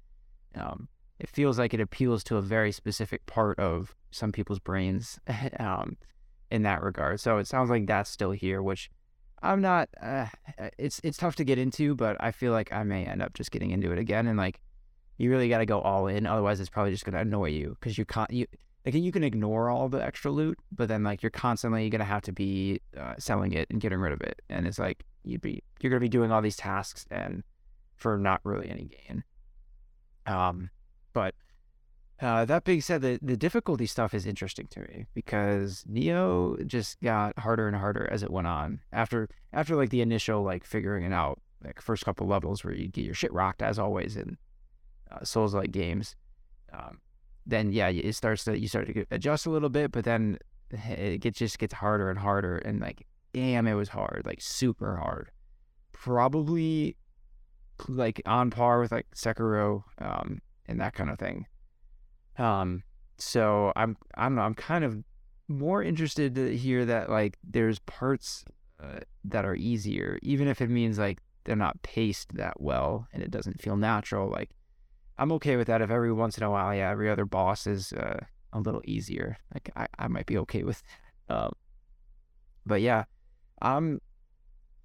um 0.56 0.88
it 1.20 1.30
feels 1.30 1.60
like 1.60 1.72
it 1.72 1.80
appeals 1.80 2.24
to 2.24 2.38
a 2.38 2.42
very 2.42 2.72
specific 2.72 3.24
part 3.28 3.60
of 3.60 3.96
some 4.10 4.32
people's 4.32 4.58
brains 4.60 5.20
um 5.60 5.98
in 6.50 6.64
that 6.64 6.82
regard. 6.82 7.20
So 7.20 7.38
it 7.38 7.48
sounds 7.48 7.70
like 7.70 7.86
that's 7.86 8.10
still 8.10 8.32
here 8.32 8.62
which 8.64 8.90
i'm 9.44 9.62
not 9.62 9.88
uh, 10.02 10.26
it's 10.80 11.00
it's 11.04 11.18
tough 11.18 11.36
to 11.36 11.44
get 11.44 11.60
into 11.60 11.94
but 11.94 12.18
i 12.20 12.32
feel 12.32 12.52
like 12.52 12.74
i 12.74 12.82
may 12.82 13.06
end 13.06 13.22
up 13.22 13.36
just 13.36 13.52
getting 13.52 13.70
into 13.70 13.92
it 13.92 14.00
again 14.00 14.26
and 14.26 14.36
like 14.36 14.60
you 15.18 15.30
really 15.30 15.50
got 15.50 15.60
to 15.60 15.66
go 15.66 15.82
all 15.82 16.08
in 16.08 16.26
otherwise 16.26 16.60
it's 16.60 16.70
probably 16.70 16.92
just 16.92 17.06
going 17.06 17.14
to 17.14 17.20
annoy 17.20 17.50
you 17.50 17.76
because 17.80 17.98
you 17.98 18.06
can't 18.06 18.32
you 18.32 18.46
like 18.88 19.04
you 19.04 19.12
can 19.12 19.24
ignore 19.24 19.70
all 19.70 19.90
the 19.90 20.02
extra 20.02 20.32
loot, 20.32 20.58
but 20.72 20.88
then 20.88 21.04
like 21.04 21.22
you're 21.22 21.30
constantly 21.30 21.90
gonna 21.90 22.06
have 22.06 22.22
to 22.22 22.32
be 22.32 22.80
uh, 22.98 23.16
selling 23.18 23.52
it 23.52 23.68
and 23.70 23.82
getting 23.82 24.00
rid 24.00 24.14
of 24.14 24.22
it, 24.22 24.42
and 24.50 24.66
it's 24.66 24.80
like 24.80 25.04
you'd 25.24 25.42
be 25.42 25.62
you're 25.82 25.90
gonna 25.90 26.00
be 26.00 26.08
doing 26.08 26.32
all 26.32 26.42
these 26.42 26.56
tasks 26.56 27.06
and 27.12 27.44
for 27.96 28.18
not 28.18 28.40
really 28.46 28.70
any 28.70 28.86
gain. 28.86 29.26
Um, 30.26 30.70
but 31.12 31.36
uh, 32.22 32.46
that 32.46 32.64
being 32.64 32.80
said, 32.80 33.02
the 33.02 33.20
the 33.22 33.36
difficulty 33.36 33.88
stuff 33.88 34.14
is 34.14 34.26
interesting 34.26 34.68
to 34.68 34.80
me 34.80 35.06
because 35.14 35.84
Nioh 35.92 36.66
just 36.66 37.02
got 37.02 37.38
harder 37.40 37.68
and 37.68 37.76
harder 37.76 38.08
as 38.10 38.24
it 38.24 38.32
went 38.32 38.48
on. 38.48 38.80
After 38.94 39.28
after 39.52 39.76
like 39.76 39.90
the 39.90 40.02
initial 40.02 40.44
like 40.44 40.64
figuring 40.64 41.04
it 41.04 41.12
out, 41.12 41.42
like 41.62 41.82
first 41.82 42.06
couple 42.06 42.26
levels 42.26 42.64
where 42.64 42.74
you 42.74 42.88
get 42.88 43.04
your 43.04 43.14
shit 43.14 43.34
rocked 43.34 43.62
as 43.62 43.78
always 43.78 44.16
in 44.16 44.38
uh, 45.12 45.24
Souls 45.24 45.54
like 45.54 45.72
games. 45.72 46.16
Um, 46.74 47.00
then 47.46 47.72
yeah, 47.72 47.88
it 47.90 48.14
starts 48.14 48.44
to 48.46 48.60
you 48.60 48.68
start 48.68 48.88
to 48.88 49.06
adjust 49.12 49.46
a 49.46 49.50
little 49.50 49.70
bit, 49.70 49.92
but 49.92 50.04
then 50.04 50.38
it 50.72 51.22
get, 51.22 51.36
just 51.36 51.60
gets 51.60 51.74
harder 51.74 52.10
and 52.10 52.20
harder. 52.20 52.58
And 52.58 52.82
like, 52.82 53.06
damn, 53.34 53.68
it 53.68 53.74
was 53.74 53.90
hard, 53.90 54.24
like 54.26 54.42
super 54.42 54.98
hard. 54.98 55.32
Probably 55.94 56.98
like 57.88 58.22
on 58.26 58.50
par 58.50 58.80
with 58.80 58.92
like 58.92 59.08
Sekiro, 59.16 59.84
um, 60.00 60.42
and 60.66 60.80
that 60.82 60.94
kind 60.94 61.10
of 61.10 61.18
thing. 61.18 61.46
Um, 62.38 62.84
so 63.18 63.72
I'm 63.76 63.98
I'm 64.16 64.38
I'm 64.38 64.54
kind 64.54 64.84
of 64.84 65.04
more 65.48 65.82
interested 65.82 66.36
to 66.36 66.56
hear 66.56 66.86
that 66.86 67.10
like 67.10 67.38
there's 67.44 67.80
parts 67.80 68.44
uh, 68.82 69.00
that 69.24 69.46
are 69.46 69.56
easier, 69.56 70.20
even 70.22 70.48
if 70.48 70.62
it 70.62 70.70
means 70.70 71.00
like 71.00 71.20
they're 71.46 71.56
not 71.56 71.82
paced 71.82 72.36
that 72.36 72.60
well 72.60 73.08
and 73.14 73.24
it 73.24 73.32
doesn't 73.32 73.62
feel 73.62 73.78
natural. 73.78 74.30
Like 74.30 74.52
I'm 75.18 75.32
okay 75.34 75.56
with 75.58 75.68
that 75.68 75.82
if 75.82 75.90
every 75.90 76.14
once 76.14 76.38
in 76.38 76.44
a 76.44 76.52
while, 76.52 76.74
yeah, 76.74 76.90
every 76.90 77.10
other 77.10 77.26
boss 77.26 77.66
is 77.68 77.94
uh, 77.94 78.20
a 78.54 78.60
little 78.60 78.82
easier. 78.86 79.38
Like 79.54 79.72
I, 79.76 79.88
I 79.98 80.08
might 80.08 80.26
be 80.26 80.38
okay 80.40 80.64
with. 80.64 80.84
Um, 81.30 81.52
but 82.66 82.82
yeah, 82.82 83.06
I'm 83.62 84.00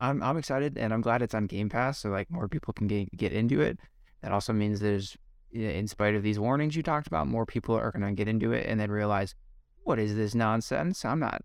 I'm 0.01 0.23
I'm 0.23 0.37
excited 0.37 0.79
and 0.79 0.93
I'm 0.93 1.01
glad 1.01 1.23
it's 1.23 1.35
on 1.35 1.47
Game 1.47 1.69
Pass, 1.69 1.99
so 1.99 2.11
like 2.11 2.31
more 2.31 2.49
people 2.49 2.73
can 2.73 2.87
get 2.87 3.17
get 3.17 3.33
into 3.33 3.61
it. 3.61 3.79
That 4.23 4.33
also 4.33 4.53
means 4.53 4.81
there's, 4.81 5.17
in 5.51 5.89
spite 5.89 6.15
of 6.15 6.23
these 6.23 6.39
warnings 6.39 6.77
you 6.77 6.83
talked 6.83 7.09
about, 7.09 7.27
more 7.27 7.45
people 7.45 7.75
are 7.75 7.91
gonna 7.91 8.13
get 8.13 8.29
into 8.29 8.53
it 8.53 8.67
and 8.67 8.79
then 8.81 8.91
realize, 8.91 9.35
what 9.83 9.99
is 9.99 10.15
this 10.15 10.35
nonsense? 10.35 11.05
I'm 11.05 11.19
not, 11.19 11.43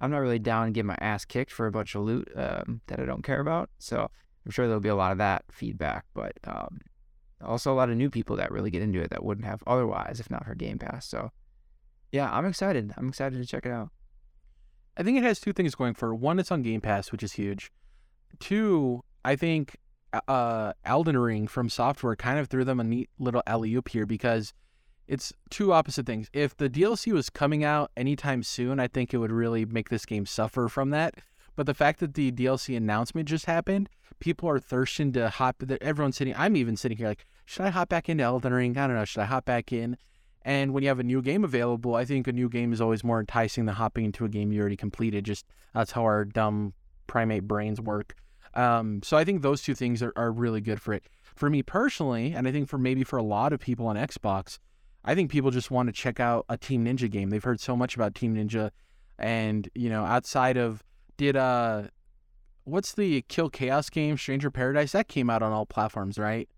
I'm 0.00 0.12
not 0.12 0.18
really 0.18 0.38
down 0.38 0.66
to 0.66 0.72
get 0.72 0.84
my 0.84 0.96
ass 1.00 1.24
kicked 1.24 1.50
for 1.50 1.66
a 1.66 1.72
bunch 1.72 1.96
of 1.96 2.02
loot 2.02 2.30
um, 2.36 2.80
that 2.86 3.00
I 3.00 3.06
don't 3.06 3.24
care 3.24 3.40
about. 3.40 3.70
So 3.78 4.08
I'm 4.44 4.52
sure 4.52 4.66
there'll 4.66 4.80
be 4.80 4.88
a 4.88 4.94
lot 4.94 5.10
of 5.10 5.18
that 5.18 5.44
feedback, 5.50 6.04
but 6.14 6.32
um, 6.44 6.78
also 7.44 7.72
a 7.72 7.74
lot 7.74 7.90
of 7.90 7.96
new 7.96 8.10
people 8.10 8.36
that 8.36 8.50
really 8.50 8.70
get 8.70 8.82
into 8.82 9.00
it 9.00 9.10
that 9.10 9.24
wouldn't 9.24 9.46
have 9.46 9.62
otherwise 9.66 10.20
if 10.20 10.30
not 10.30 10.44
for 10.44 10.54
Game 10.54 10.78
Pass. 10.78 11.06
So 11.06 11.30
yeah, 12.12 12.30
I'm 12.32 12.46
excited. 12.46 12.92
I'm 12.96 13.08
excited 13.08 13.40
to 13.40 13.46
check 13.46 13.66
it 13.66 13.72
out. 13.72 13.90
I 14.96 15.02
think 15.02 15.18
it 15.18 15.24
has 15.24 15.40
two 15.40 15.52
things 15.52 15.74
going 15.74 15.94
for 15.94 16.12
it. 16.12 16.16
One, 16.16 16.38
it's 16.38 16.50
on 16.50 16.62
Game 16.62 16.80
Pass, 16.80 17.12
which 17.12 17.22
is 17.22 17.32
huge. 17.32 17.70
Two, 18.40 19.04
I 19.24 19.36
think 19.36 19.76
uh, 20.26 20.72
Elden 20.84 21.18
Ring 21.18 21.46
from 21.46 21.68
Software 21.68 22.16
kind 22.16 22.38
of 22.38 22.48
threw 22.48 22.64
them 22.64 22.80
a 22.80 22.84
neat 22.84 23.10
little 23.18 23.42
alley 23.46 23.74
oop 23.74 23.88
here 23.88 24.06
because 24.06 24.54
it's 25.06 25.32
two 25.50 25.72
opposite 25.72 26.06
things. 26.06 26.28
If 26.32 26.56
the 26.56 26.70
DLC 26.70 27.12
was 27.12 27.30
coming 27.30 27.64
out 27.64 27.90
anytime 27.96 28.42
soon, 28.42 28.80
I 28.80 28.88
think 28.88 29.12
it 29.12 29.18
would 29.18 29.32
really 29.32 29.64
make 29.64 29.88
this 29.88 30.06
game 30.06 30.26
suffer 30.26 30.68
from 30.68 30.90
that. 30.90 31.14
But 31.56 31.66
the 31.66 31.74
fact 31.74 32.00
that 32.00 32.14
the 32.14 32.30
DLC 32.30 32.76
announcement 32.76 33.28
just 33.28 33.46
happened, 33.46 33.88
people 34.20 34.48
are 34.48 34.58
thirsting 34.58 35.12
to 35.12 35.30
hop. 35.30 35.62
Everyone's 35.80 36.16
sitting. 36.16 36.34
I'm 36.36 36.56
even 36.56 36.76
sitting 36.76 36.98
here 36.98 37.08
like, 37.08 37.26
should 37.46 37.64
I 37.64 37.70
hop 37.70 37.88
back 37.88 38.08
into 38.08 38.24
Elden 38.24 38.52
Ring? 38.52 38.76
I 38.76 38.86
don't 38.86 38.96
know. 38.96 39.04
Should 39.04 39.22
I 39.22 39.26
hop 39.26 39.46
back 39.46 39.72
in? 39.72 39.96
And 40.42 40.72
when 40.72 40.84
you 40.84 40.88
have 40.90 41.00
a 41.00 41.04
new 41.04 41.22
game 41.22 41.42
available, 41.42 41.96
I 41.96 42.04
think 42.04 42.28
a 42.28 42.32
new 42.32 42.48
game 42.48 42.72
is 42.72 42.80
always 42.80 43.02
more 43.02 43.18
enticing 43.18 43.64
than 43.64 43.74
hopping 43.74 44.04
into 44.04 44.24
a 44.24 44.28
game 44.28 44.52
you 44.52 44.60
already 44.60 44.76
completed. 44.76 45.24
Just 45.24 45.44
that's 45.74 45.90
how 45.90 46.02
our 46.02 46.24
dumb 46.24 46.74
primate 47.08 47.48
brains 47.48 47.80
work. 47.80 48.14
Um, 48.54 49.02
so 49.02 49.16
I 49.16 49.24
think 49.24 49.42
those 49.42 49.62
two 49.62 49.74
things 49.74 50.02
are, 50.02 50.12
are 50.16 50.30
really 50.30 50.60
good 50.60 50.80
for 50.80 50.94
it. 50.94 51.04
For 51.34 51.50
me 51.50 51.62
personally, 51.62 52.32
and 52.32 52.46
I 52.46 52.52
think 52.52 52.68
for 52.68 52.78
maybe 52.78 53.02
for 53.02 53.18
a 53.18 53.22
lot 53.22 53.52
of 53.52 53.60
people 53.60 53.86
on 53.88 53.96
Xbox, 53.96 54.58
I 55.04 55.14
think 55.14 55.30
people 55.30 55.50
just 55.50 55.70
want 55.70 55.88
to 55.88 55.92
check 55.92 56.20
out 56.20 56.46
a 56.48 56.56
Team 56.56 56.84
Ninja 56.84 57.10
game. 57.10 57.30
They've 57.30 57.42
heard 57.42 57.60
so 57.60 57.76
much 57.76 57.94
about 57.94 58.14
Team 58.14 58.34
Ninja, 58.34 58.70
and 59.18 59.68
you 59.74 59.90
know, 59.90 60.04
outside 60.04 60.56
of 60.56 60.82
did 61.16 61.36
uh, 61.36 61.84
what's 62.64 62.92
the 62.92 63.22
Kill 63.22 63.48
Chaos 63.50 63.90
game, 63.90 64.16
Stranger 64.16 64.50
Paradise? 64.50 64.92
That 64.92 65.08
came 65.08 65.30
out 65.30 65.42
on 65.42 65.52
all 65.52 65.66
platforms, 65.66 66.18
right? 66.18 66.48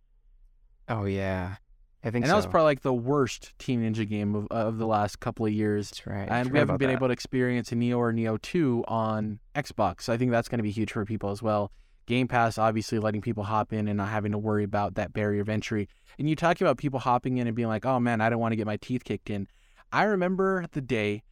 Oh 0.88 1.04
yeah, 1.04 1.56
I 2.02 2.10
think 2.10 2.24
so. 2.24 2.26
and 2.26 2.26
so. 2.26 2.30
that 2.30 2.36
was 2.36 2.46
probably 2.46 2.64
like 2.64 2.82
the 2.82 2.94
worst 2.94 3.58
Team 3.58 3.82
Ninja 3.82 4.08
game 4.08 4.34
of, 4.34 4.46
of 4.50 4.78
the 4.78 4.86
last 4.86 5.20
couple 5.20 5.46
of 5.46 5.52
years. 5.52 5.90
That's 5.90 6.06
right. 6.06 6.28
And 6.28 6.50
we 6.50 6.58
haven't 6.58 6.78
been 6.78 6.88
that. 6.88 6.94
able 6.94 7.08
to 7.08 7.12
experience 7.12 7.72
a 7.72 7.74
Nioh 7.74 7.98
or 7.98 8.12
Nioh 8.12 8.40
2 8.40 8.84
on 8.88 9.38
Xbox. 9.54 10.02
So 10.02 10.12
I 10.12 10.16
think 10.16 10.30
that's 10.30 10.48
going 10.48 10.58
to 10.58 10.62
be 10.62 10.70
huge 10.70 10.92
for 10.92 11.04
people 11.04 11.30
as 11.30 11.42
well. 11.42 11.72
Game 12.06 12.26
Pass 12.26 12.56
obviously 12.56 12.98
letting 12.98 13.20
people 13.20 13.44
hop 13.44 13.72
in 13.72 13.86
and 13.86 13.98
not 13.98 14.08
having 14.08 14.32
to 14.32 14.38
worry 14.38 14.64
about 14.64 14.94
that 14.94 15.12
barrier 15.12 15.42
of 15.42 15.50
entry. 15.50 15.88
And 16.18 16.28
you 16.28 16.36
talk 16.36 16.60
about 16.60 16.78
people 16.78 17.00
hopping 17.00 17.36
in 17.36 17.46
and 17.46 17.54
being 17.54 17.68
like, 17.68 17.84
"Oh 17.84 18.00
man, 18.00 18.22
I 18.22 18.30
don't 18.30 18.40
want 18.40 18.52
to 18.52 18.56
get 18.56 18.66
my 18.66 18.78
teeth 18.78 19.04
kicked 19.04 19.28
in." 19.28 19.46
I 19.92 20.04
remember 20.04 20.64
the 20.72 20.80
day 20.80 21.22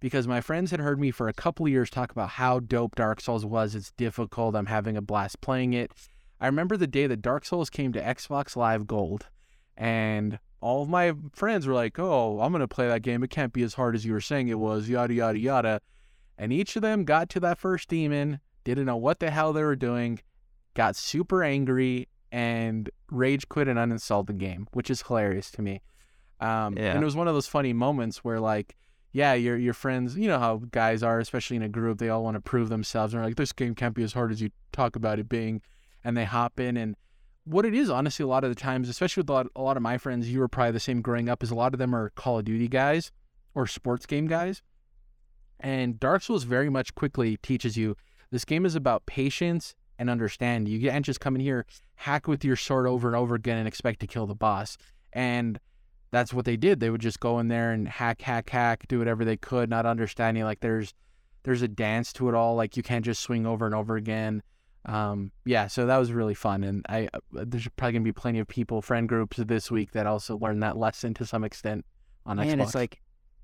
because 0.00 0.26
my 0.26 0.40
friends 0.40 0.70
had 0.70 0.80
heard 0.80 0.98
me 0.98 1.10
for 1.10 1.28
a 1.28 1.32
couple 1.32 1.66
of 1.66 1.72
years 1.72 1.90
talk 1.90 2.10
about 2.10 2.30
how 2.30 2.58
dope 2.58 2.96
Dark 2.96 3.20
Souls 3.20 3.44
was. 3.44 3.74
It's 3.74 3.92
difficult. 3.92 4.56
I'm 4.56 4.66
having 4.66 4.96
a 4.96 5.02
blast 5.02 5.40
playing 5.40 5.74
it. 5.74 5.92
I 6.40 6.46
remember 6.46 6.76
the 6.76 6.86
day 6.86 7.06
that 7.06 7.22
Dark 7.22 7.44
Souls 7.44 7.68
came 7.70 7.92
to 7.92 8.02
Xbox 8.02 8.56
Live 8.56 8.86
Gold, 8.86 9.28
and 9.76 10.38
all 10.60 10.82
of 10.82 10.88
my 10.88 11.12
friends 11.34 11.66
were 11.66 11.74
like, 11.74 11.98
"Oh, 11.98 12.40
I'm 12.40 12.50
gonna 12.50 12.66
play 12.66 12.88
that 12.88 13.02
game. 13.02 13.22
It 13.22 13.30
can't 13.30 13.52
be 13.52 13.62
as 13.62 13.74
hard 13.74 13.94
as 13.94 14.04
you 14.04 14.12
were 14.12 14.20
saying 14.20 14.48
it 14.48 14.58
was." 14.58 14.88
Yada 14.88 15.12
yada 15.12 15.38
yada. 15.38 15.80
And 16.38 16.52
each 16.52 16.74
of 16.76 16.82
them 16.82 17.04
got 17.04 17.28
to 17.30 17.40
that 17.40 17.58
first 17.58 17.88
demon 17.88 18.40
didn't 18.64 18.86
know 18.86 18.96
what 18.96 19.20
the 19.20 19.30
hell 19.30 19.52
they 19.52 19.62
were 19.62 19.76
doing, 19.76 20.20
got 20.74 20.96
super 20.96 21.42
angry, 21.42 22.08
and 22.32 22.88
rage 23.10 23.48
quit 23.48 23.68
and 23.68 23.78
uninstalled 23.78 24.26
the 24.26 24.32
game, 24.32 24.66
which 24.72 24.90
is 24.90 25.02
hilarious 25.02 25.50
to 25.52 25.62
me. 25.62 25.82
Um, 26.40 26.76
yeah. 26.76 26.94
And 26.94 27.02
it 27.02 27.04
was 27.04 27.16
one 27.16 27.28
of 27.28 27.34
those 27.34 27.46
funny 27.46 27.72
moments 27.72 28.18
where, 28.18 28.40
like, 28.40 28.76
yeah, 29.12 29.34
your 29.34 29.56
your 29.56 29.74
friends, 29.74 30.16
you 30.16 30.28
know 30.28 30.38
how 30.38 30.62
guys 30.70 31.02
are, 31.02 31.18
especially 31.18 31.56
in 31.56 31.62
a 31.62 31.68
group, 31.68 31.98
they 31.98 32.08
all 32.08 32.22
want 32.22 32.36
to 32.36 32.40
prove 32.40 32.68
themselves. 32.68 33.12
And 33.12 33.20
they're 33.20 33.28
like, 33.28 33.36
this 33.36 33.52
game 33.52 33.74
can't 33.74 33.94
be 33.94 34.04
as 34.04 34.12
hard 34.12 34.30
as 34.30 34.40
you 34.40 34.50
talk 34.72 34.96
about 34.96 35.18
it 35.18 35.28
being. 35.28 35.62
And 36.04 36.16
they 36.16 36.24
hop 36.24 36.60
in. 36.60 36.76
And 36.76 36.96
what 37.44 37.66
it 37.66 37.74
is, 37.74 37.90
honestly, 37.90 38.22
a 38.22 38.28
lot 38.28 38.44
of 38.44 38.50
the 38.50 38.54
times, 38.54 38.88
especially 38.88 39.22
with 39.22 39.30
a 39.30 39.32
lot, 39.32 39.46
a 39.56 39.62
lot 39.62 39.76
of 39.76 39.82
my 39.82 39.98
friends, 39.98 40.30
you 40.30 40.38
were 40.38 40.48
probably 40.48 40.72
the 40.72 40.80
same 40.80 41.02
growing 41.02 41.28
up, 41.28 41.42
is 41.42 41.50
a 41.50 41.54
lot 41.54 41.74
of 41.74 41.78
them 41.78 41.94
are 41.94 42.10
Call 42.10 42.38
of 42.38 42.44
Duty 42.44 42.68
guys 42.68 43.10
or 43.54 43.66
sports 43.66 44.06
game 44.06 44.26
guys. 44.26 44.62
And 45.58 45.98
Dark 46.00 46.22
Souls 46.22 46.44
very 46.44 46.70
much 46.70 46.94
quickly 46.94 47.36
teaches 47.36 47.76
you 47.76 47.96
this 48.30 48.44
game 48.44 48.64
is 48.64 48.76
about 48.76 49.06
patience 49.06 49.74
and 49.98 50.08
understand. 50.08 50.68
You 50.68 50.88
can't 50.88 51.04
just 51.04 51.20
come 51.20 51.34
in 51.34 51.40
here, 51.40 51.66
hack 51.96 52.28
with 52.28 52.44
your 52.44 52.56
sword 52.56 52.86
over 52.86 53.08
and 53.08 53.16
over 53.16 53.34
again 53.34 53.58
and 53.58 53.68
expect 53.68 54.00
to 54.00 54.06
kill 54.06 54.26
the 54.26 54.34
boss. 54.34 54.78
And 55.12 55.58
that's 56.10 56.34
what 56.34 56.44
they 56.44 56.56
did. 56.56 56.80
They 56.80 56.90
would 56.90 57.00
just 57.00 57.20
go 57.20 57.38
in 57.38 57.48
there 57.48 57.72
and 57.72 57.86
hack, 57.86 58.20
hack, 58.22 58.50
hack, 58.50 58.86
do 58.88 58.98
whatever 58.98 59.24
they 59.24 59.36
could, 59.36 59.70
not 59.70 59.86
understanding 59.86 60.44
like 60.44 60.60
there's 60.60 60.94
there's 61.42 61.62
a 61.62 61.68
dance 61.68 62.12
to 62.14 62.28
it 62.28 62.34
all. 62.34 62.56
Like 62.56 62.76
you 62.76 62.82
can't 62.82 63.04
just 63.04 63.22
swing 63.22 63.46
over 63.46 63.66
and 63.66 63.74
over 63.74 63.96
again. 63.96 64.42
Um, 64.86 65.30
yeah, 65.44 65.66
so 65.66 65.86
that 65.86 65.98
was 65.98 66.12
really 66.12 66.34
fun, 66.34 66.64
and 66.64 66.84
I 66.88 67.08
uh, 67.12 67.18
there's 67.32 67.68
probably 67.76 67.92
gonna 67.92 68.04
be 68.04 68.12
plenty 68.12 68.38
of 68.38 68.48
people, 68.48 68.80
friend 68.80 69.08
groups 69.08 69.36
this 69.36 69.70
week 69.70 69.92
that 69.92 70.06
also 70.06 70.38
learned 70.38 70.62
that 70.62 70.76
lesson 70.76 71.12
to 71.14 71.26
some 71.26 71.44
extent 71.44 71.84
on 72.24 72.38
Man, 72.38 72.58
Xbox. 72.58 72.62
it's 72.62 72.74
like 72.74 73.00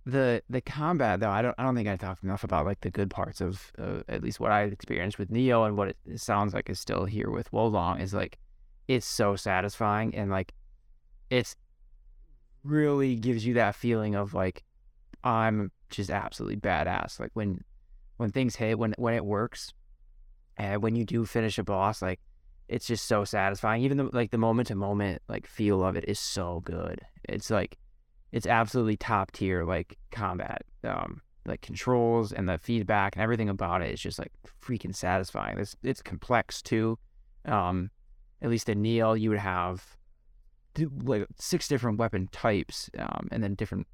the 0.07 0.43
the 0.49 0.61
combat 0.61 1.21
though, 1.21 1.31
I 1.31 1.43
don't 1.43 1.55
I 1.59 1.65
don't 1.65 1.75
think 1.75 1.89
I 1.89 1.97
talked 1.97 2.23
enough 2.23 2.45
about 2.45 2.65
like 2.65 2.81
the 2.81 2.91
good 2.91 3.11
parts 3.11 3.41
of 3.41 3.73
uh, 3.79 4.01
at 4.09 4.23
least 4.23 4.41
what 4.41 4.53
I 4.53 4.63
experienced 4.63 5.19
with 5.19 5.31
Nioh 5.31 5.67
and 5.67 5.77
what 5.77 5.89
it, 5.89 6.21
sounds 6.21 6.55
like 6.55 6.71
is 6.71 6.81
still 6.81 7.05
here 7.05 7.29
with 7.29 7.53
Wo 7.53 7.67
Long 7.67 8.01
is 8.01 8.15
like 8.15 8.39
it's 8.89 9.07
so 9.07 9.35
satisfying 9.35 10.15
and 10.15 10.31
like 10.31 10.53
it's 11.29 11.57
really 12.67 13.17
gives 13.17 13.47
you 13.47 13.55
that 13.55 13.75
feeling 13.75 14.15
of 14.15 14.35
like 14.35 14.65
I'm 15.25 15.73
just 15.91 16.11
absolutely 16.11 16.57
badass. 16.57 17.19
Like 17.21 17.31
when 17.35 17.65
when 18.17 18.31
things 18.31 18.57
hit, 18.57 18.79
when 18.79 18.95
when 18.99 19.15
it 19.15 19.25
works, 19.25 19.73
and 20.57 20.83
when 20.83 20.97
you 20.97 21.05
do 21.05 21.25
finish 21.25 21.59
a 21.59 21.65
boss, 21.65 22.03
like 22.03 22.21
it's 22.69 22.87
just 22.87 23.07
so 23.07 23.25
satisfying. 23.25 23.83
Even 23.83 23.97
the 23.99 24.11
like 24.13 24.31
the 24.31 24.39
moment 24.39 24.69
to 24.69 24.75
moment 24.75 25.23
like 25.29 25.47
feel 25.47 25.85
of 25.85 25.97
it 25.97 26.05
is 26.09 26.19
so 26.19 26.61
good. 26.65 27.01
It's 27.25 27.51
like 27.51 27.79
it's 28.33 28.47
absolutely 28.47 28.97
top 28.97 29.33
tier 29.33 29.65
like 29.65 29.99
combat. 30.11 30.63
Um, 30.85 31.23
like 31.47 31.61
controls 31.61 32.33
and 32.33 32.49
the 32.49 32.59
feedback 32.59 33.15
and 33.15 33.23
everything 33.23 33.49
about 33.49 33.83
it 33.83 33.93
is 33.93 34.01
just 34.01 34.19
like 34.19 34.33
freaking 34.63 34.95
satisfying. 34.95 35.59
It's 35.59 35.77
it's 35.83 36.03
complex 36.03 36.63
too. 36.63 36.99
Um, 37.45 37.91
at 38.43 38.51
least 38.51 38.69
in 38.69 38.83
Nioh, 38.83 39.19
you 39.19 39.31
would 39.31 39.39
have 39.39 39.97
like 40.79 41.27
six 41.39 41.69
different 41.69 41.99
weapon 41.99 42.29
types, 42.33 42.91
um, 42.99 43.29
and 43.33 43.43
then 43.43 43.55
different 43.55 43.87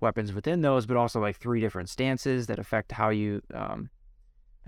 weapons 0.00 0.32
within 0.32 0.60
those, 0.60 0.86
but 0.86 0.96
also 0.96 1.20
like 1.20 1.36
three 1.36 1.60
different 1.60 1.88
stances 1.88 2.46
that 2.46 2.58
affect 2.58 2.92
how 2.92 3.10
you, 3.10 3.42
um, 3.54 3.90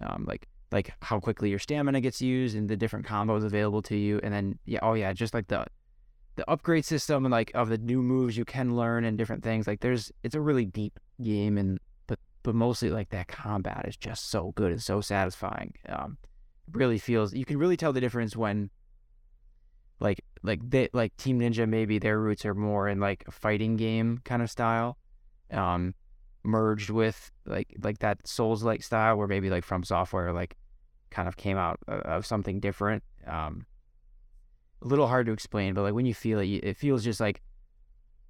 um, 0.02 0.24
like 0.26 0.46
like 0.70 0.92
how 1.00 1.18
quickly 1.18 1.48
your 1.48 1.58
stamina 1.58 2.00
gets 2.00 2.20
used 2.20 2.54
and 2.54 2.68
the 2.68 2.76
different 2.76 3.06
combos 3.06 3.44
available 3.44 3.82
to 3.82 3.96
you, 3.96 4.20
and 4.22 4.32
then 4.32 4.58
yeah, 4.64 4.80
oh 4.82 4.94
yeah, 4.94 5.12
just 5.12 5.34
like 5.34 5.48
the 5.48 5.66
the 6.36 6.48
upgrade 6.48 6.84
system 6.84 7.24
and 7.24 7.32
like 7.32 7.50
of 7.54 7.68
the 7.68 7.78
new 7.78 8.00
moves 8.00 8.36
you 8.36 8.44
can 8.44 8.76
learn 8.76 9.04
and 9.04 9.18
different 9.18 9.42
things. 9.42 9.66
Like 9.66 9.80
there's 9.80 10.12
it's 10.22 10.36
a 10.36 10.40
really 10.40 10.64
deep 10.64 10.98
game 11.20 11.58
and 11.58 11.80
but 12.06 12.20
but 12.44 12.54
mostly 12.54 12.90
like 12.90 13.10
that 13.10 13.26
combat 13.26 13.84
is 13.88 13.96
just 13.96 14.30
so 14.30 14.52
good 14.54 14.70
and 14.70 14.82
so 14.82 15.00
satisfying. 15.00 15.74
Um, 15.88 16.16
really 16.72 16.98
feels 16.98 17.34
you 17.34 17.44
can 17.44 17.58
really 17.58 17.76
tell 17.76 17.92
the 17.92 18.00
difference 18.00 18.36
when 18.36 18.70
like 20.00 20.20
like 20.42 20.60
they 20.68 20.88
like 20.92 21.16
Team 21.16 21.40
Ninja 21.40 21.68
maybe 21.68 21.98
their 21.98 22.18
roots 22.18 22.44
are 22.44 22.54
more 22.54 22.88
in 22.88 23.00
like 23.00 23.24
a 23.26 23.30
fighting 23.30 23.76
game 23.76 24.20
kind 24.24 24.42
of 24.42 24.50
style, 24.50 24.98
um, 25.50 25.94
merged 26.42 26.90
with 26.90 27.30
like 27.46 27.74
like 27.82 27.98
that 27.98 28.26
Souls 28.26 28.62
like 28.62 28.82
style 28.82 29.16
where 29.16 29.26
maybe 29.28 29.50
like 29.50 29.64
From 29.64 29.84
Software 29.84 30.32
like 30.32 30.56
kind 31.10 31.28
of 31.28 31.36
came 31.36 31.56
out 31.56 31.78
of 31.86 32.26
something 32.26 32.60
different. 32.60 33.02
Um, 33.26 33.66
a 34.82 34.86
little 34.86 35.08
hard 35.08 35.26
to 35.26 35.32
explain, 35.32 35.74
but 35.74 35.82
like 35.82 35.94
when 35.94 36.06
you 36.06 36.14
feel 36.14 36.38
it, 36.38 36.46
it 36.46 36.76
feels 36.76 37.04
just 37.04 37.20
like 37.20 37.42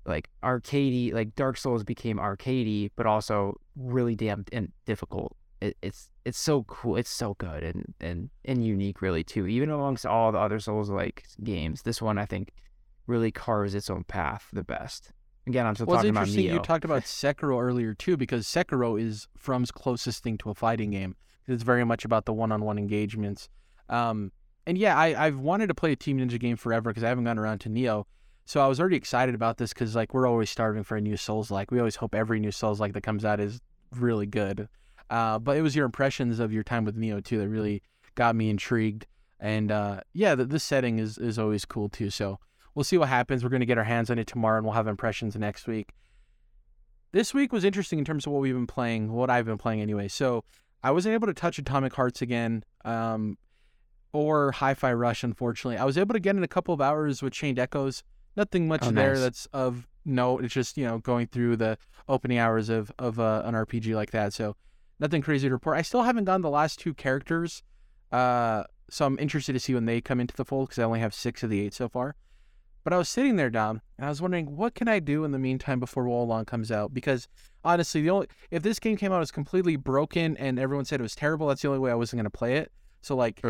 like 0.07 0.29
arcadey, 0.43 1.13
like 1.13 1.35
Dark 1.35 1.57
Souls 1.57 1.85
became 1.85 2.19
arcadey, 2.19 2.91
but 2.97 3.07
also 3.07 3.61
really 3.77 4.17
damn 4.17 4.45
and 4.53 4.73
difficult. 4.87 5.37
It, 5.61 5.77
it's 5.83 6.11
it's 6.25 6.39
so 6.39 6.63
cool. 6.65 6.97
It's 6.97 7.11
so 7.11 7.35
good 7.35 7.63
and 7.63 7.95
and 8.01 8.31
and 8.45 8.65
unique, 8.65 9.03
really 9.03 9.25
too. 9.25 9.47
Even 9.47 9.71
amongst 9.71 10.07
all 10.07 10.33
the 10.33 10.39
other 10.39 10.61
Souls 10.61 10.91
like 10.91 11.25
games, 11.43 11.83
this 11.83 12.01
one 12.01 12.19
I 12.19 12.27
think 12.27 12.53
really 13.07 13.33
carves 13.33 13.75
its 13.75 13.91
own 13.91 14.05
path 14.05 14.49
the 14.53 14.63
best. 14.63 15.13
Again, 15.47 15.67
I'm 15.67 15.75
still 15.75 15.87
well, 15.87 15.97
talking 15.97 16.11
it's 16.11 16.17
about 16.17 16.29
interesting 16.29 16.51
Nioh. 16.51 16.55
you 16.55 16.61
talked 16.61 16.85
about 16.85 17.05
Sekiro 17.05 17.61
earlier 17.61 17.95
too, 17.95 18.17
because 18.17 18.47
Sekiro 18.47 19.01
is 19.01 19.27
From's 19.37 19.71
closest 19.71 20.23
thing 20.23 20.37
to 20.39 20.51
a 20.51 20.55
fighting 20.55 20.91
game. 20.91 21.17
It's 21.47 21.63
very 21.63 21.85
much 21.85 22.05
about 22.05 22.27
the 22.27 22.35
one-on-one 22.35 22.77
engagements. 22.77 23.49
Um, 23.89 24.31
and 24.67 24.77
yeah, 24.77 24.95
I, 24.95 25.27
I've 25.27 25.39
wanted 25.39 25.69
to 25.69 25.75
play 25.75 25.93
a 25.93 25.97
Team 25.97 26.19
Ninja 26.19 26.39
game 26.39 26.57
forever 26.57 26.91
because 26.91 27.03
I 27.03 27.09
haven't 27.09 27.25
gotten 27.25 27.39
around 27.39 27.61
to 27.61 27.71
Nioh. 27.71 28.05
So 28.45 28.61
I 28.61 28.67
was 28.67 28.79
already 28.79 28.97
excited 28.97 29.35
about 29.35 29.57
this 29.57 29.73
because 29.73 29.97
like 29.97 30.13
we're 30.13 30.27
always 30.27 30.51
starving 30.51 30.83
for 30.83 30.99
a 30.99 31.01
new 31.01 31.17
Souls 31.17 31.51
like. 31.51 31.71
We 31.71 31.79
always 31.79 31.97
hope 31.97 32.15
every 32.15 32.39
new 32.39 32.53
Souls 32.53 32.79
like 32.79 32.93
that 32.93 33.03
comes 33.03 33.25
out 33.25 33.41
is 33.41 33.63
really 33.95 34.27
good. 34.27 34.69
Uh, 35.11 35.39
but 35.39 35.57
it 35.57 35.63
was 35.63 35.75
your 35.75 35.87
impressions 35.87 36.39
of 36.39 36.53
your 36.53 36.63
time 36.63 36.85
with 36.85 36.97
Nioh 36.97 37.25
too 37.25 37.39
that 37.39 37.49
really 37.49 37.83
got 38.15 38.37
me 38.37 38.51
intrigued. 38.51 39.07
And 39.41 39.71
uh, 39.71 40.01
yeah, 40.13 40.35
the, 40.35 40.45
this 40.45 40.65
setting 40.65 40.99
is 40.99 41.17
is 41.19 41.39
always 41.39 41.65
cool 41.65 41.89
too. 41.89 42.11
So 42.11 42.39
we'll 42.75 42.85
see 42.85 42.99
what 42.99 43.09
happens. 43.09 43.43
We're 43.45 43.51
gonna 43.51 43.65
get 43.67 43.79
our 43.79 43.85
hands 43.85 44.11
on 44.11 44.19
it 44.19 44.27
tomorrow, 44.27 44.59
and 44.59 44.67
we'll 44.67 44.75
have 44.75 44.87
impressions 44.89 45.37
next 45.37 45.67
week. 45.67 45.91
This 47.13 47.33
week 47.33 47.53
was 47.53 47.65
interesting 47.65 47.99
in 47.99 48.05
terms 48.05 48.27
of 48.27 48.33
what 48.33 48.43
we've 48.43 48.55
been 48.55 48.67
playing, 48.67 49.13
what 49.13 49.31
I've 49.31 49.47
been 49.47 49.57
playing 49.59 49.81
anyway. 49.81 50.09
So 50.09 50.45
I 50.83 50.91
wasn't 50.91 51.15
able 51.15 51.27
to 51.27 51.35
touch 51.35 51.59
Atomic 51.59 51.95
Hearts 51.95 52.21
again, 52.21 52.65
um, 52.85 53.39
or 54.13 54.53
Hi-Fi 54.53 54.93
Rush. 54.93 55.25
Unfortunately, 55.25 55.79
I 55.79 55.85
was 55.85 55.97
able 55.97 56.13
to 56.13 56.21
get 56.21 56.37
in 56.37 56.43
a 56.43 56.49
couple 56.49 56.75
of 56.75 56.81
hours 56.81 57.23
with 57.23 57.33
Chained 57.33 57.59
Echoes. 57.59 58.03
Nothing 58.37 58.69
much 58.69 58.83
Oh, 58.85 58.91
there 58.91 59.15
nice. 59.15 59.21
that's 59.21 59.47
of 59.53 59.87
note. 60.05 60.45
It's 60.45 60.53
just 60.55 60.77
you 60.77 60.85
know 60.85 60.99
going 60.99 61.29
through 61.29 61.57
the 61.57 61.79
opening 62.09 62.39
hours 62.39 62.69
of 62.69 62.93
of 62.99 63.19
uh, 63.19 63.43
an 63.45 63.55
RPG 63.55 63.95
like 63.95 64.11
that. 64.11 64.33
So 64.33 64.55
nothing 65.01 65.22
crazy 65.22 65.49
to 65.49 65.55
report. 65.55 65.76
I 65.76 65.82
still 65.82 66.03
haven't 66.03 66.24
gotten 66.24 66.42
the 66.42 66.51
last 66.51 66.78
two 66.78 66.94
characters, 66.94 67.62
uh, 68.12 68.64
so 68.90 69.07
I'm 69.07 69.18
interested 69.18 69.53
to 69.53 69.61
see 69.61 69.74
when 69.74 69.84
they 69.84 70.01
come 70.01 70.20
into 70.20 70.34
the 70.34 70.44
fold 70.44 70.68
because 70.68 70.78
I 70.78 70.84
only 70.84 71.01
have 71.01 71.14
six 71.14 71.42
of 71.42 71.51
the 71.51 71.61
eight 71.61 71.74
so 71.74 71.88
far. 71.88 72.16
But 72.84 72.92
I 72.94 72.99
was 72.99 73.09
sitting 73.09 73.36
there, 73.36 73.51
Dom, 73.51 73.82
and 73.99 74.07
I 74.07 74.09
was 74.09 74.22
wondering 74.22 74.57
what 74.57 74.74
can 74.74 74.88
I 74.88 74.99
do 74.99 75.24
in 75.24 75.32
the 75.32 75.38
meantime 75.38 75.78
before 75.78 76.09
Wo 76.09 76.22
Long 76.22 76.44
comes 76.46 76.72
out? 76.72 76.94
Because 76.94 77.28
honestly, 77.62 78.01
the 78.01 78.11
only 78.11 78.28
if 78.51 78.62
this 78.62 78.78
game 78.78 78.96
came 78.96 79.12
out 79.12 79.20
as 79.20 79.30
completely 79.30 79.76
broken 79.76 80.36
and 80.38 80.59
everyone 80.59 80.86
said 80.86 81.01
it 81.01 81.03
was 81.03 81.14
terrible, 81.14 81.49
that's 81.49 81.61
the 81.61 81.68
only 81.68 81.80
way 81.80 81.90
I 81.90 81.94
wasn't 81.94 82.20
gonna 82.20 82.30
play 82.30 82.57
it. 82.57 82.72
So 83.03 83.14
like, 83.14 83.40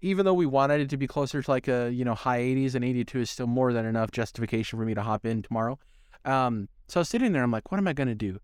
even 0.00 0.24
though 0.24 0.34
we 0.34 0.46
wanted 0.46 0.80
it 0.80 0.90
to 0.90 0.96
be 0.96 1.06
closer 1.06 1.40
to 1.40 1.50
like 1.50 1.68
a 1.68 1.90
you 1.92 2.04
know 2.04 2.14
high 2.14 2.40
80s 2.40 2.74
and 2.74 2.84
82 2.84 3.20
is 3.20 3.30
still 3.30 3.46
more 3.46 3.72
than 3.72 3.84
enough 3.86 4.10
justification 4.10 4.78
for 4.78 4.84
me 4.84 4.94
to 4.94 5.02
hop 5.02 5.24
in 5.24 5.42
tomorrow. 5.42 5.78
Um, 6.24 6.68
so 6.88 6.98
I 6.98 7.02
was 7.02 7.08
sitting 7.08 7.32
there, 7.32 7.42
I'm 7.42 7.52
like, 7.52 7.70
what 7.70 7.78
am 7.78 7.86
I 7.86 7.92
gonna 7.92 8.14
do? 8.14 8.40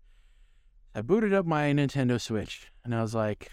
I 0.93 1.01
booted 1.01 1.33
up 1.33 1.45
my 1.45 1.71
Nintendo 1.71 2.19
Switch 2.19 2.69
and 2.83 2.93
I 2.93 3.01
was 3.01 3.15
like, 3.15 3.49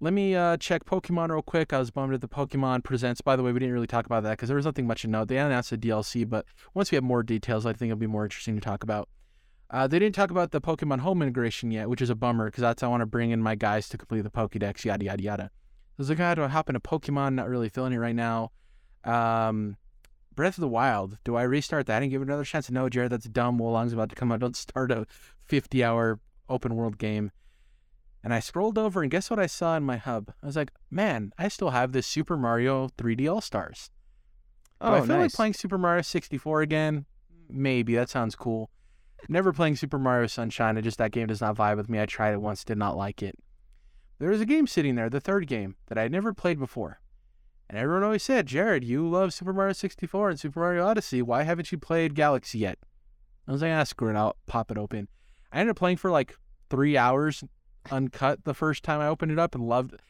let 0.00 0.12
me 0.12 0.34
uh, 0.34 0.58
check 0.58 0.84
Pokemon 0.84 1.30
real 1.30 1.40
quick. 1.40 1.72
I 1.72 1.78
was 1.78 1.90
bummed 1.90 2.12
at 2.12 2.20
the 2.20 2.28
Pokemon 2.28 2.84
Presents. 2.84 3.22
By 3.22 3.34
the 3.36 3.42
way, 3.42 3.50
we 3.50 3.60
didn't 3.60 3.72
really 3.72 3.86
talk 3.86 4.04
about 4.04 4.24
that 4.24 4.32
because 4.32 4.48
there 4.48 4.56
was 4.56 4.66
nothing 4.66 4.86
much 4.86 5.02
to 5.02 5.08
note. 5.08 5.28
They 5.28 5.38
announced 5.38 5.72
a 5.72 5.78
DLC, 5.78 6.28
but 6.28 6.44
once 6.74 6.90
we 6.90 6.96
have 6.96 7.04
more 7.04 7.22
details, 7.22 7.64
I 7.64 7.72
think 7.72 7.90
it'll 7.90 7.98
be 7.98 8.06
more 8.06 8.24
interesting 8.24 8.56
to 8.56 8.60
talk 8.60 8.82
about. 8.82 9.08
Uh, 9.70 9.86
they 9.86 9.98
didn't 9.98 10.14
talk 10.14 10.30
about 10.30 10.50
the 10.50 10.60
Pokemon 10.60 10.98
Home 11.00 11.22
integration 11.22 11.70
yet, 11.70 11.88
which 11.88 12.02
is 12.02 12.10
a 12.10 12.14
bummer 12.14 12.46
because 12.46 12.60
that's 12.60 12.82
I 12.82 12.88
want 12.88 13.00
to 13.00 13.06
bring 13.06 13.30
in 13.30 13.42
my 13.42 13.54
guys 13.54 13.88
to 13.88 13.96
complete 13.96 14.20
the 14.20 14.30
Pokédex, 14.30 14.84
yada 14.84 15.06
yada 15.06 15.22
yada. 15.22 15.44
I 15.44 15.48
was 15.96 16.10
like, 16.10 16.18
how 16.18 16.34
do 16.34 16.42
I 16.42 16.48
hop 16.48 16.68
into 16.68 16.80
Pokemon? 16.80 17.34
Not 17.34 17.48
really 17.48 17.70
feeling 17.70 17.94
it 17.94 17.98
right 17.98 18.14
now. 18.14 18.50
Um, 19.04 19.78
Breath 20.34 20.58
of 20.58 20.62
the 20.62 20.68
Wild. 20.68 21.16
Do 21.24 21.36
I 21.36 21.44
restart 21.44 21.86
that 21.86 22.02
and 22.02 22.10
give 22.10 22.20
it 22.20 22.28
another 22.28 22.44
chance? 22.44 22.70
No, 22.70 22.90
Jerrad, 22.90 23.10
that's 23.10 23.26
dumb. 23.26 23.56
Wo 23.56 23.70
Long's 23.70 23.94
about 23.94 24.10
to 24.10 24.14
come 24.14 24.30
out. 24.30 24.40
Don't 24.40 24.56
start 24.56 24.90
a 24.90 25.06
50 25.46 25.82
hour 25.82 26.20
open 26.48 26.74
world 26.74 26.98
game. 26.98 27.30
And 28.22 28.32
I 28.32 28.40
scrolled 28.40 28.78
over 28.78 29.02
and 29.02 29.10
guess 29.10 29.28
what 29.28 29.38
I 29.38 29.46
saw 29.46 29.76
in 29.76 29.82
my 29.82 29.98
hub? 29.98 30.32
I 30.42 30.46
was 30.46 30.56
like, 30.56 30.72
man, 30.90 31.32
I 31.38 31.48
still 31.48 31.70
have 31.70 31.92
this 31.92 32.06
Super 32.06 32.36
Mario 32.36 32.88
3D 32.96 33.30
All 33.30 33.42
Stars. 33.42 33.90
Do 34.80 34.88
Oh, 34.88 34.94
I 34.94 35.06
feel 35.06 35.18
like 35.18 35.32
playing 35.32 35.54
Super 35.54 35.78
Mario 35.78 36.02
64 36.02 36.62
again? 36.62 37.04
Maybe. 37.50 37.94
That 37.94 38.08
sounds 38.08 38.34
cool. 38.34 38.70
Never 39.28 39.52
playing 39.52 39.76
Super 39.76 39.98
Mario 39.98 40.26
Sunshine. 40.26 40.76
I 40.78 40.80
just, 40.80 40.98
that 40.98 41.12
game 41.12 41.26
does 41.26 41.40
not 41.40 41.56
vibe 41.56 41.76
with 41.76 41.88
me. 41.88 42.00
I 42.00 42.06
tried 42.06 42.32
it 42.32 42.40
once, 42.40 42.64
did 42.64 42.78
not 42.78 42.96
like 42.96 43.22
it. 43.22 43.38
There 44.18 44.30
was 44.30 44.40
a 44.40 44.46
game 44.46 44.66
sitting 44.66 44.94
there, 44.94 45.10
the 45.10 45.20
third 45.20 45.46
game, 45.46 45.76
that 45.86 45.98
I 45.98 46.02
had 46.02 46.12
never 46.12 46.32
played 46.32 46.58
before. 46.58 47.00
And 47.68 47.78
everyone 47.78 48.04
always 48.04 48.22
said, 48.22 48.46
Jerrad, 48.46 48.84
you 48.84 49.08
love 49.08 49.32
Super 49.32 49.52
Mario 49.52 49.72
64 49.72 50.30
and 50.30 50.40
Super 50.40 50.60
Mario 50.60 50.86
Odyssey. 50.86 51.22
Why 51.22 51.42
haven't 51.42 51.72
you 51.72 51.78
played 51.78 52.14
Galaxy 52.14 52.58
yet? 52.58 52.78
I 53.48 53.52
was 53.52 53.62
like, 53.62 53.72
ah, 53.72 53.84
screw 53.84 54.10
it. 54.10 54.16
I'll 54.16 54.36
pop 54.46 54.70
it 54.70 54.78
open. 54.78 55.08
I 55.54 55.60
ended 55.60 55.70
up 55.70 55.76
playing 55.76 55.98
for 55.98 56.10
like 56.10 56.36
three 56.68 56.96
hours 56.96 57.44
uncut 57.90 58.44
the 58.44 58.54
first 58.54 58.82
time 58.82 59.00
I 59.00 59.06
opened 59.06 59.30
it 59.32 59.38
up 59.38 59.54
and 59.54 59.66
loved 59.66 59.94
it. 59.94 60.00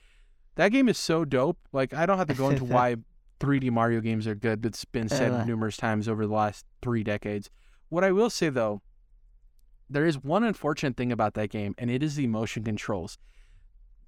That 0.57 0.71
game 0.71 0.89
is 0.89 0.97
so 0.97 1.25
dope. 1.25 1.59
Like, 1.73 1.93
I 1.93 2.07
don't 2.07 2.19
have 2.19 2.29
to 2.29 2.35
go 2.35 2.49
into 2.49 2.65
why 2.77 2.97
3D 3.41 3.71
Mario 3.71 4.01
games 4.01 4.27
are 4.27 4.35
good. 4.35 4.63
That's 4.63 4.85
been 4.87 5.09
said 5.09 5.33
Uh. 5.33 5.45
numerous 5.45 5.77
times 5.77 6.09
over 6.09 6.27
the 6.27 6.33
last 6.33 6.65
three 6.81 7.05
decades. 7.05 7.51
What 7.91 8.05
I 8.05 8.11
will 8.13 8.31
say, 8.31 8.49
though, 8.49 8.81
there 9.91 10.07
is 10.07 10.23
one 10.23 10.45
unfortunate 10.45 10.97
thing 10.97 11.13
about 11.13 11.35
that 11.35 11.51
game, 11.51 11.75
and 11.77 11.91
it 11.91 12.03
is 12.03 12.15
the 12.17 12.27
motion 12.27 12.65
controls. 12.65 13.19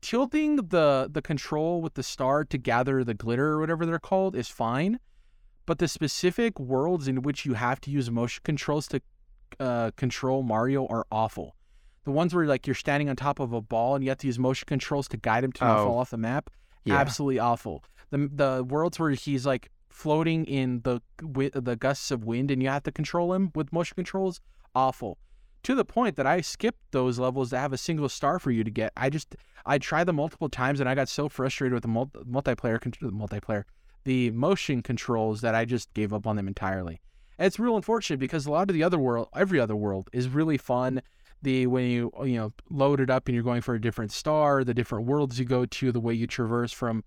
Tilting 0.01 0.57
the 0.57 1.09
the 1.11 1.23
control 1.23 1.83
with 1.83 1.95
the 1.95 2.03
star 2.03 2.45
to 2.45 2.59
gather 2.59 3.03
the 3.03 3.15
glitter 3.15 3.49
or 3.53 3.61
whatever 3.61 3.85
they're 3.85 3.99
called 3.99 4.37
is 4.37 4.49
fine, 4.49 5.01
but 5.67 5.79
the 5.79 5.89
specific 5.89 6.59
worlds 6.61 7.09
in 7.09 7.23
which 7.23 7.45
you 7.45 7.55
have 7.55 7.81
to 7.83 7.91
use 7.91 8.11
motion 8.11 8.41
controls 8.45 8.87
to 8.89 9.01
uh, 9.61 9.91
control 9.97 10.43
Mario 10.43 10.87
are 10.87 11.07
awful. 11.11 11.55
The 12.05 12.11
ones 12.13 12.35
where 12.35 12.47
like 12.47 12.67
you're 12.67 12.75
standing 12.75 13.09
on 13.09 13.17
top 13.17 13.41
of 13.41 13.53
a 13.53 13.61
ball 13.61 13.95
and 13.95 14.05
you 14.05 14.11
have 14.11 14.19
to 14.19 14.27
use 14.27 14.39
motion 14.39 14.67
controls 14.67 15.09
to 15.09 15.17
guide 15.17 15.45
him 15.45 15.53
to 15.53 15.65
not 15.65 15.79
Oh. 15.81 15.85
fall 15.87 15.99
off 15.99 16.11
the 16.11 16.17
map, 16.17 16.51
Yeah. 16.85 16.97
absolutely 16.97 17.39
awful. 17.39 17.83
The 18.11 18.29
the 18.33 18.65
worlds 18.65 18.99
where 18.99 19.11
he's 19.11 19.45
like 19.47 19.71
floating 19.89 20.45
in 20.45 20.83
the 20.83 21.01
the 21.19 21.77
gusts 21.77 22.11
of 22.11 22.25
wind 22.25 22.51
and 22.51 22.63
you 22.63 22.69
have 22.69 22.83
to 22.85 22.93
control 22.93 23.33
him 23.33 23.51
with 23.55 23.73
motion 23.73 23.95
controls, 23.97 24.41
awful. 24.75 25.19
To 25.65 25.75
the 25.75 25.85
point 25.85 26.15
that 26.17 26.27
I 26.27 26.43
skipped 26.43 26.93
those 26.93 27.19
levels 27.19 27.51
to 27.51 27.59
have 27.59 27.73
a 27.73 27.77
single 27.79 28.09
star 28.09 28.39
for 28.39 28.53
you 28.53 28.63
to 28.63 28.71
get. 28.71 28.93
I 28.97 29.11
just 29.11 29.35
I 29.65 29.79
tried 29.79 30.05
them 30.05 30.17
multiple 30.17 30.49
times 30.49 30.79
and 30.79 30.89
I 30.89 30.95
got 30.95 31.09
so 31.09 31.29
frustrated 31.29 31.73
with 31.75 31.83
the 31.83 31.89
mul- 31.89 32.07
multiplayer 32.25 32.79
multiplayer 33.11 33.65
the 34.05 34.31
motion 34.31 34.83
controls 34.83 35.41
that 35.41 35.57
I 35.57 35.65
just 35.65 35.93
gave 35.93 36.13
up 36.13 36.25
on 36.29 36.37
them 36.37 36.47
entirely. 36.47 37.01
And 37.39 37.47
it's 37.47 37.59
real 37.59 37.77
unfortunate 37.77 38.19
because 38.19 38.47
a 38.47 38.51
lot 38.51 38.71
of 38.71 38.75
the 38.75 38.83
other 38.83 38.99
world, 38.99 39.29
every 39.35 39.61
other 39.61 39.77
world, 39.77 40.09
is 40.13 40.29
really 40.29 40.59
fun. 40.59 41.03
The 41.43 41.67
when 41.67 41.85
you 41.87 42.11
you 42.25 42.37
know 42.37 42.53
load 42.71 43.01
it 43.01 43.11
up 43.11 43.29
and 43.29 43.35
you're 43.35 43.45
going 43.45 43.61
for 43.61 43.75
a 43.75 43.81
different 43.81 44.11
star, 44.11 44.65
the 44.65 44.75
different 44.75 45.07
worlds 45.07 45.39
you 45.39 45.45
go 45.45 45.67
to, 45.67 45.93
the 45.93 46.01
way 46.01 46.15
you 46.15 46.27
traverse 46.27 46.73
from 46.73 47.05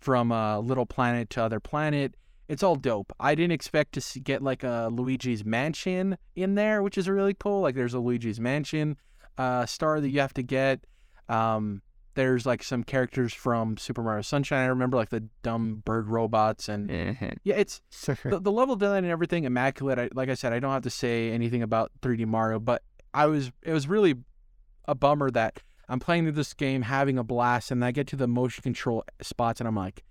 from 0.00 0.32
a 0.32 0.60
little 0.60 0.86
planet 0.86 1.30
to 1.30 1.42
other 1.42 1.60
planet, 1.60 2.14
it's 2.48 2.62
all 2.62 2.74
dope. 2.74 3.12
I 3.20 3.34
didn't 3.34 3.52
expect 3.52 3.92
to 3.92 4.00
see, 4.00 4.20
get 4.20 4.42
like 4.42 4.64
a 4.64 4.88
Luigi's 4.90 5.44
Mansion 5.44 6.18
in 6.34 6.56
there, 6.56 6.82
which 6.82 6.98
is 6.98 7.08
really 7.08 7.34
cool. 7.34 7.60
Like 7.60 7.74
there's 7.74 7.94
a 7.94 8.00
Luigi's 8.00 8.40
Mansion 8.40 8.96
uh, 9.38 9.66
star 9.66 10.00
that 10.00 10.10
you 10.10 10.20
have 10.20 10.34
to 10.34 10.42
get. 10.42 10.84
Um, 11.28 11.80
there's 12.14 12.44
like 12.44 12.62
some 12.62 12.82
characters 12.82 13.32
from 13.32 13.76
Super 13.76 14.02
Mario 14.02 14.22
Sunshine. 14.22 14.64
I 14.64 14.66
remember 14.66 14.96
like 14.96 15.10
the 15.10 15.24
dumb 15.42 15.82
bird 15.84 16.08
robots 16.08 16.68
and 16.68 16.90
yeah, 17.44 17.56
it's 17.56 17.80
the, 18.24 18.40
the 18.40 18.52
level 18.52 18.76
design 18.76 19.04
and 19.04 19.12
everything 19.12 19.44
immaculate. 19.44 19.98
I, 19.98 20.08
like 20.14 20.28
I 20.28 20.34
said, 20.34 20.52
I 20.52 20.58
don't 20.58 20.72
have 20.72 20.82
to 20.82 20.90
say 20.90 21.30
anything 21.30 21.62
about 21.62 21.92
3D 22.02 22.26
Mario, 22.26 22.58
but 22.58 22.82
I 23.14 23.26
was 23.26 23.50
it 23.62 23.72
was 23.72 23.88
really 23.88 24.14
a 24.86 24.94
bummer 24.94 25.30
that 25.30 25.60
I'm 25.88 25.98
playing 25.98 26.24
through 26.24 26.32
this 26.32 26.54
game, 26.54 26.82
having 26.82 27.18
a 27.18 27.24
blast, 27.24 27.70
and 27.70 27.84
I 27.84 27.90
get 27.90 28.06
to 28.08 28.16
the 28.16 28.28
motion 28.28 28.62
control 28.62 29.04
spots, 29.20 29.60
and 29.60 29.66
I'm 29.66 29.74
like, 29.74 30.04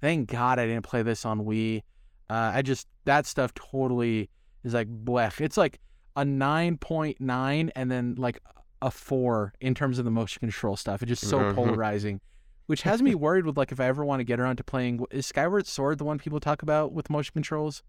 thank 0.00 0.30
God 0.30 0.58
I 0.58 0.66
didn't 0.66 0.84
play 0.84 1.02
this 1.02 1.26
on 1.26 1.40
Wii. 1.40 1.82
Uh, 2.28 2.52
I 2.54 2.62
just 2.62 2.88
that 3.04 3.26
stuff 3.26 3.52
totally 3.54 4.30
is 4.64 4.74
like 4.74 4.88
blech. 4.88 5.40
It's 5.40 5.56
like 5.56 5.78
a 6.16 6.22
9.9 6.22 7.70
and 7.76 7.90
then 7.90 8.14
like 8.16 8.40
a 8.82 8.90
four 8.90 9.52
in 9.60 9.74
terms 9.74 9.98
of 9.98 10.04
the 10.04 10.10
motion 10.10 10.40
control 10.40 10.76
stuff. 10.76 11.02
It's 11.02 11.08
just 11.08 11.26
so 11.28 11.38
Mhm. 11.40 11.54
polarizing. 11.54 12.20
Which 12.66 12.82
has 12.82 13.00
me 13.00 13.14
worried 13.14 13.46
with 13.46 13.56
like 13.56 13.70
if 13.72 13.78
I 13.80 13.86
ever 13.86 14.04
want 14.04 14.20
to 14.20 14.24
get 14.24 14.40
around 14.40 14.56
to 14.56 14.64
playing 14.64 15.04
is 15.10 15.26
Skyward 15.26 15.66
Sword 15.66 15.98
the 15.98 16.04
one 16.04 16.18
people 16.18 16.40
talk 16.40 16.62
about 16.62 16.92
with 16.92 17.08
motion 17.10 17.32
controls? 17.32 17.82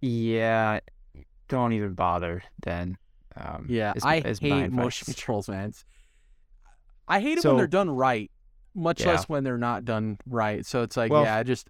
yeah, 0.00 0.80
don't 1.48 1.72
even 1.72 1.94
bother 1.94 2.42
then. 2.62 2.98
Um, 3.36 3.66
Yeah, 3.68 3.92
is- 3.96 4.04
I 4.04 4.20
my 4.20 4.60
hate 4.62 4.72
motion 4.72 5.04
controls, 5.06 5.48
man. 5.48 5.68
It's- 5.70 5.84
I 7.08 7.20
hate 7.20 7.38
it 7.38 7.42
So- 7.42 7.50
when 7.50 7.58
they're 7.58 7.66
done 7.66 7.90
right, 7.90 8.30
much 8.74 9.00
Yeah. 9.02 9.08
less 9.12 9.28
when 9.28 9.44
they're 9.44 9.56
not 9.58 9.84
done 9.84 10.18
right. 10.26 10.64
So 10.66 10.82
it's 10.82 10.96
like, 10.96 11.10
Well, 11.12 11.22
yeah, 11.24 11.36
I 11.36 11.42
just 11.42 11.68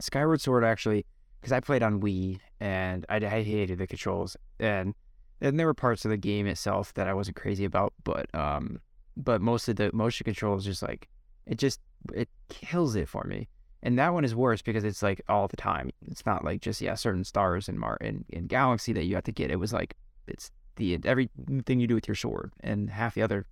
Skyward 0.00 0.40
Sword 0.40 0.64
actually, 0.64 1.04
because 1.40 1.52
I 1.52 1.60
played 1.60 1.82
on 1.82 2.00
Wii 2.00 2.38
and 2.58 3.04
I, 3.08 3.16
I 3.16 3.42
hated 3.42 3.78
the 3.78 3.86
controls, 3.86 4.36
and 4.58 4.94
and 5.40 5.58
there 5.58 5.66
were 5.66 5.74
parts 5.74 6.04
of 6.04 6.10
the 6.10 6.16
game 6.16 6.46
itself 6.46 6.92
that 6.94 7.08
I 7.08 7.14
wasn't 7.14 7.36
crazy 7.36 7.64
about, 7.64 7.92
but 8.04 8.32
um, 8.34 8.80
but 9.16 9.40
most 9.40 9.68
of 9.68 9.76
the 9.76 9.90
motion 9.92 10.24
controls 10.24 10.64
just 10.64 10.82
like 10.82 11.08
it 11.46 11.58
just 11.58 11.80
it 12.14 12.28
kills 12.48 12.96
it 12.96 13.08
for 13.08 13.24
me. 13.24 13.48
and 13.82 13.98
that 13.98 14.12
one 14.12 14.24
is 14.24 14.34
worse 14.34 14.62
because 14.62 14.84
it's 14.84 15.02
like 15.02 15.20
all 15.28 15.48
the 15.48 15.56
time. 15.56 15.90
It's 16.10 16.26
not 16.26 16.44
like 16.44 16.60
just 16.60 16.80
yeah 16.80 16.94
certain 16.94 17.24
stars 17.24 17.68
in 17.68 17.78
Mar 17.78 17.96
in, 18.00 18.24
in 18.28 18.46
Galaxy 18.46 18.92
that 18.92 19.04
you 19.04 19.14
have 19.14 19.24
to 19.24 19.32
get. 19.32 19.50
It 19.50 19.56
was 19.56 19.72
like 19.72 19.96
it's 20.26 20.50
the 20.76 20.98
everything 21.04 21.80
you 21.80 21.86
do 21.86 21.94
with 21.94 22.08
your 22.08 22.14
sword 22.14 22.52
and 22.60 22.90
half 22.90 23.14
the 23.14 23.22
other 23.22 23.46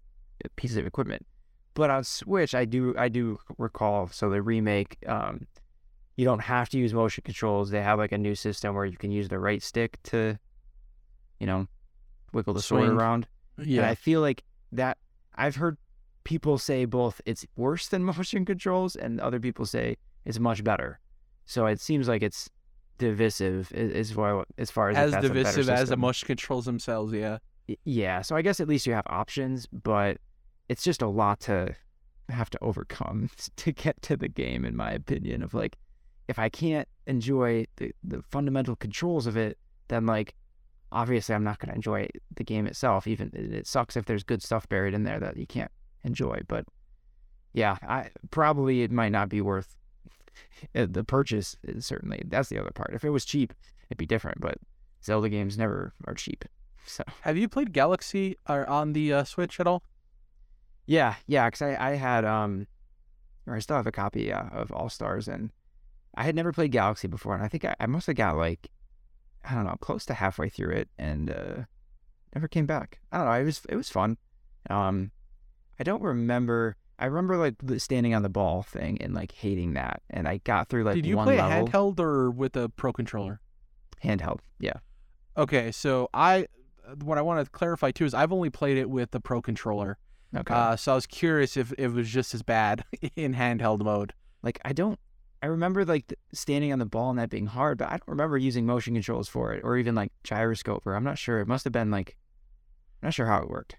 pieces 0.57 0.77
of 0.77 0.87
equipment. 0.87 1.27
But 1.75 1.91
on 1.91 2.05
Switch, 2.05 2.55
I 2.55 2.65
do 2.65 2.95
I 2.99 3.09
do 3.09 3.39
recall 3.57 4.09
so 4.09 4.29
the 4.31 4.43
remake. 4.43 4.99
Um, 5.07 5.47
you 6.17 6.25
don't 6.25 6.41
have 6.41 6.69
to 6.71 6.79
use 6.79 6.93
motion 6.93 7.23
controls. 7.25 7.71
They 7.71 7.83
have 7.83 7.99
like 7.99 8.13
a 8.13 8.19
new 8.19 8.35
system 8.35 8.75
where 8.75 8.85
you 8.85 8.97
can 8.97 9.13
use 9.13 9.29
the 9.29 9.39
right 9.39 9.63
stick 9.63 10.03
to, 10.05 10.37
you 11.39 11.47
know, 11.47 11.69
wiggle 12.33 12.55
the 12.55 12.63
sword 12.63 12.87
Swing. 12.87 12.97
around. 12.97 13.27
And 13.57 13.67
Yeah. 13.67 13.89
I 13.89 13.95
feel 13.95 14.21
like 14.21 14.45
that 14.73 14.99
I've 15.35 15.57
heard 15.57 15.77
people 16.25 16.59
say 16.59 16.85
both 16.85 17.21
it's 17.27 17.47
worse 17.57 17.89
than 17.89 18.05
motion 18.17 18.45
controls 18.45 18.97
and 18.97 19.21
other 19.21 19.41
people 19.41 19.67
say 19.67 19.97
it's 20.25 20.39
much 20.39 20.63
better. 20.65 21.01
So 21.47 21.67
it 21.67 21.81
seems 21.81 22.09
like 22.09 22.23
it's 22.23 22.51
divisive 22.99 23.73
as 23.73 24.11
far 24.11 24.45
as 24.59 24.71
far 24.71 24.91
as 24.91 24.97
as 24.97 25.13
that's 25.13 25.27
a 25.27 25.29
better 25.29 25.39
divisive 25.39 25.69
as 25.71 25.89
the 25.89 25.97
motion 25.97 26.27
controls 26.27 26.65
themselves. 26.67 27.13
Yeah. 27.13 27.39
Yeah, 27.85 28.23
so 28.23 28.35
I 28.35 28.43
guess 28.43 28.61
at 28.61 28.69
least 28.69 28.87
you 28.87 28.95
have 28.95 29.07
options, 29.09 29.67
but 29.67 30.17
it's 30.71 30.83
just 30.83 31.03
a 31.03 31.07
lot 31.07 31.41
to 31.41 31.75
have 32.31 32.51
to 32.51 32.59
overcome 32.63 33.31
to 33.57 33.73
get 33.73 34.01
to 34.03 34.17
the 34.17 34.29
game 34.29 34.65
in 34.65 34.77
my 34.77 34.91
opinion 34.91 35.43
of 35.43 35.55
like 35.55 35.77
if 36.29 36.39
I 36.39 36.49
can't 36.51 36.87
enjoy 37.07 37.65
the, 37.77 37.93
the 38.05 38.23
fundamental 38.23 38.77
controls 38.77 39.27
of 39.27 39.37
it, 39.37 39.57
then 39.89 40.05
like 40.05 40.35
obviously 40.93 41.35
I'm 41.35 41.45
not 41.45 41.59
going 41.59 41.71
to 41.71 41.75
enjoy 41.75 42.09
the 42.35 42.45
game 42.45 42.67
itself. 42.67 43.07
Even 43.07 43.31
it 43.35 43.53
it 43.53 43.67
sucks 43.67 43.97
if 43.97 44.07
there's 44.07 44.23
good 44.23 44.43
stuff 44.43 44.69
buried 44.69 44.95
in 44.95 45.05
there 45.05 45.21
that 45.21 45.37
you 45.37 45.47
can't 45.47 45.71
enjoy, 46.05 46.41
but 46.49 46.65
yeah, 47.53 47.77
I 47.83 48.11
probably 48.31 48.83
it 48.83 48.93
might 48.93 49.13
not 49.13 49.29
be 49.29 49.41
worth 49.41 49.77
uh, 50.75 50.87
the 50.91 51.05
purchase. 51.05 51.57
Certainly, 51.81 52.25
that's 52.27 52.49
the 52.49 52.59
other 52.59 52.71
part. 52.71 52.93
If 52.95 53.05
it 53.05 53.11
was 53.11 53.25
cheap, 53.25 53.55
it'd 53.89 53.99
be 53.99 54.07
different. 54.07 54.41
But 54.41 54.59
Zelda 55.05 55.29
games 55.29 55.59
never 55.59 55.93
are 56.07 56.15
cheap. 56.15 56.45
So 56.87 57.05
Have 57.21 57.37
you 57.37 57.51
played 57.51 57.75
Galaxy 57.75 58.37
or 58.49 58.67
on 58.67 58.95
the 58.95 59.13
uh, 59.13 59.25
Switch 59.25 59.61
at 59.61 59.67
all? 59.67 59.83
yeah, 60.87 61.17
yeah, 61.27 61.49
because 61.49 61.61
I 61.61 61.91
I 61.91 61.97
had 61.97 62.25
um, 62.25 62.67
or 63.47 63.57
I 63.57 63.59
still 63.59 63.77
have 63.77 63.87
a 63.87 63.93
copy 63.93 64.23
yeah, 64.23 64.49
of 64.53 64.73
All 64.73 64.89
Stars, 64.89 65.29
and 65.29 65.51
I 66.15 66.23
had 66.25 66.35
never 66.35 66.51
played 66.51 66.73
Galaxy 66.73 67.07
before, 67.07 67.35
and 67.35 67.45
I 67.45 67.49
think 67.49 67.67
I, 67.67 67.75
I 67.79 67.87
must 67.87 68.07
have 68.07 68.17
got 68.17 68.39
like 68.39 68.71
I 69.45 69.55
don't 69.55 69.65
know 69.65 69.77
close 69.81 70.05
to 70.07 70.15
halfway 70.15 70.49
through 70.49 70.73
it, 70.73 70.89
and 70.99 71.31
uh, 71.31 71.63
never 72.35 72.49
came 72.49 72.67
back. 72.67 73.01
I 73.13 73.19
don't 73.19 73.27
know. 73.27 73.33
It 73.33 73.45
was 73.45 73.63
it 73.69 73.77
was 73.77 73.89
fun. 73.89 74.19
Um, 74.71 75.11
I 75.79 75.85
don't 75.85 76.03
remember. 76.03 76.77
I 76.99 77.07
remember 77.07 77.37
like 77.37 77.55
the 77.63 77.79
standing 77.79 78.15
on 78.15 78.23
the 78.23 78.29
ball 78.29 78.63
thing 78.63 79.01
and 79.01 79.15
like 79.15 79.33
hating 79.33 79.75
that, 79.75 80.03
and 80.11 80.27
I 80.27 80.39
got 80.39 80.69
through 80.69 80.85
like 80.85 80.97
Did 80.97 81.07
you 81.07 81.17
one 81.17 81.27
play 81.27 81.37
level 81.39 81.69
handheld 81.69 82.01
or 82.01 82.31
with 82.31 82.57
a 82.57 82.69
pro 82.69 82.93
controller? 82.93 83.41
handheld. 84.05 84.41
Yeah. 84.59 84.75
Okay, 85.37 85.71
so 85.71 86.09
I 86.13 86.47
what 87.05 87.19
I 87.19 87.23
want 87.23 87.45
to 87.45 87.51
clarify 87.51 87.91
too 87.91 88.05
is 88.05 88.15
I've 88.15 88.33
only 88.33 88.51
played 88.51 88.79
it 88.79 88.91
with 88.91 89.13
the 89.13 89.21
pro 89.21 89.41
controller. 89.41 89.99
Okay. 90.37 90.53
Uh, 90.53 90.77
so 90.77 90.93
I 90.93 90.95
was 90.95 91.07
curious 91.07 91.57
if 91.57 91.73
it 91.79 91.89
was 91.89 92.09
just 92.09 92.35
as 92.35 92.43
bad 92.43 92.85
in 93.17 93.35
handheld 93.35 93.83
mode. 93.83 94.13
like 94.43 94.61
I 94.65 94.73
don't. 94.73 94.99
I 95.43 95.47
remember 95.47 95.85
like 95.85 96.13
standing 96.33 96.73
on 96.73 96.79
the 96.79 96.87
ball 96.87 97.11
and 97.11 97.19
that 97.19 97.31
being 97.31 97.47
hard, 97.47 97.79
but 97.79 97.89
I 97.89 97.93
don't 97.93 98.09
remember 98.09 98.37
using 98.39 98.67
motion 98.67 98.95
controls 98.95 99.29
for 99.29 99.53
it 99.53 99.63
or 99.65 99.77
even 99.77 99.95
like 99.95 100.13
gyroscope. 100.25 100.87
Or 100.87 100.95
I'm 100.95 101.05
not 101.05 101.19
sure. 101.19 101.41
It 101.41 101.47
must 101.49 101.65
have 101.65 101.73
been 101.73 101.91
like, 101.91 102.17
I'm 103.03 103.07
not 103.07 103.15
sure 103.15 103.27
how 103.27 103.39
it 103.43 103.49
worked, 103.49 103.77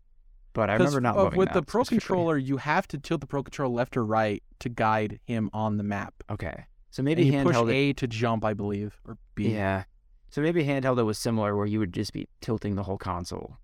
but 0.53 0.69
I 0.69 0.73
remember 0.73 1.01
not 1.01 1.17
uh, 1.17 1.31
with 1.35 1.51
the 1.51 1.61
pro 1.61 1.83
controller, 1.83 2.37
you 2.37 2.57
have 2.57 2.87
to 2.89 2.97
tilt 2.97 3.21
the 3.21 3.27
pro 3.27 3.43
controller 3.43 3.73
left 3.75 3.97
or 3.97 4.05
right 4.05 4.41
to 4.59 4.69
guide 4.69 5.19
him 5.25 5.49
on 5.53 5.77
the 5.77 5.83
map. 5.83 6.13
Okay, 6.29 6.65
so 6.91 7.01
And 7.01 7.05
maybe 7.05 7.25
you 7.25 7.43
push 7.43 7.57
it- 7.57 7.69
A 7.69 7.93
to 7.93 8.07
jump, 8.07 8.45
I 8.45 8.53
believe, 8.53 8.99
or 9.05 9.17
B. 9.35 9.49
yeah, 9.53 9.83
so 10.29 10.41
maybe 10.41 10.63
handheld 10.63 10.97
it 10.97 11.03
was 11.03 11.17
similar 11.17 11.55
where 11.57 11.65
you 11.65 11.79
would 11.79 11.91
just 11.93 12.13
be 12.13 12.27
tilting 12.39 12.75
the 12.75 12.83
whole 12.83 12.97
console. 12.97 13.57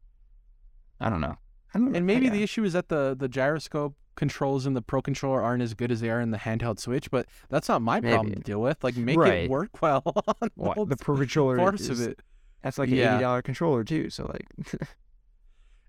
I 1.00 1.10
don't 1.10 1.22
know. 1.22 1.38
I 1.74 1.80
don't 1.80 1.96
And 1.96 2.06
maybe 2.06 2.28
the 2.30 2.44
issue 2.44 2.64
is 2.66 2.74
that 2.74 2.90
the 2.90 3.16
the 3.18 3.28
gyroscope 3.30 3.96
controls 4.16 4.66
in 4.66 4.74
the 4.74 4.82
pro 4.82 5.02
controller 5.02 5.42
aren't 5.42 5.62
as 5.62 5.74
good 5.74 5.92
as 5.92 6.02
they 6.02 6.10
are 6.10 6.22
in 6.22 6.32
the 6.32 6.38
handheld 6.38 6.80
Switch, 6.80 7.10
but 7.12 7.26
that's 7.50 7.68
not 7.70 7.82
my 7.82 8.00
problem 8.02 8.34
to 8.34 8.40
deal 8.42 8.62
with. 8.62 8.84
Like 8.84 8.96
make 8.96 9.18
Right. 9.18 9.44
it 9.44 9.50
work 9.50 9.82
well 9.82 10.02
on 10.58 10.90
the 10.90 10.98
pro 10.98 11.18
controller 11.18 11.58
parts 11.58 11.82
is, 11.82 12.00
of 12.00 12.08
it. 12.08 12.22
That's 12.64 12.78
like 12.78 12.90
an 12.90 12.96
Yeah. 12.96 13.16
eighty 13.16 13.22
dollar 13.24 13.42
controller 13.42 13.84
too. 13.84 14.10
So 14.10 14.32
like, 14.32 14.82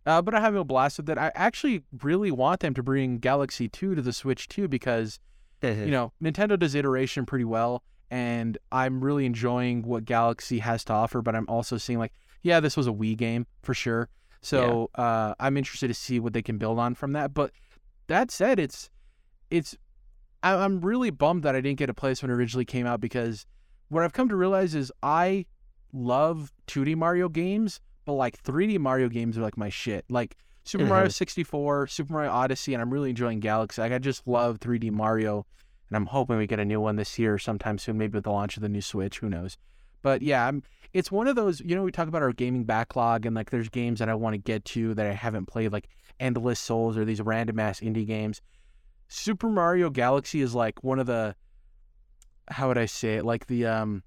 Uh, 0.07 0.23
but 0.23 0.35
I 0.35 0.41
have 0.41 0.55
a 0.55 0.63
blast 0.65 0.99
with 0.99 1.11
it. 1.11 1.19
I 1.19 1.33
actually 1.35 1.83
really 2.03 2.31
want 2.31 2.61
them 2.61 2.75
to 2.75 2.83
bring 2.83 3.19
Galaxy 3.19 3.69
2 3.69 3.97
to 3.97 4.03
the 4.03 4.13
Switch 4.13 4.47
too 4.49 4.69
because 4.69 5.19
you 5.63 5.91
know 5.91 6.13
Nintendo 6.23 6.57
does 6.57 6.77
iteration 6.77 7.27
pretty 7.27 7.45
well, 7.45 7.83
and 8.09 8.57
I'm 8.71 9.03
really 9.03 9.27
enjoying 9.27 9.83
what 9.83 10.05
Galaxy 10.05 10.61
has 10.61 10.85
to 10.85 10.93
offer. 10.93 11.23
But 11.23 11.35
I'm 11.35 11.47
also 11.49 11.77
seeing 11.77 11.99
like, 11.99 12.13
yeah, 12.43 12.61
this 12.61 12.77
was 12.77 12.87
a 12.87 12.93
Wii 12.93 13.17
game 13.17 13.47
for 13.63 13.75
sure. 13.75 14.09
So 14.43 14.91
uh, 14.95 15.35
I'm 15.41 15.57
interested 15.57 15.89
to 15.89 15.95
see 15.95 16.21
what 16.21 16.33
they 16.35 16.43
can 16.43 16.57
build 16.57 16.79
on 16.79 16.95
from 16.95 17.15
that. 17.15 17.35
But 17.35 17.51
that 18.09 18.31
said, 18.31 18.59
it's 18.59 18.91
it's 19.51 19.77
I- 20.43 20.55
I'm 20.65 20.81
really 20.81 21.11
bummed 21.11 21.43
that 21.45 21.55
I 21.57 21.61
didn't 21.61 21.79
get 21.79 21.91
a 21.91 21.95
place 21.95 22.23
when 22.23 22.31
it 22.31 22.35
originally 22.35 22.65
came 22.65 22.87
out 22.87 23.01
because 23.01 23.47
what 23.89 24.03
I've 24.03 24.13
come 24.13 24.29
to 24.29 24.37
realize 24.37 24.75
is 24.75 24.93
I 25.03 25.47
love 25.93 26.53
2D 26.67 26.95
Mario 26.97 27.29
games, 27.29 27.81
but 28.05 28.15
like 28.15 28.43
3D 28.43 28.79
Mario 28.79 29.09
games 29.09 29.39
are 29.39 29.43
like 29.43 29.57
my 29.57 29.69
shit. 29.69 30.05
Like 30.09 30.37
Super 30.65 30.85
Mario 30.87 31.07
Mhm. 31.09 31.13
64, 31.13 31.87
Super 31.87 32.13
Mario 32.13 32.31
Odyssey, 32.33 32.75
and 32.75 32.83
I'm 32.83 32.93
really 32.93 33.11
enjoying 33.11 33.41
Galaxy. 33.41 33.81
Like 33.81 33.93
I 33.93 33.99
just 33.99 34.27
love 34.27 34.59
3D 34.59 34.91
Mario, 34.91 35.47
and 35.89 35.97
I'm 35.97 36.07
hoping 36.07 36.37
we 36.39 36.47
get 36.49 36.59
a 36.59 36.65
new 36.65 36.81
one 36.81 36.97
this 36.97 37.19
year 37.19 37.39
sometime 37.39 37.79
soon, 37.79 37.97
maybe 37.99 38.15
with 38.17 38.25
the 38.25 38.33
launch 38.33 38.57
of 38.57 38.63
the 38.63 38.69
new 38.69 38.81
Switch. 38.83 39.19
Who 39.21 39.29
knows? 39.29 39.57
But 40.03 40.23
yeah, 40.23 40.47
I'm, 40.47 40.63
it's 40.93 41.11
one 41.11 41.27
of 41.29 41.37
those. 41.37 41.61
You 41.61 41.75
know, 41.75 41.83
we 41.83 41.93
talk 41.93 42.09
about 42.09 42.23
our 42.23 42.33
gaming 42.33 42.65
backlog, 42.65 43.27
and 43.27 43.35
like 43.35 43.51
there's 43.51 43.69
games 43.69 43.99
that 43.99 44.09
I 44.09 44.15
want 44.15 44.35
to 44.35 44.39
get 44.39 44.65
to 44.67 44.95
that 44.95 45.07
I 45.07 45.13
haven't 45.13 45.47
played, 45.47 45.73
like 45.73 45.89
Endless 46.21 46.61
Souls 46.61 46.97
or 46.97 47.05
these 47.05 47.21
random 47.21 47.59
ass 47.59 47.81
indie 47.81 48.07
games. 48.07 48.41
Super 49.09 49.49
Mario 49.49 49.91
Galaxy 49.91 50.41
is 50.41 50.55
like 50.55 50.83
one 50.83 50.99
of 50.99 51.07
the 51.07 51.35
how 52.49 52.69
would 52.69 52.79
I 52.79 52.87
say 52.87 53.17
it? 53.17 53.25
Like 53.25 53.47
the 53.47 53.67
um 53.67 54.03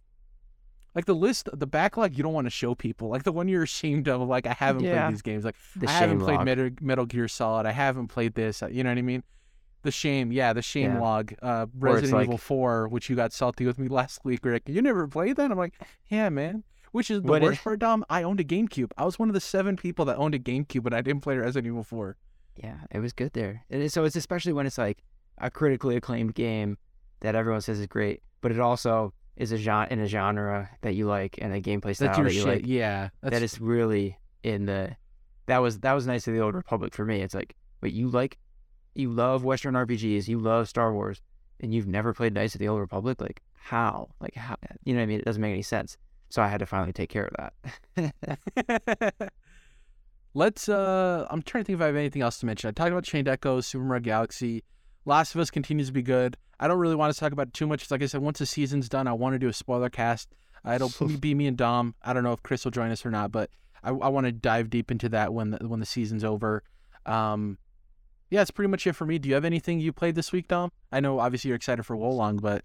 like 0.96 1.06
the 1.06 1.16
list 1.16 1.50
the 1.54 1.68
backlog 1.68 2.18
you 2.18 2.24
don't 2.24 2.34
want 2.34 2.46
to 2.46 2.52
show 2.52 2.76
people. 2.76 3.10
Like 3.10 3.24
the 3.24 3.32
one 3.32 3.48
you're 3.48 3.64
ashamed 3.64 4.08
of 4.08 4.22
like 4.28 4.48
I 4.48 4.54
haven't 4.54 4.84
Yeah. 4.84 5.04
played 5.06 5.14
these 5.14 5.22
games. 5.22 5.46
Like 5.46 5.56
the 5.76 5.88
I 5.88 5.92
haven't 5.92 6.20
played. 6.20 6.42
Metal, 6.42 6.70
Metal 6.82 7.06
Gear 7.06 7.28
Solid. 7.28 7.66
I 7.66 7.72
haven't 7.72 8.08
played 8.08 8.34
this. 8.36 8.64
uh, 8.64 8.68
You 8.68 8.84
know 8.84 8.90
what 8.90 8.98
I 8.98 9.02
mean? 9.04 9.24
The 9.82 9.92
shame, 9.92 10.32
yeah, 10.32 10.52
the 10.54 10.62
shame 10.62 10.94
Yeah. 10.94 11.00
log. 11.00 11.34
Uh, 11.42 11.68
Resident 11.78 12.24
Evil 12.24 12.38
4, 12.38 12.88
which 12.90 13.10
you 13.10 13.16
got 13.16 13.32
salty 13.32 13.66
with 13.66 13.80
me 13.80 13.88
last 14.00 14.26
week, 14.26 14.44
Rick. 14.44 14.64
You 14.68 14.82
never 14.82 15.08
played 15.08 15.38
that? 15.38 15.52
I'm 15.52 15.58
like, 15.58 15.76
yeah, 16.08 16.30
man. 16.30 16.64
Which 16.92 17.10
is 17.12 17.22
the 17.22 17.28
What 17.28 17.42
worst 17.44 17.64
part, 17.64 17.80
Dom? 17.80 18.04
I 18.10 18.24
owned 18.24 18.40
a 18.40 18.44
GameCube. 18.44 18.92
I 18.98 19.06
was 19.06 19.20
one 19.20 19.30
of 19.30 19.34
the 19.36 19.40
seven 19.40 19.78
people 19.78 20.06
that 20.06 20.18
owned 20.18 20.34
a 20.36 20.40
GameCube, 20.40 20.84
but 20.84 20.94
I 20.94 21.02
didn't 21.02 21.22
play 21.22 21.38
Resident 21.38 21.68
Evil 21.68 21.84
4. 21.84 22.18
Yeah, 22.58 22.78
it 22.92 23.00
was 23.00 23.14
good 23.14 23.32
there. 23.34 23.64
And 23.70 23.92
so 23.92 24.04
it's 24.04 24.16
especially 24.16 24.54
when 24.54 24.66
it's 24.66 24.78
like 24.78 25.04
a 25.38 25.50
critically 25.50 25.96
acclaimed 25.96 26.34
game 26.36 26.78
that 27.22 27.36
everyone 27.36 27.62
says 27.62 27.80
is 27.80 27.88
great, 27.88 28.22
but 28.42 28.52
it 28.52 28.60
also 28.60 29.14
is 29.38 29.52
a 29.54 29.58
genre 29.58 29.88
in 29.90 30.00
a 30.02 30.08
genre 30.08 30.70
that 30.82 30.96
you 30.96 31.06
like 31.08 31.38
and 31.42 31.54
a 31.54 31.62
gameplay 31.62 31.96
style 31.96 32.22
that 32.24 32.34
you 32.34 32.42
shit. 32.42 32.46
like. 32.46 32.62
yeah, 32.66 33.10
that's 33.22 33.34
That 33.36 33.44
is 33.44 33.62
really 33.62 34.18
in 34.44 34.66
the. 34.66 34.98
That 35.46 35.60
was 35.60 35.80
that 35.80 35.94
was 35.94 36.06
Knights 36.06 36.28
of 36.28 36.34
the 36.34 36.42
Old 36.42 36.56
Republic 36.56 36.94
for 36.94 37.06
me. 37.06 37.22
It's 37.22 37.34
like, 37.34 37.56
wait, 37.82 37.94
you 37.94 38.10
like, 38.10 38.38
you 38.96 39.12
love 39.12 39.44
Western 39.44 39.74
RPGs, 39.76 40.28
you 40.28 40.40
love 40.40 40.68
Star 40.68 40.94
Wars, 40.94 41.22
and 41.60 41.74
you've 41.74 41.88
never 41.88 42.14
played 42.14 42.34
Knights 42.34 42.56
of 42.56 42.60
the 42.60 42.68
Old 42.68 42.80
Republic. 42.80 43.22
Like 43.22 43.42
how? 43.54 44.10
Like 44.20 44.36
how? 44.36 44.56
You 44.84 44.94
know 44.94 45.00
what 45.00 45.04
I 45.04 45.08
mean? 45.08 45.20
It 45.20 45.26
doesn't 45.26 45.42
make 45.42 45.54
any 45.54 45.62
sense. 45.62 45.98
So 46.30 46.42
I 46.42 46.48
had 46.48 46.60
to 46.60 46.66
finally 46.66 46.94
take 46.94 47.10
care 47.10 47.28
of 47.28 47.52
that. 47.96 49.32
Let's. 50.34 50.70
Uh, 50.70 51.26
I'm 51.30 51.42
trying 51.42 51.64
to 51.64 51.68
think 51.68 51.78
if 51.78 51.82
I 51.82 51.88
have 51.88 51.96
anything 51.96 52.22
else 52.22 52.40
to 52.40 52.46
mention. 52.46 52.68
I 52.68 52.72
talked 52.72 52.92
about 52.92 53.04
Chained 53.04 53.28
Echoes, 53.28 53.66
Super 53.66 53.84
Mario 53.84 54.02
Galaxy. 54.02 54.64
Last 55.06 55.34
of 55.34 55.42
Us 55.42 55.50
continues 55.50 55.88
to 55.88 55.94
be 55.94 56.04
good. 56.04 56.38
I 56.60 56.68
don't 56.68 56.78
really 56.78 56.96
want 56.96 57.14
to 57.14 57.20
talk 57.20 57.32
about 57.32 57.48
it 57.48 57.54
too 57.54 57.66
much. 57.66 57.90
Like 57.90 58.04
I 58.04 58.06
said, 58.06 58.22
once 58.22 58.40
the 58.40 58.46
season's 58.46 58.90
done, 58.90 59.08
I 59.08 59.14
want 59.14 59.34
to 59.34 59.40
do 59.40 59.48
a 59.48 59.54
spoiler 59.54 59.90
cast. 59.90 60.30
It'll 60.70 60.92
be 61.20 61.34
me 61.34 61.48
and 61.48 61.58
Dom. 61.58 61.96
I 62.04 62.14
don't 62.14 62.24
know 62.24 62.34
if 62.34 62.44
Chris 62.44 62.64
will 62.64 62.72
join 62.72 62.92
us 62.92 63.06
or 63.06 63.12
not, 63.12 63.32
but 63.32 63.50
I, 63.84 63.90
I 63.90 64.10
want 64.10 64.26
to 64.26 64.32
dive 64.32 64.70
deep 64.70 64.92
into 64.92 65.10
that 65.10 65.34
when 65.34 65.52
the, 65.52 65.68
when 65.68 65.80
the 65.80 65.86
season's 65.86 66.24
over. 66.24 66.64
Um, 67.06 67.58
yeah, 68.30 68.42
it's 68.42 68.52
pretty 68.52 68.70
much 68.70 68.86
it 68.88 68.94
for 68.94 69.06
me. 69.06 69.18
Do 69.20 69.28
you 69.30 69.36
have 69.36 69.46
anything 69.46 69.80
you 69.80 69.92
played 69.92 70.16
this 70.16 70.32
week, 70.32 70.48
Dom? 70.48 70.72
I 70.92 71.00
know 71.00 71.20
obviously 71.20 71.50
you're 71.50 71.56
excited 71.56 71.84
for 71.84 71.96
Wo 71.96 72.10
Long, 72.12 72.38
but 72.38 72.64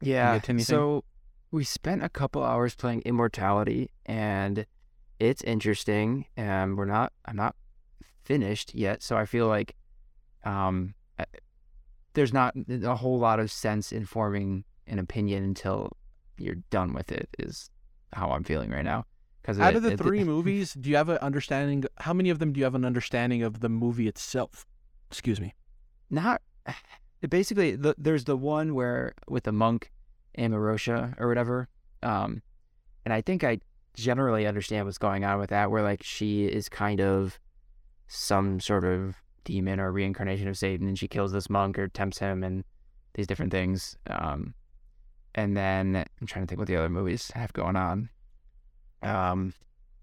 Yeah. 0.00 0.34
get 0.34 0.44
to 0.44 0.50
anything? 0.52 0.64
So 0.64 1.04
we 1.50 1.64
spent 1.64 2.02
a 2.02 2.08
couple 2.08 2.42
hours 2.42 2.74
playing 2.74 3.02
Immortality, 3.02 3.90
and 4.06 4.66
it's 5.18 5.42
interesting. 5.42 6.26
And 6.36 6.76
we're 6.76 6.86
not. 6.86 7.12
I'm 7.24 7.36
not 7.36 7.54
finished 8.24 8.74
yet, 8.74 9.02
so 9.02 9.16
I 9.16 9.26
feel 9.26 9.48
like 9.48 9.74
um, 10.44 10.94
there's 12.14 12.32
not 12.32 12.54
a 12.68 12.96
whole 12.96 13.18
lot 13.18 13.40
of 13.40 13.50
sense 13.50 13.92
in 13.92 14.06
forming 14.06 14.64
an 14.86 14.98
opinion 14.98 15.44
until 15.44 15.92
you're 16.38 16.62
done 16.70 16.92
with 16.94 17.12
it. 17.12 17.28
Is 17.38 17.70
how 18.12 18.30
I'm 18.30 18.44
feeling 18.44 18.70
right 18.70 18.84
now. 18.84 19.06
Because 19.40 19.58
out 19.58 19.74
of 19.74 19.82
the 19.82 19.96
three 19.96 20.22
movies, 20.22 20.74
do 20.74 20.88
you 20.88 20.96
have 20.96 21.08
an 21.08 21.18
understanding? 21.18 21.84
How 21.98 22.12
many 22.12 22.30
of 22.30 22.38
them 22.38 22.52
do 22.52 22.58
you 22.58 22.64
have 22.64 22.76
an 22.76 22.84
understanding 22.84 23.42
of 23.42 23.60
the 23.60 23.68
movie 23.68 24.06
itself? 24.06 24.66
Excuse 25.12 25.40
me. 25.40 25.54
not 26.10 26.42
basically 27.28 27.76
the, 27.76 27.94
there's 27.96 28.24
the 28.24 28.36
one 28.36 28.74
where 28.74 29.14
with 29.28 29.44
the 29.44 29.52
monk 29.52 29.92
Amarosha 30.38 31.14
or 31.20 31.28
whatever. 31.28 31.68
Um, 32.02 32.42
and 33.04 33.12
I 33.12 33.20
think 33.20 33.44
I 33.44 33.58
generally 33.94 34.46
understand 34.46 34.86
what's 34.86 34.98
going 34.98 35.24
on 35.24 35.38
with 35.38 35.50
that, 35.50 35.70
where 35.70 35.82
like 35.82 36.02
she 36.02 36.46
is 36.46 36.68
kind 36.68 37.00
of 37.00 37.38
some 38.08 38.60
sort 38.60 38.84
of 38.84 39.16
demon 39.44 39.80
or 39.80 39.92
reincarnation 39.92 40.48
of 40.48 40.56
Satan, 40.56 40.88
and 40.88 40.98
she 40.98 41.08
kills 41.08 41.32
this 41.32 41.50
monk 41.50 41.78
or 41.78 41.88
tempts 41.88 42.18
him, 42.18 42.42
and 42.42 42.64
these 43.14 43.26
different 43.26 43.52
things. 43.52 43.96
Um, 44.08 44.54
and 45.34 45.56
then 45.56 45.96
I'm 45.96 46.26
trying 46.26 46.44
to 46.44 46.48
think 46.48 46.58
what 46.58 46.68
the 46.68 46.76
other 46.76 46.88
movies 46.88 47.30
have 47.34 47.52
going 47.52 47.76
on. 47.76 48.08
Um, 49.02 49.54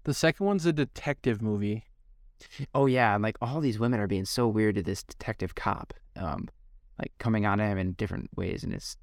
The 0.04 0.14
second 0.14 0.46
one's 0.46 0.66
a 0.66 0.72
detective 0.72 1.40
movie. 1.40 1.84
Oh 2.74 2.86
yeah, 2.86 3.14
and 3.14 3.22
like 3.22 3.36
all 3.40 3.60
these 3.60 3.78
women 3.78 4.00
are 4.00 4.06
being 4.06 4.24
so 4.24 4.46
weird 4.48 4.74
to 4.76 4.82
this 4.82 5.02
detective 5.02 5.54
cop, 5.54 5.92
um, 6.16 6.48
like 6.98 7.12
coming 7.18 7.46
on 7.46 7.60
him 7.60 7.78
in 7.78 7.92
different 7.92 8.30
ways, 8.36 8.62
and 8.64 8.72
it's 8.72 8.96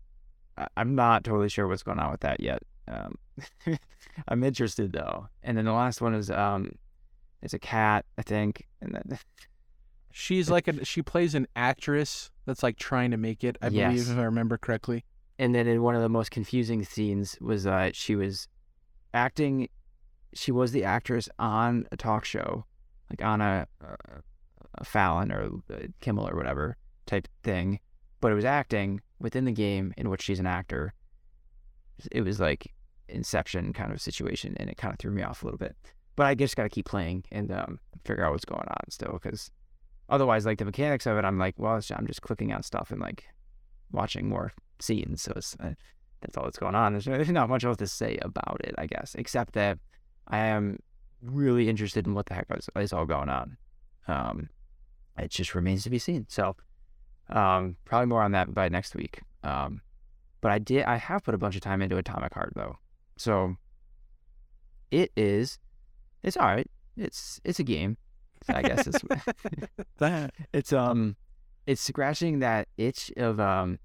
I- 0.58 0.68
I'm 0.78 0.96
not 0.96 1.24
totally 1.24 1.50
sure 1.50 1.68
what's 1.68 1.84
going 1.84 2.00
on 2.00 2.12
with 2.12 2.22
that 2.22 2.40
yet. 2.40 2.64
Um, 2.88 3.16
I'm 4.28 4.44
interested 4.44 4.94
though. 4.94 5.28
And 5.44 5.58
then 5.58 5.66
the 5.66 5.74
last 5.74 6.02
one 6.02 6.14
is 6.16 6.30
um, 6.32 6.72
it's 7.42 7.54
a 7.54 7.60
cat, 7.60 8.06
I 8.18 8.22
think, 8.22 8.66
and 8.82 8.94
then 8.96 9.20
She's 10.12 10.50
like 10.50 10.68
a 10.68 10.84
she 10.84 11.04
plays 11.04 11.36
an 11.36 11.48
actress 11.56 12.32
that's 12.46 12.64
like 12.64 12.78
trying 12.78 13.12
to 13.12 13.18
make 13.18 13.44
it. 13.44 13.56
I 13.62 13.68
Yes. 13.68 13.92
believe 13.92 14.10
if 14.10 14.18
I 14.18 14.24
remember 14.24 14.58
correctly. 14.58 15.04
and 15.38 15.54
then 15.54 15.68
in 15.68 15.84
one 15.84 15.94
of 15.96 16.02
the 16.02 16.10
most 16.10 16.32
confusing 16.32 16.84
scenes 16.84 17.38
was 17.40 17.68
uh 17.68 17.92
she 17.94 18.16
was 18.16 18.48
acting 19.14 19.70
she 20.34 20.52
was 20.52 20.72
the 20.72 20.84
actress 20.84 21.30
on 21.38 21.86
a 21.92 21.98
talk 21.98 22.26
show 22.26 22.66
like 23.10 23.24
on 23.24 23.41
a, 23.41 23.68
a, 24.76 24.84
fallon 24.84 25.32
or 25.32 25.49
a 25.70 25.88
kimmel 26.01 26.28
or 26.28 26.36
whatever 26.36 26.78
type 27.05 27.28
thing 27.43 27.80
but 28.22 28.32
it 28.32 28.36
was 28.36 28.45
acting 28.45 29.01
within 29.20 29.45
the 29.45 29.51
game 29.51 29.93
in 29.97 30.10
which 30.10 30.22
she's 30.22 30.39
an 30.39 30.45
actor 30.45 30.93
it 32.12 32.22
was 32.22 32.39
like 32.39 32.74
inception 33.10 33.74
kind 33.74 33.91
of 33.91 34.01
situation 34.01 34.55
and 34.58 34.70
it 34.70 34.78
kind 34.78 34.93
of 34.93 34.99
threw 34.99 35.12
me 35.12 35.24
off 35.24 35.41
a 35.41 35.45
little 35.45 35.58
bit 35.58 35.76
but 36.16 36.26
i 36.26 36.36
just 36.36 36.55
got 36.55 36.64
to 36.64 36.70
keep 36.70 36.86
playing 36.86 37.24
and 37.32 37.51
um, 37.51 37.80
figure 38.05 38.24
out 38.24 38.32
what's 38.32 38.45
going 38.45 38.68
on 38.68 38.89
still 38.89 39.14
because 39.14 39.49
otherwise 40.10 40.45
like 40.45 40.60
the 40.60 40.66
mechanics 40.66 41.05
of 41.05 41.18
it 41.18 41.26
i'm 41.26 41.39
like 41.39 41.55
well 41.58 41.82
i'm 41.95 42.08
just 42.08 42.22
clicking 42.22 42.53
on 42.53 42.62
stuff 42.62 42.91
and 42.91 43.01
like 43.01 43.26
watching 43.91 44.28
more 44.28 44.51
scenes. 44.80 45.22
So 45.22 45.34
it's, 45.36 45.55
uh, 45.60 45.74
that's 46.22 46.38
all 46.38 46.43
that's 46.43 46.58
going 46.58 46.76
on. 46.76 46.93
There's 46.93 47.30
not 47.30 47.49
much 47.49 47.64
else 47.64 47.78
to 47.78 47.88
say 47.88 48.18
about 48.22 48.62
it, 48.64 48.76
I 48.78 48.88
guess, 48.88 49.16
except 49.16 49.53
that 49.53 49.80
I 50.28 50.39
am 50.39 50.80
really 51.22 51.70
interested 51.70 52.07
in 52.07 52.13
what 52.13 52.28
the 52.28 52.34
heck 52.34 52.47
is, 52.55 52.70
is 52.76 52.93
all 52.93 53.05
going 53.05 53.30
on. 53.30 53.57
Um, 54.07 54.49
it 55.18 55.32
just 55.32 55.55
remains 55.55 55.84
to 55.84 55.89
be 55.89 55.99
seen. 55.99 56.26
So 56.30 56.55
um, 57.30 57.78
probably 57.86 58.07
more 58.07 58.24
on 58.24 58.32
that 58.32 58.53
by 58.53 58.70
next 58.70 58.95
week. 58.95 59.22
Um, 59.43 59.82
but 60.41 60.51
I 60.51 60.59
did, 60.59 60.86
I 60.86 60.97
have 60.97 61.24
put 61.24 61.34
a 61.34 61.38
bunch 61.38 61.55
of 61.55 61.61
time 61.61 61.82
into 61.82 61.97
Atomic 61.97 62.34
Heart 62.34 62.53
though. 62.55 62.78
So 63.18 63.55
it 64.91 65.11
is, 65.18 65.59
it's 66.24 66.38
all 66.38 66.45
right. 66.47 66.70
It's 66.95 67.39
it's 67.43 67.59
a 67.59 67.63
game. 67.63 67.97
I 68.49 68.61
guess 68.61 68.88
it's 68.88 69.03
it's 70.53 70.74
um 70.74 71.15
it's 71.65 71.82
scratching 71.82 72.39
that 72.39 72.68
itch 72.78 73.11
of 73.18 73.39
um 73.39 73.80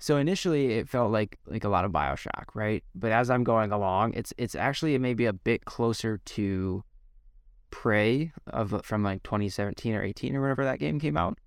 so 0.00 0.16
initially 0.16 0.72
it 0.72 0.88
felt 0.88 1.12
like 1.12 1.38
like 1.46 1.64
a 1.64 1.68
lot 1.68 1.84
of 1.84 1.92
bioshock 1.92 2.54
right? 2.54 2.82
But 2.94 3.12
as 3.12 3.30
i'm 3.30 3.44
going 3.44 3.72
along 3.72 4.14
it's 4.14 4.32
it's 4.38 4.54
actually 4.54 4.96
maybe 4.98 5.26
a 5.26 5.32
bit 5.32 5.64
closer 5.64 6.18
to 6.18 6.82
prey 7.70 8.32
of 8.48 8.80
from 8.84 9.02
like 9.02 9.22
2017 9.22 9.94
or 9.94 10.02
18 10.02 10.34
or 10.34 10.40
whatever 10.40 10.64
that 10.64 10.78
game 10.78 10.98
came 10.98 11.16
out. 11.16 11.38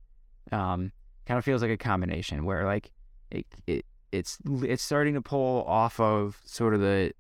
Um 0.51 0.91
kind 1.25 1.37
of 1.37 1.45
feels 1.45 1.61
like 1.61 1.71
a 1.71 1.77
combination 1.77 2.45
where 2.45 2.65
like 2.65 2.91
it, 3.31 3.45
it 3.67 3.85
it's 4.11 4.37
it's 4.45 4.83
starting 4.83 5.15
to 5.15 5.21
pull 5.21 5.63
off 5.63 5.99
of 5.99 6.39
sort 6.45 6.73
of 6.73 6.81
the 6.81 7.11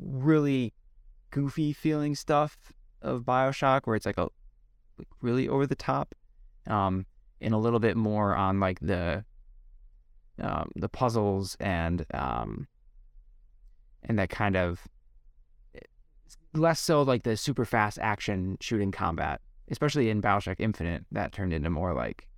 really 0.00 0.72
goofy 1.30 1.72
feeling 1.72 2.14
stuff 2.14 2.58
of 3.00 3.22
bioshock 3.22 3.82
where 3.84 3.96
it's 3.96 4.06
like 4.06 4.18
a 4.18 4.28
like 4.98 5.08
really 5.20 5.48
over 5.48 5.66
the 5.66 5.74
top 5.74 6.14
um 6.66 7.06
and 7.40 7.54
a 7.54 7.58
little 7.58 7.78
bit 7.78 7.96
more 7.96 8.34
on 8.34 8.60
like 8.60 8.78
the 8.80 9.24
um, 10.42 10.70
the 10.76 10.88
puzzles 10.88 11.56
and 11.60 12.04
um, 12.12 12.66
and 14.02 14.18
that 14.18 14.28
kind 14.28 14.56
of 14.56 14.86
less 16.54 16.80
so 16.80 17.02
like 17.02 17.22
the 17.22 17.36
super 17.36 17.64
fast 17.64 17.98
action 18.00 18.58
shooting 18.60 18.92
combat, 18.92 19.40
especially 19.70 20.10
in 20.10 20.20
Bioshock 20.20 20.56
Infinite. 20.58 21.04
That 21.12 21.32
turned 21.32 21.52
into 21.52 21.70
more 21.70 21.94
like 21.94 22.28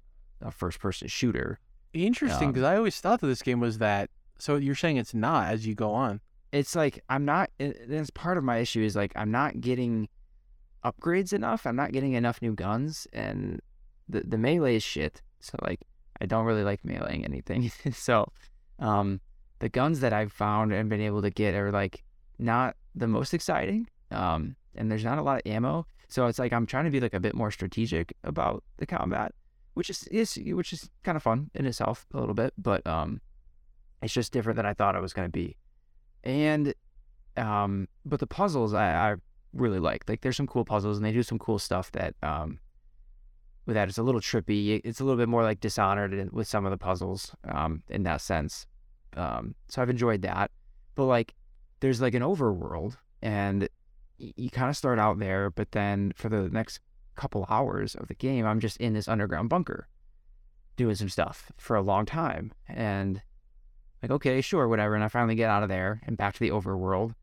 a 0.41 0.51
first 0.51 0.79
person 0.79 1.09
shooter. 1.09 1.59
Interesting, 1.93 2.49
Um, 2.49 2.53
because 2.53 2.65
I 2.65 2.77
always 2.77 3.01
thought 3.01 3.21
that 3.21 3.27
this 3.27 3.43
game 3.43 3.61
was 3.61 3.79
that. 3.79 4.11
So 4.39 4.57
you're 4.57 4.75
saying 4.75 4.97
it's 4.97 5.15
not 5.15 5.49
as 5.49 5.67
you 5.67 5.75
go 5.75 5.93
on. 5.93 6.21
It's 6.53 6.77
like 6.77 7.03
I'm 7.09 7.25
not. 7.25 7.51
That's 7.59 8.11
part 8.11 8.37
of 8.37 8.45
my 8.45 8.59
issue 8.59 8.83
is 8.83 8.95
like 8.95 9.13
I'm 9.17 9.31
not 9.31 9.61
getting 9.61 10.09
upgrades 10.85 11.33
enough. 11.33 11.67
I'm 11.67 11.77
not 11.77 11.93
getting 11.93 12.13
enough 12.13 12.43
new 12.43 12.53
guns, 12.53 13.07
and 13.13 13.61
the 14.09 14.21
the 14.21 14.39
melee 14.39 14.77
is 14.77 14.83
shit. 14.83 15.23
So 15.41 15.57
like 15.63 15.81
I 16.21 16.27
don't 16.27 16.45
really 16.45 16.65
like 16.65 16.85
mailing 16.85 17.25
anything. 17.25 17.71
so 17.93 18.31
um 18.79 19.21
the 19.61 19.69
guns 19.69 20.01
that 20.01 20.13
I've 20.13 20.33
found 20.33 20.73
and 20.73 20.89
been 20.89 21.01
able 21.01 21.23
to 21.23 21.31
get 21.31 21.55
are 21.55 21.71
like 21.71 22.03
not 22.39 22.77
the 22.95 23.09
most 23.09 23.35
exciting. 23.35 23.89
Um 24.11 24.57
and 24.75 24.91
there's 24.91 25.05
not 25.05 25.19
a 25.19 25.23
lot 25.23 25.37
of 25.45 25.51
ammo. 25.51 25.87
So 26.09 26.27
it's 26.27 26.39
like 26.39 26.53
I'm 26.53 26.67
trying 26.67 26.85
to 26.85 26.91
be 26.91 27.01
like 27.01 27.15
a 27.15 27.21
bit 27.21 27.35
more 27.35 27.51
strategic 27.51 28.15
about 28.25 28.63
the 28.77 28.87
combat, 28.87 29.33
which 29.75 29.91
is, 29.91 30.07
is 30.09 30.39
which 30.45 30.73
is 30.73 30.91
kind 31.03 31.17
of 31.17 31.23
fun 31.23 31.51
in 31.55 31.67
itself 31.67 32.07
a 32.13 32.21
little 32.21 32.35
bit, 32.35 32.53
but 32.59 32.87
um 32.87 33.21
it's 34.03 34.13
just 34.13 34.33
different 34.33 34.57
than 34.57 34.67
I 34.67 34.75
thought 34.75 34.97
it 34.97 35.03
was 35.03 35.13
gonna 35.13 35.29
be. 35.29 35.57
And 36.23 36.75
um 37.37 37.89
but 38.05 38.21
the 38.21 38.27
puzzles 38.27 38.75
I, 38.75 39.13
I 39.13 39.17
really 39.55 39.79
like. 39.79 40.05
Like 40.09 40.21
there's 40.21 40.37
some 40.37 40.47
cool 40.47 40.65
puzzles 40.65 40.97
and 40.97 41.07
they 41.07 41.13
do 41.13 41.23
some 41.23 41.39
cool 41.39 41.59
stuff 41.59 41.91
that 41.93 42.15
um 42.23 42.59
with 43.67 43.75
that 43.75 43.89
it's 43.89 43.99
a 43.99 44.03
little 44.03 44.21
trippy. 44.21 44.81
It's 44.85 45.01
a 45.01 45.05
little 45.05 45.19
bit 45.19 45.29
more 45.29 45.43
like 45.43 45.61
Dishonored 45.61 46.33
with 46.33 46.49
some 46.49 46.65
of 46.65 46.71
the 46.71 46.79
puzzles 46.79 47.35
um 47.49 47.83
in 47.89 48.03
that 48.05 48.21
sense. 48.21 48.67
Um 49.17 49.55
so 49.69 49.83
I've 49.83 49.91
enjoyed 49.91 50.23
that. 50.23 50.51
But 50.95 51.07
like 51.07 51.35
there's 51.81 52.01
like 52.01 52.15
an 52.15 52.23
overworld 52.23 52.97
and 53.23 53.69
you 54.19 54.51
kind 54.51 54.71
of 54.71 54.77
start 54.77 54.99
out 54.99 55.19
there, 55.19 55.51
but 55.51 55.73
then 55.73 56.13
for 56.15 56.29
the 56.29 56.49
next 56.49 56.81
couple 57.17 57.47
hours 57.49 57.95
of 57.95 58.09
the 58.09 58.15
game, 58.15 58.47
I'm 58.47 58.61
just 58.61 58.77
in 58.79 58.93
this 58.93 59.09
underground 59.09 59.49
bunker 59.49 59.89
doing 60.77 60.95
some 60.95 61.09
stuff 61.09 61.53
for 61.57 61.77
a 61.77 61.83
long 61.83 62.07
time. 62.07 62.53
And 62.69 63.23
like, 64.03 64.11
okay, 64.11 64.41
sure, 64.41 64.69
whatever. 64.69 64.95
And 64.95 65.05
I 65.05 65.09
finally 65.09 65.35
get 65.35 65.51
out 65.51 65.63
of 65.63 65.69
there 65.69 66.01
and 66.07 66.17
back 66.17 66.35
to 66.35 66.41
the 66.41 66.51
overworld. 66.51 67.15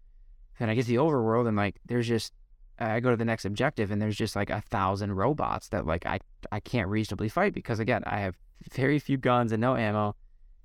Then 0.60 0.70
I 0.70 0.76
get 0.76 0.84
to 0.84 0.88
the 0.88 0.96
overworld 0.96 1.48
and 1.48 1.58
like 1.58 1.76
there's 1.86 2.08
just 2.08 2.34
I 2.82 3.00
go 3.00 3.12
to 3.12 3.18
the 3.18 3.26
next 3.26 3.46
objective 3.46 3.92
and 3.92 4.02
there's 4.02 4.18
just 4.18 4.36
like 4.36 4.50
a 4.50 4.62
thousand 4.62 5.14
robots 5.14 5.70
that 5.70 5.86
like 5.86 6.06
I 6.06 6.20
I 6.52 6.60
can't 6.60 6.88
reasonably 6.88 7.30
fight 7.30 7.54
because 7.54 7.80
again 7.80 8.04
I 8.06 8.20
have 8.20 8.38
very 8.72 9.00
few 9.00 9.18
guns 9.18 9.52
and 9.52 9.62
no 9.62 9.76
ammo, 9.76 10.16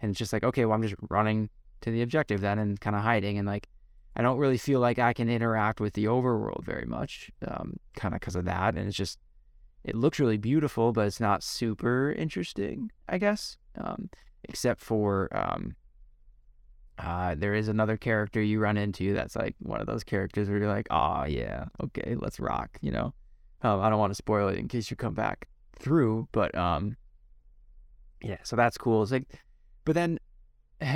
and 0.01 0.11
it's 0.11 0.19
just 0.19 0.33
like 0.33 0.45
okay, 0.45 0.65
well 0.65 0.75
I'm 0.75 0.83
just 0.83 0.97
running 1.11 1.51
to 1.83 1.91
the 1.91 2.03
objective 2.03 2.41
then 2.41 2.59
and 2.59 2.81
kind 2.81 2.97
of 2.97 3.03
hiding. 3.03 3.39
And 3.39 3.47
like 3.47 3.69
I 4.17 4.23
don't 4.23 4.39
really 4.39 4.59
feel 4.59 4.81
like 4.81 4.99
I 4.99 5.13
can 5.13 5.29
interact 5.29 5.79
with 5.79 5.93
the 5.93 6.07
overworld 6.07 6.65
very 6.65 6.87
much, 6.87 7.31
um, 7.47 7.79
kind 7.97 8.15
of 8.15 8.21
because 8.21 8.35
of 8.35 8.47
that, 8.47 8.75
and 8.75 8.89
it's 8.89 8.97
just 8.97 9.19
it 9.85 9.95
looks 9.95 10.19
really 10.19 10.39
beautiful, 10.39 10.93
but 10.93 11.07
it's 11.07 11.21
not 11.21 11.45
super 11.45 12.13
interesting, 12.13 12.91
I 13.09 13.19
guess, 13.19 13.57
um, 13.77 14.11
except 14.43 14.81
for 14.81 15.29
um, 15.37 15.77
uh, 16.99 17.35
there 17.37 17.55
is 17.55 17.69
another 17.69 17.97
character 17.97 18.41
you 18.41 18.59
run 18.59 18.77
into 18.77 19.13
that's 19.13 19.37
like 19.37 19.55
one 19.59 19.81
of 19.81 19.87
those 19.87 20.03
characters 20.03 20.49
where 20.49 20.59
you're 20.59 20.69
like, 20.69 20.87
oh 20.91 21.25
yeah, 21.25 21.67
okay, 21.83 22.17
let's 22.19 22.41
rock, 22.41 22.79
you 22.81 22.91
know. 22.91 23.13
Um, 23.63 23.81
I 23.81 23.91
don't 23.91 23.99
want 23.99 24.11
to 24.11 24.17
spoil 24.17 24.49
it 24.49 24.59
in 24.59 24.69
case 24.69 24.91
you 24.91 24.97
come 24.97 25.15
back 25.15 25.49
through, 25.79 26.29
but 26.33 26.55
um, 26.57 26.97
yeah, 28.23 28.39
so 28.43 28.57
that's 28.57 28.79
cool. 28.79 29.03
It's 29.03 29.13
like, 29.13 29.29
but 29.85 29.95
then 29.95 30.19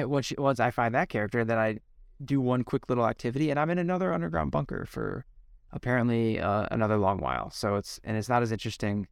once 0.01 0.32
once 0.38 0.61
I 0.61 0.70
find 0.70 0.94
that 0.94 1.09
character, 1.09 1.44
then 1.44 1.59
I 1.59 1.78
do 2.24 2.40
one 2.40 2.64
quick 2.64 2.88
little 2.88 3.07
activity, 3.07 3.51
and 3.51 3.59
I'm 3.59 3.70
in 3.70 3.78
another 3.78 4.12
underground 4.12 4.51
bunker 4.51 4.86
for 4.86 5.24
apparently 5.72 6.40
uh, 6.40 6.66
another 6.70 6.96
long 6.96 7.18
while. 7.18 7.51
So 7.51 7.76
it's 7.76 8.01
and 8.05 8.16
it's 8.16 8.28
not 8.28 8.42
as 8.42 8.53
interesting 8.53 9.07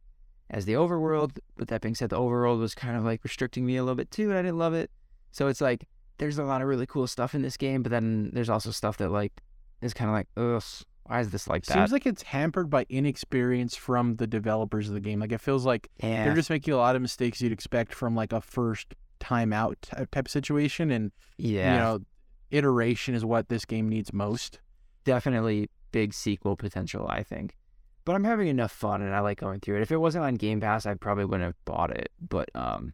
as 0.49 0.65
the 0.65 0.73
overworld. 0.73 1.37
But 1.57 1.67
that 1.67 1.81
being 1.81 1.95
said, 1.95 2.09
the 2.09 2.17
overworld 2.19 2.59
was 2.59 2.75
kind 2.75 2.97
of 2.97 3.03
like 3.03 3.23
restricting 3.23 3.65
me 3.65 3.77
a 3.77 3.83
little 3.83 3.95
bit 3.95 4.11
too, 4.11 4.29
and 4.29 4.37
I 4.37 4.41
didn't 4.41 4.57
love 4.57 4.73
it. 4.73 4.91
So 5.31 5.47
it's 5.47 5.61
like 5.61 5.85
there's 6.19 6.37
a 6.37 6.43
lot 6.43 6.61
of 6.61 6.67
really 6.67 6.85
cool 6.85 7.07
stuff 7.07 7.33
in 7.33 7.41
this 7.41 7.57
game, 7.57 7.81
but 7.81 7.89
then 7.89 8.29
there's 8.33 8.49
also 8.49 8.71
stuff 8.71 8.97
that 8.97 9.09
like 9.09 9.41
is 9.81 9.93
kind 9.93 10.09
of 10.09 10.13
like, 10.13 10.27
ugh, 10.37 10.63
why 11.05 11.19
is 11.19 11.31
this 11.31 11.47
like 11.47 11.65
that? 11.65 11.73
Seems 11.73 11.91
like 11.91 12.05
it's 12.05 12.21
hampered 12.21 12.69
by 12.69 12.85
inexperience 12.89 13.75
from 13.75 14.17
the 14.17 14.27
developers 14.27 14.87
of 14.87 14.93
the 14.93 14.99
game. 14.99 15.19
Like 15.19 15.31
it 15.31 15.41
feels 15.41 15.65
like 15.65 15.89
yeah, 16.03 16.25
they're 16.25 16.35
just 16.35 16.51
making 16.51 16.73
a 16.73 16.77
lot 16.77 16.95
of 16.95 17.01
mistakes 17.01 17.41
you'd 17.41 17.51
expect 17.51 17.93
from 17.93 18.15
like 18.15 18.31
a 18.31 18.41
first 18.41 18.93
time 19.19 19.51
out 19.51 19.81
type 19.81 20.15
of 20.15 20.31
situation, 20.31 20.91
and 20.91 21.11
yeah, 21.37 21.73
you 21.73 21.79
know, 21.79 21.99
iteration 22.51 23.15
is 23.15 23.25
what 23.25 23.49
this 23.49 23.65
game 23.65 23.89
needs 23.89 24.13
most. 24.13 24.59
definitely 25.05 25.69
big 25.91 26.13
sequel 26.13 26.55
potential, 26.55 27.07
I 27.09 27.23
think. 27.23 27.55
But 28.05 28.15
I'm 28.15 28.23
having 28.23 28.47
enough 28.47 28.71
fun 28.71 29.01
and 29.01 29.13
I 29.13 29.19
like 29.19 29.39
going 29.39 29.59
through 29.59 29.77
it. 29.77 29.81
If 29.81 29.91
it 29.91 29.97
wasn't 29.97 30.25
on 30.25 30.35
Game 30.35 30.59
Pass, 30.61 30.85
I 30.85 30.93
probably 30.93 31.25
wouldn't 31.25 31.43
have 31.45 31.65
bought 31.65 31.91
it. 31.91 32.11
But 32.19 32.49
um 32.55 32.93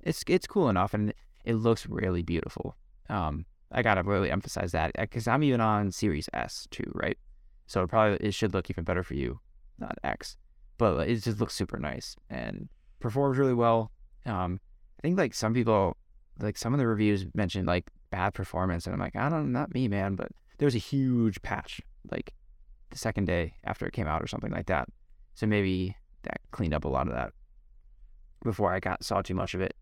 it's 0.00 0.24
it's 0.26 0.46
cool 0.46 0.68
enough, 0.68 0.94
and 0.94 1.12
it 1.44 1.54
looks 1.54 1.86
really 1.86 2.22
beautiful. 2.22 2.76
Um, 3.08 3.46
I 3.70 3.82
gotta 3.82 4.02
really 4.02 4.30
emphasize 4.30 4.72
that 4.72 4.92
because 4.98 5.26
I'm 5.26 5.42
even 5.42 5.60
on 5.60 5.90
Series 5.90 6.28
S 6.32 6.66
too, 6.70 6.90
right? 6.94 7.18
So 7.66 7.82
it 7.82 7.88
probably 7.88 8.18
it 8.26 8.34
should 8.34 8.54
look 8.54 8.70
even 8.70 8.84
better 8.84 9.02
for 9.02 9.14
you, 9.14 9.40
not 9.78 9.98
X, 10.04 10.36
but 10.78 11.08
it 11.08 11.22
just 11.22 11.40
looks 11.40 11.54
super 11.54 11.78
nice 11.78 12.16
and 12.28 12.68
performs 13.00 13.38
really 13.38 13.54
well. 13.54 13.90
Um, 14.26 14.60
I 14.98 15.02
think 15.02 15.18
like 15.18 15.34
some 15.34 15.54
people, 15.54 15.96
like 16.38 16.56
some 16.56 16.74
of 16.74 16.78
the 16.78 16.86
reviews 16.86 17.26
mentioned 17.34 17.66
like 17.66 17.90
bad 18.10 18.34
performance, 18.34 18.86
and 18.86 18.94
I'm 18.94 19.00
like, 19.00 19.16
I 19.16 19.28
don't, 19.28 19.52
not 19.52 19.74
me, 19.74 19.88
man, 19.88 20.14
but 20.14 20.28
there 20.58 20.66
was 20.66 20.74
a 20.74 20.78
huge 20.78 21.40
patch 21.42 21.80
like 22.10 22.32
the 22.90 22.98
second 22.98 23.26
day 23.26 23.54
after 23.64 23.86
it 23.86 23.92
came 23.92 24.06
out 24.06 24.22
or 24.22 24.26
something 24.26 24.52
like 24.52 24.66
that. 24.66 24.88
So 25.34 25.46
maybe 25.46 25.96
that 26.22 26.40
cleaned 26.50 26.74
up 26.74 26.84
a 26.84 26.88
lot 26.88 27.08
of 27.08 27.14
that 27.14 27.32
before 28.44 28.72
I 28.72 28.80
got 28.80 29.02
saw 29.04 29.22
too 29.22 29.34
much 29.34 29.54
of 29.54 29.60
it. 29.60 29.74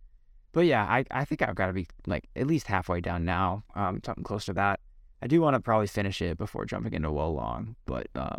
But 0.52 0.66
yeah, 0.66 0.84
I, 0.84 1.04
I 1.10 1.24
think 1.24 1.42
I've 1.42 1.54
got 1.54 1.66
to 1.66 1.72
be 1.72 1.86
like 2.06 2.28
at 2.34 2.46
least 2.46 2.66
halfway 2.66 3.00
down 3.00 3.24
now, 3.24 3.64
um, 3.74 4.00
something 4.04 4.24
close 4.24 4.46
to 4.46 4.52
that. 4.54 4.80
I 5.22 5.26
do 5.26 5.40
want 5.40 5.54
to 5.54 5.60
probably 5.60 5.86
finish 5.86 6.20
it 6.22 6.38
before 6.38 6.64
jumping 6.64 6.94
into 6.94 7.10
Wo 7.10 7.30
Long, 7.30 7.76
but 7.86 8.08
um, 8.14 8.38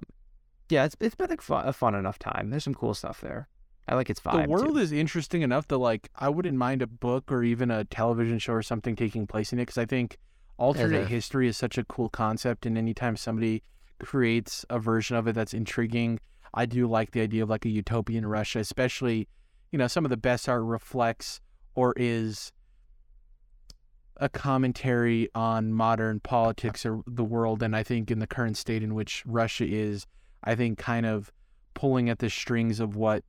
yeah, 0.69 0.85
it's 0.85 0.95
it's 0.99 1.15
been 1.15 1.29
like 1.29 1.41
fun, 1.41 1.67
a 1.67 1.73
fun 1.73 1.95
enough 1.95 2.19
time. 2.19 2.49
There's 2.49 2.63
some 2.63 2.73
cool 2.73 2.93
stuff 2.93 3.21
there. 3.21 3.47
I 3.87 3.95
like 3.95 4.09
its 4.09 4.19
vibe. 4.19 4.43
The 4.43 4.49
world 4.49 4.75
too. 4.75 4.79
is 4.79 4.91
interesting 4.91 5.41
enough 5.41 5.67
that 5.67 5.77
like 5.77 6.09
I 6.15 6.29
wouldn't 6.29 6.57
mind 6.57 6.81
a 6.81 6.87
book 6.87 7.31
or 7.31 7.43
even 7.43 7.71
a 7.71 7.83
television 7.85 8.39
show 8.39 8.53
or 8.53 8.61
something 8.61 8.95
taking 8.95 9.27
place 9.27 9.53
in 9.53 9.59
it 9.59 9.63
because 9.63 9.77
I 9.77 9.85
think 9.85 10.17
alternate 10.57 11.03
a- 11.03 11.07
history 11.07 11.47
is 11.47 11.57
such 11.57 11.77
a 11.77 11.83
cool 11.83 12.09
concept, 12.09 12.65
and 12.65 12.77
anytime 12.77 13.15
somebody 13.15 13.63
creates 13.99 14.65
a 14.69 14.79
version 14.79 15.15
of 15.15 15.27
it 15.27 15.35
that's 15.35 15.53
intriguing, 15.53 16.19
I 16.53 16.65
do 16.65 16.87
like 16.87 17.11
the 17.11 17.21
idea 17.21 17.43
of 17.43 17.49
like 17.49 17.65
a 17.65 17.69
utopian 17.69 18.25
Russia, 18.25 18.59
especially 18.59 19.27
you 19.71 19.77
know 19.77 19.87
some 19.87 20.05
of 20.05 20.09
the 20.09 20.17
best 20.17 20.49
art 20.49 20.63
reflects 20.63 21.41
or 21.75 21.93
is 21.97 22.51
a 24.17 24.29
commentary 24.29 25.29
on 25.33 25.73
modern 25.73 26.19
politics 26.19 26.85
or 26.85 27.01
the 27.07 27.23
world 27.23 27.63
and 27.63 27.75
I 27.75 27.83
think 27.83 28.11
in 28.11 28.19
the 28.19 28.27
current 28.27 28.55
state 28.55 28.83
in 28.83 28.93
which 28.93 29.23
Russia 29.25 29.65
is 29.67 30.05
I 30.43 30.55
think 30.55 30.77
kind 30.77 31.05
of 31.05 31.31
pulling 31.73 32.09
at 32.09 32.19
the 32.19 32.29
strings 32.29 32.79
of 32.79 32.95
what 32.95 33.23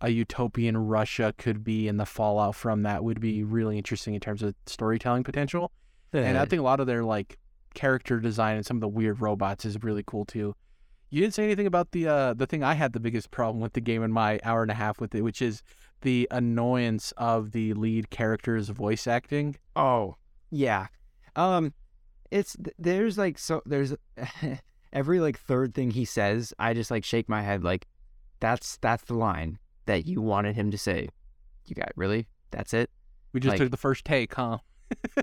a 0.00 0.10
utopian 0.10 0.76
Russia 0.76 1.34
could 1.38 1.64
be 1.64 1.88
and 1.88 1.98
the 1.98 2.06
fallout 2.06 2.54
from 2.54 2.82
that 2.82 3.02
would 3.02 3.20
be 3.20 3.42
really 3.42 3.76
interesting 3.76 4.14
in 4.14 4.20
terms 4.20 4.42
of 4.42 4.54
storytelling 4.66 5.24
potential. 5.24 5.72
And 6.12 6.38
I 6.38 6.44
think 6.44 6.60
a 6.60 6.62
lot 6.62 6.80
of 6.80 6.86
their 6.86 7.02
like 7.02 7.38
character 7.74 8.20
design 8.20 8.56
and 8.56 8.64
some 8.64 8.76
of 8.76 8.80
the 8.80 8.88
weird 8.88 9.20
robots 9.20 9.64
is 9.64 9.82
really 9.82 10.04
cool 10.06 10.24
too. 10.24 10.54
You 11.10 11.20
didn't 11.22 11.34
say 11.34 11.44
anything 11.44 11.66
about 11.66 11.92
the 11.92 12.08
uh 12.08 12.34
the 12.34 12.46
thing 12.46 12.62
I 12.62 12.74
had 12.74 12.92
the 12.92 13.00
biggest 13.00 13.30
problem 13.30 13.60
with 13.60 13.72
the 13.72 13.80
game 13.80 14.02
in 14.02 14.12
my 14.12 14.38
hour 14.44 14.62
and 14.62 14.70
a 14.70 14.74
half 14.74 15.00
with 15.00 15.14
it, 15.14 15.22
which 15.22 15.40
is 15.40 15.62
the 16.02 16.28
annoyance 16.30 17.12
of 17.16 17.52
the 17.52 17.72
lead 17.74 18.10
character's 18.10 18.68
voice 18.68 19.06
acting. 19.06 19.56
Oh, 19.74 20.16
yeah. 20.50 20.86
Um, 21.34 21.72
it's 22.30 22.56
there's 22.78 23.16
like 23.18 23.38
so 23.38 23.62
there's 23.66 23.94
every 24.92 25.20
like 25.20 25.38
third 25.38 25.74
thing 25.74 25.90
he 25.90 26.04
says, 26.04 26.52
I 26.58 26.74
just 26.74 26.90
like 26.90 27.04
shake 27.04 27.28
my 27.28 27.42
head 27.42 27.62
like 27.64 27.86
that's 28.40 28.76
that's 28.78 29.04
the 29.04 29.14
line 29.14 29.58
that 29.86 30.06
you 30.06 30.20
wanted 30.20 30.54
him 30.56 30.70
to 30.70 30.78
say. 30.78 31.08
You 31.66 31.74
got 31.74 31.92
really? 31.96 32.26
That's 32.50 32.74
it? 32.74 32.90
We 33.32 33.40
just 33.40 33.52
Like- 33.52 33.58
took 33.58 33.70
the 33.70 33.76
first 33.76 34.04
take, 34.04 34.34
huh? 34.34 34.58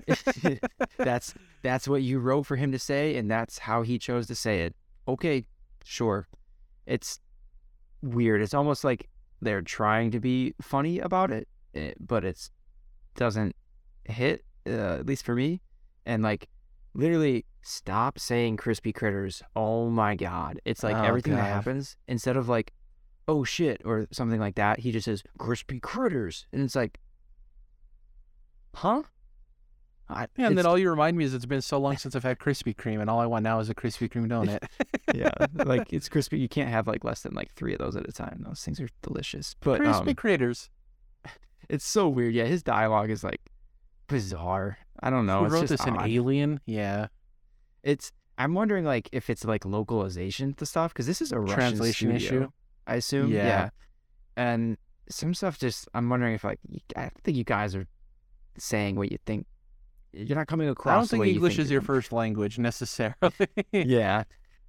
that's 0.98 1.34
that's 1.62 1.88
what 1.88 2.02
you 2.02 2.18
wrote 2.18 2.44
for 2.44 2.56
him 2.56 2.70
to 2.72 2.78
say 2.78 3.16
and 3.16 3.30
that's 3.30 3.58
how 3.58 3.82
he 3.82 3.98
chose 3.98 4.26
to 4.28 4.34
say 4.34 4.60
it. 4.62 4.74
Okay, 5.08 5.44
sure. 5.84 6.28
It's 6.86 7.18
weird. 8.02 8.42
It's 8.42 8.54
almost 8.54 8.84
like 8.84 9.08
they're 9.40 9.62
trying 9.62 10.10
to 10.12 10.20
be 10.20 10.54
funny 10.60 10.98
about 10.98 11.30
it, 11.30 11.48
eh, 11.74 11.92
but 12.00 12.24
it's 12.24 12.50
doesn't 13.16 13.54
hit 14.04 14.44
uh, 14.66 14.96
at 14.98 15.06
least 15.06 15.24
for 15.24 15.34
me. 15.34 15.60
And 16.06 16.22
like 16.22 16.48
literally 16.94 17.44
stop 17.62 18.18
saying 18.18 18.56
crispy 18.56 18.92
critters. 18.92 19.42
Oh 19.56 19.88
my 19.88 20.14
god. 20.14 20.60
It's 20.64 20.82
like 20.82 20.96
Oh, 20.96 21.02
everything 21.02 21.34
that 21.34 21.42
happens 21.54 21.96
instead 22.08 22.36
of 22.36 22.48
like 22.48 22.72
oh 23.26 23.42
shit 23.44 23.80
or 23.84 24.06
something 24.12 24.40
like 24.40 24.54
that, 24.56 24.80
he 24.80 24.92
just 24.92 25.06
says 25.06 25.22
crispy 25.38 25.80
critters 25.80 26.46
and 26.52 26.62
it's 26.62 26.76
like 26.76 26.98
huh? 28.74 29.02
I, 30.08 30.26
Yeah, 30.36 30.48
and 30.48 30.58
then 30.58 30.66
all 30.66 30.78
you 30.78 30.90
remind 30.90 31.16
me 31.16 31.24
is 31.24 31.32
it's 31.32 31.46
been 31.46 31.62
so 31.62 31.78
long 31.78 31.96
since 31.96 32.14
I've 32.14 32.22
had 32.22 32.38
Krispy 32.38 32.76
Kreme, 32.76 33.00
and 33.00 33.08
all 33.08 33.20
I 33.20 33.26
want 33.26 33.42
now 33.42 33.58
is 33.60 33.70
a 33.70 33.74
Krispy 33.74 34.08
Kreme 34.10 34.28
donut. 34.28 34.66
yeah, 35.14 35.30
like 35.64 35.92
it's 35.92 36.08
crispy. 36.08 36.38
You 36.38 36.48
can't 36.48 36.68
have 36.68 36.86
like 36.86 37.04
less 37.04 37.22
than 37.22 37.34
like 37.34 37.52
three 37.52 37.72
of 37.72 37.78
those 37.78 37.96
at 37.96 38.08
a 38.08 38.12
time. 38.12 38.42
Those 38.46 38.62
things 38.62 38.80
are 38.80 38.88
delicious. 39.02 39.56
But 39.60 39.80
Krispy 39.80 40.08
um, 40.08 40.14
Critters. 40.14 40.70
it's 41.68 41.86
so 41.86 42.08
weird. 42.08 42.34
Yeah, 42.34 42.44
his 42.44 42.62
dialogue 42.62 43.10
is 43.10 43.24
like 43.24 43.40
bizarre. 44.08 44.78
I 45.02 45.10
don't 45.10 45.26
know. 45.26 45.40
Who 45.40 45.44
it's 45.46 45.52
wrote 45.54 45.60
just 45.68 45.84
this? 45.84 45.86
An 45.86 46.00
alien? 46.00 46.60
Yeah. 46.66 47.08
It's. 47.82 48.12
I'm 48.36 48.54
wondering 48.54 48.84
like 48.84 49.08
if 49.12 49.30
it's 49.30 49.44
like 49.44 49.64
localization 49.64 50.54
to 50.54 50.66
stuff 50.66 50.92
because 50.92 51.06
this 51.06 51.22
is 51.22 51.32
a 51.32 51.38
Russian 51.38 51.56
Translation 51.56 52.18
studio, 52.18 52.40
issue? 52.42 52.50
I 52.86 52.96
assume. 52.96 53.32
Yeah. 53.32 53.70
And 54.36 54.76
some 55.08 55.32
stuff 55.34 55.58
just. 55.58 55.88
I'm 55.94 56.10
wondering 56.10 56.34
if 56.34 56.44
like 56.44 56.58
I 56.94 57.10
think 57.22 57.36
you 57.38 57.44
guys 57.44 57.74
are 57.74 57.86
saying 58.58 58.96
what 58.96 59.10
you 59.10 59.18
think. 59.24 59.46
You're 60.16 60.36
not 60.36 60.46
coming 60.46 60.68
across. 60.68 60.92
I 60.92 60.96
don't 60.98 61.08
think 61.24 61.34
English 61.34 61.56
think 61.56 61.64
is 61.66 61.70
your 61.70 61.80
coming- 61.80 61.98
first 61.98 62.12
language 62.12 62.58
necessarily. 62.58 63.32
yeah. 63.72 64.24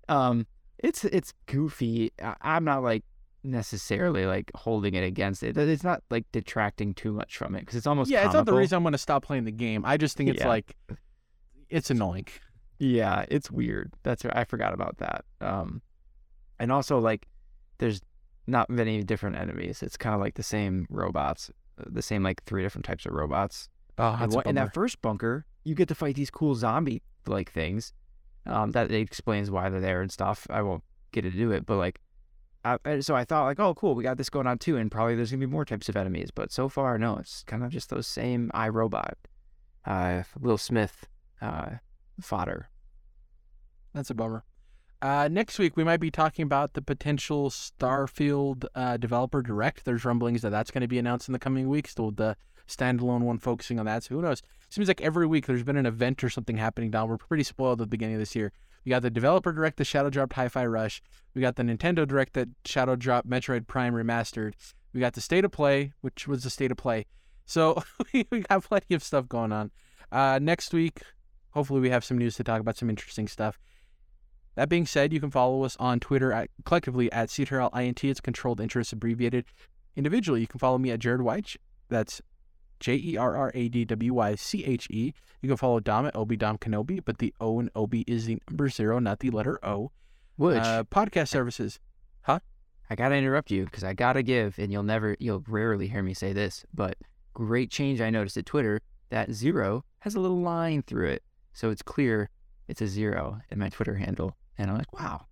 Um, 0.10 0.48
it's 0.80 1.04
it's 1.06 1.34
goofy. 1.46 2.12
I, 2.22 2.36
I'm 2.42 2.64
not 2.64 2.84
like 2.84 3.04
necessarily 3.44 4.26
like 4.26 4.52
holding 4.56 4.94
it 4.96 5.04
against 5.04 5.44
it. 5.44 5.58
It's 5.58 5.84
not 5.84 6.02
like 6.10 6.26
detracting 6.32 6.94
too 6.94 7.14
much 7.14 7.38
from 7.38 7.56
it 7.56 7.60
because 7.62 7.76
it's 7.76 7.88
almost 7.88 8.10
yeah, 8.10 8.26
it's 8.26 8.34
not 8.34 8.46
the 8.46 8.54
reason 8.54 8.76
I'm 8.78 8.84
going 8.84 8.92
to 8.94 8.98
stop 8.98 9.24
playing 9.24 9.46
the 9.46 9.52
game. 9.52 9.84
I 9.86 9.98
just 9.98 10.18
think 10.18 10.30
it's 10.30 10.40
Yeah. 10.40 10.48
like, 10.48 10.76
it's 11.70 11.90
annoying. 11.90 12.28
Yeah, 12.80 13.26
it's 13.30 13.50
weird. 13.52 13.94
That's 14.04 14.26
I 14.26 14.44
forgot 14.44 14.74
about 14.74 14.98
that. 14.98 15.26
Um, 15.42 15.82
and 16.60 16.72
also 16.72 17.00
like, 17.00 17.28
there's 17.78 18.02
not 18.48 18.70
many 18.70 19.04
different 19.04 19.38
enemies. 19.38 19.82
It's 19.82 19.98
kind 19.98 20.14
of 20.16 20.22
like 20.22 20.36
the 20.36 20.44
same 20.44 20.88
robots, 20.90 21.50
uh, 21.80 21.84
the 21.88 22.02
same 22.02 22.24
like 22.24 22.44
three 22.44 22.64
different 22.64 22.86
types 22.86 23.06
of 23.06 23.14
robots. 23.14 23.70
Oh, 23.98 24.18
And 24.20 24.34
what- 24.34 24.46
in 24.46 24.56
that 24.56 24.74
first 24.74 25.02
bunker, 25.02 25.46
you 25.64 25.76
get 25.76 25.88
to 25.88 25.96
fight 25.96 26.16
these 26.16 26.30
cool 26.30 26.56
zombie 26.56 27.02
like 27.28 27.52
things. 27.52 27.94
Um, 28.46 28.72
that 28.72 28.92
explains 28.92 29.50
why 29.50 29.70
they're 29.70 29.82
there 29.82 30.02
and 30.02 30.12
stuff. 30.12 30.46
I 30.50 30.62
won't 30.62 30.84
get 31.12 31.22
to 31.22 31.32
do 31.32 31.52
it, 31.52 31.66
but 31.66 31.78
like, 31.78 32.00
I, 32.64 33.00
so 33.00 33.16
I 33.16 33.26
thought 33.26 33.46
like, 33.46 33.60
oh, 33.60 33.74
cool, 33.74 33.96
we 33.96 34.04
got 34.04 34.18
this 34.18 34.30
going 34.30 34.48
on 34.48 34.58
too, 34.60 34.78
and 34.78 34.92
probably 34.92 35.16
there's 35.16 35.32
gonna 35.32 35.40
be 35.40 35.52
more 35.52 35.66
types 35.66 35.88
of 35.90 35.96
enemies. 35.96 36.30
But 36.32 36.52
so 36.52 36.68
far, 36.70 36.98
no, 36.98 37.18
it's 37.18 37.44
kind 37.44 37.64
of 37.64 37.72
just 37.72 37.90
those 37.90 38.06
same 38.08 38.52
iRobot, 38.54 39.14
uh, 39.86 40.24
Will 40.40 40.58
Smith, 40.58 41.08
uh, 41.42 41.76
fodder. 42.20 42.70
That's 43.94 44.10
a 44.10 44.14
bummer. 44.14 44.44
Uh, 45.02 45.28
next 45.32 45.60
week, 45.60 45.78
we 45.78 45.84
might 45.84 46.00
be 46.00 46.10
talking 46.10 46.44
about 46.44 46.74
the 46.74 46.82
potential 46.82 47.50
Starfield 47.50 48.66
uh, 48.74 48.98
developer 48.98 49.42
direct. 49.42 49.86
There's 49.86 50.04
rumblings 50.06 50.42
that 50.42 50.50
that's 50.50 50.72
going 50.72 50.82
to 50.82 50.88
be 50.88 50.98
announced 50.98 51.30
in 51.30 51.34
the 51.34 51.40
coming 51.40 51.68
weeks. 51.70 51.94
The, 51.94 52.12
the 52.12 52.38
standalone 52.68 53.22
one 53.22 53.38
focusing 53.38 53.80
on 53.80 53.86
that. 53.86 54.04
So 54.04 54.16
who 54.16 54.22
knows? 54.22 54.42
Seems 54.70 54.88
like 54.88 55.02
every 55.02 55.28
week 55.28 55.46
there's 55.46 55.64
been 55.64 55.78
an 55.78 55.86
event 55.86 56.24
or 56.24 56.30
something 56.30 56.58
happening 56.58 56.92
down. 56.92 57.08
We're 57.08 57.18
pretty 57.18 57.44
spoiled 57.44 57.82
at 57.82 57.86
the 57.86 57.90
beginning 57.90 58.16
of 58.16 58.20
this 58.20 58.36
year. 58.36 58.52
We 58.84 58.92
got 58.92 59.02
the 59.02 59.10
developer 59.10 59.52
direct, 59.52 59.78
the 59.78 59.86
Shadow 59.86 60.10
dropped 60.10 60.34
Hi-Fi 60.34 60.66
Rush. 60.66 61.02
We 61.34 61.42
got 61.42 61.56
the 61.56 61.64
Nintendo 61.64 62.08
direct 62.08 62.34
that 62.34 62.50
Shadow 62.66 62.96
dropped 62.96 63.28
Metroid 63.28 63.68
Prime 63.68 63.94
Remastered. 63.94 64.54
We 64.94 65.00
got 65.00 65.14
the 65.14 65.22
State 65.22 65.44
of 65.44 65.52
Play, 65.52 65.94
which 66.02 66.28
was 66.28 66.44
the 66.44 66.50
State 66.50 66.72
of 66.72 66.78
Play. 66.78 67.08
So 67.46 67.82
we 68.14 68.24
got 68.24 68.64
plenty 68.64 68.94
of 68.94 69.04
stuff 69.04 69.28
going 69.28 69.52
on. 69.52 69.72
Uh, 70.12 70.40
next 70.42 70.74
week, 70.74 71.02
hopefully 71.52 71.82
we 71.82 71.90
have 71.90 72.06
some 72.06 72.18
news 72.18 72.36
to 72.36 72.44
talk 72.44 72.62
about, 72.62 72.78
some 72.78 72.90
interesting 72.90 73.28
stuff. 73.28 73.60
That 74.56 74.70
being 74.70 74.86
said, 74.86 75.12
you 75.12 75.20
can 75.20 75.32
follow 75.32 75.64
us 75.64 75.76
on 75.80 76.00
Twitter 76.00 76.32
at 76.32 76.50
collectively 76.64 77.12
at 77.12 77.30
CTRLINT. 77.30 78.04
It's 78.10 78.22
controlled 78.22 78.62
interest 78.62 78.94
abbreviated. 78.94 79.46
Individually, 79.96 80.42
you 80.42 80.48
can 80.48 80.60
follow 80.60 80.78
me 80.78 80.92
at 80.92 81.00
Jerrad 81.00 81.20
Wyche. 81.20 81.58
That's 81.90 82.22
J 82.80 82.96
E 82.96 83.18
R 83.18 83.36
R 83.36 83.52
A 83.54 83.70
D 83.70 83.86
W 83.86 84.14
Y 84.14 84.36
C 84.36 84.64
H 84.66 84.88
E. 84.90 85.14
You 85.42 85.48
can 85.50 85.58
follow 85.58 85.80
Dom 85.80 86.06
at 86.06 86.16
Obi 86.16 86.36
Dom 86.36 86.58
Kenobi, 86.58 87.00
but 87.04 87.20
the 87.20 87.34
O 87.40 87.60
in 87.60 87.70
Obi 87.76 88.04
is 88.08 88.26
the 88.26 88.38
number 88.50 88.70
zero, 88.70 89.00
not 89.00 89.20
the 89.20 89.30
letter 89.30 89.60
O. 89.64 89.92
Which 90.38 90.58
Uh, 90.58 90.84
podcast 90.86 91.30
services. 91.30 91.80
Huh? 92.24 92.40
I 92.90 92.96
gotta 92.96 93.16
interrupt 93.16 93.52
you 93.52 93.66
because 93.66 93.84
I 93.84 93.94
gotta 93.94 94.22
give, 94.24 94.58
and 94.60 94.72
you'll 94.72 94.84
never, 94.84 95.16
you'll 95.20 95.44
rarely 95.48 95.88
hear 95.88 96.04
me 96.04 96.14
say 96.14 96.34
this, 96.34 96.66
but 96.74 96.98
great 97.34 97.72
change 97.72 98.02
I 98.02 98.10
noticed 98.10 98.38
at 98.38 98.46
Twitter 98.46 98.82
that 99.10 99.32
zero 99.32 99.84
has 100.00 100.16
a 100.16 100.20
little 100.20 100.42
line 100.42 100.84
through 100.84 101.08
it, 101.10 101.24
so 101.54 101.70
it's 101.70 101.82
clear 101.82 102.30
it's 102.68 102.82
a 102.82 102.88
zero 102.88 103.40
in 103.50 103.60
my 103.60 103.70
Twitter 103.70 103.96
handle, 103.96 104.36
and 104.58 104.70
I'm 104.70 104.78
like, 104.78 104.92
wow, 105.00 105.26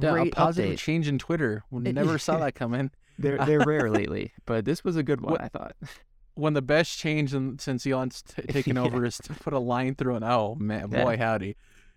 Yeah, 0.00 0.08
a 0.10 0.12
great 0.12 0.32
positive 0.32 0.72
update. 0.74 0.78
change 0.78 1.08
in 1.08 1.18
Twitter. 1.18 1.62
Never 1.70 2.18
saw 2.18 2.38
that 2.38 2.54
coming. 2.54 2.90
They're 3.18 3.38
they're 3.44 3.60
rare 3.60 3.90
lately, 3.98 4.32
but 4.46 4.64
this 4.64 4.82
was 4.84 4.96
a 4.96 5.02
good 5.02 5.20
one, 5.20 5.32
What- 5.32 5.42
I 5.42 5.48
thought. 5.48 5.76
When 6.34 6.54
the 6.54 6.62
best 6.62 6.98
change 6.98 7.34
in, 7.34 7.58
since 7.58 7.86
Elon's 7.86 8.22
t- 8.22 8.42
taken 8.48 8.76
Yeah. 8.76 8.82
over 8.82 9.04
is 9.04 9.18
to 9.18 9.34
put 9.34 9.52
a 9.52 9.58
line 9.58 9.94
through 9.94 10.16
an 10.16 10.24
O. 10.24 10.54
Man, 10.54 10.90
Yeah. 10.90 11.04
boy, 11.04 11.16
howdy. 11.18 11.56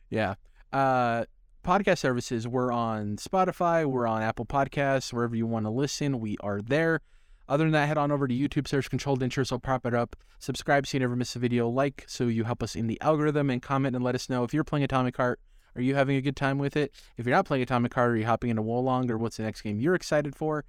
Yeah. 0.09 0.35
Uh, 0.73 1.25
podcast 1.63 1.99
services. 1.99 2.47
We're 2.47 2.71
on 2.71 3.15
Spotify. 3.17 3.85
We're 3.85 4.07
on 4.07 4.21
Apple 4.21 4.45
Podcasts. 4.45 5.13
Wherever 5.13 5.35
you 5.35 5.47
want 5.47 5.65
to 5.65 5.69
listen, 5.69 6.19
we 6.19 6.37
are 6.41 6.61
there. 6.61 7.01
Other 7.47 7.63
than 7.63 7.73
that, 7.73 7.87
head 7.87 7.97
on 7.97 8.11
over 8.11 8.27
to 8.27 8.33
YouTube, 8.33 8.67
search 8.67 8.89
Controlled 8.89 9.21
Interest, 9.23 9.51
I'll 9.53 9.59
prop 9.59 9.85
it 9.85 9.93
up. 9.93 10.15
Subscribe 10.39 10.85
so 10.87 10.97
you 10.97 10.99
never 10.99 11.15
miss 11.15 11.35
a 11.35 11.39
video. 11.39 11.69
Like 11.69 12.03
so 12.07 12.25
you 12.27 12.43
help 12.43 12.61
us 12.63 12.75
in 12.75 12.87
the 12.87 12.99
algorithm, 13.01 13.49
and 13.49 13.61
comment 13.61 13.95
and 13.95 14.03
let 14.03 14.15
us 14.15 14.29
know 14.29 14.43
if 14.43 14.53
you're 14.53 14.63
playing 14.63 14.83
Atomic 14.83 15.15
Heart. 15.15 15.39
Are 15.75 15.81
you 15.81 15.93
having 15.95 16.15
a 16.17 16.21
good 16.21 16.35
time 16.35 16.57
with 16.57 16.75
it? 16.75 16.91
If 17.17 17.25
you're 17.25 17.35
not 17.35 17.45
playing 17.45 17.61
Atomic 17.63 17.93
Heart, 17.93 18.11
are 18.11 18.15
you 18.17 18.25
hopping 18.25 18.49
into 18.49 18.61
Wo 18.63 18.79
Long, 18.79 19.09
or 19.11 19.17
what's 19.17 19.37
the 19.37 19.43
next 19.43 19.61
game 19.61 19.79
you're 19.79 19.93
excited 19.95 20.35
for? 20.35 20.65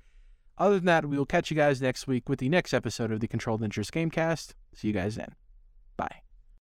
Other 0.59 0.77
than 0.77 0.87
that, 0.87 1.07
we 1.07 1.19
will 1.19 1.27
catch 1.27 1.51
you 1.51 1.57
guys 1.57 1.83
next 1.83 2.07
week 2.07 2.29
with 2.29 2.39
the 2.39 2.49
next 2.49 2.73
episode 2.73 3.13
of 3.13 3.21
the 3.21 3.29
Controlled 3.29 3.63
Interest 3.63 3.93
Gamecast. 3.93 4.55
See 4.75 4.89
you 4.89 4.95
guys 4.95 5.17
then. 5.17 5.35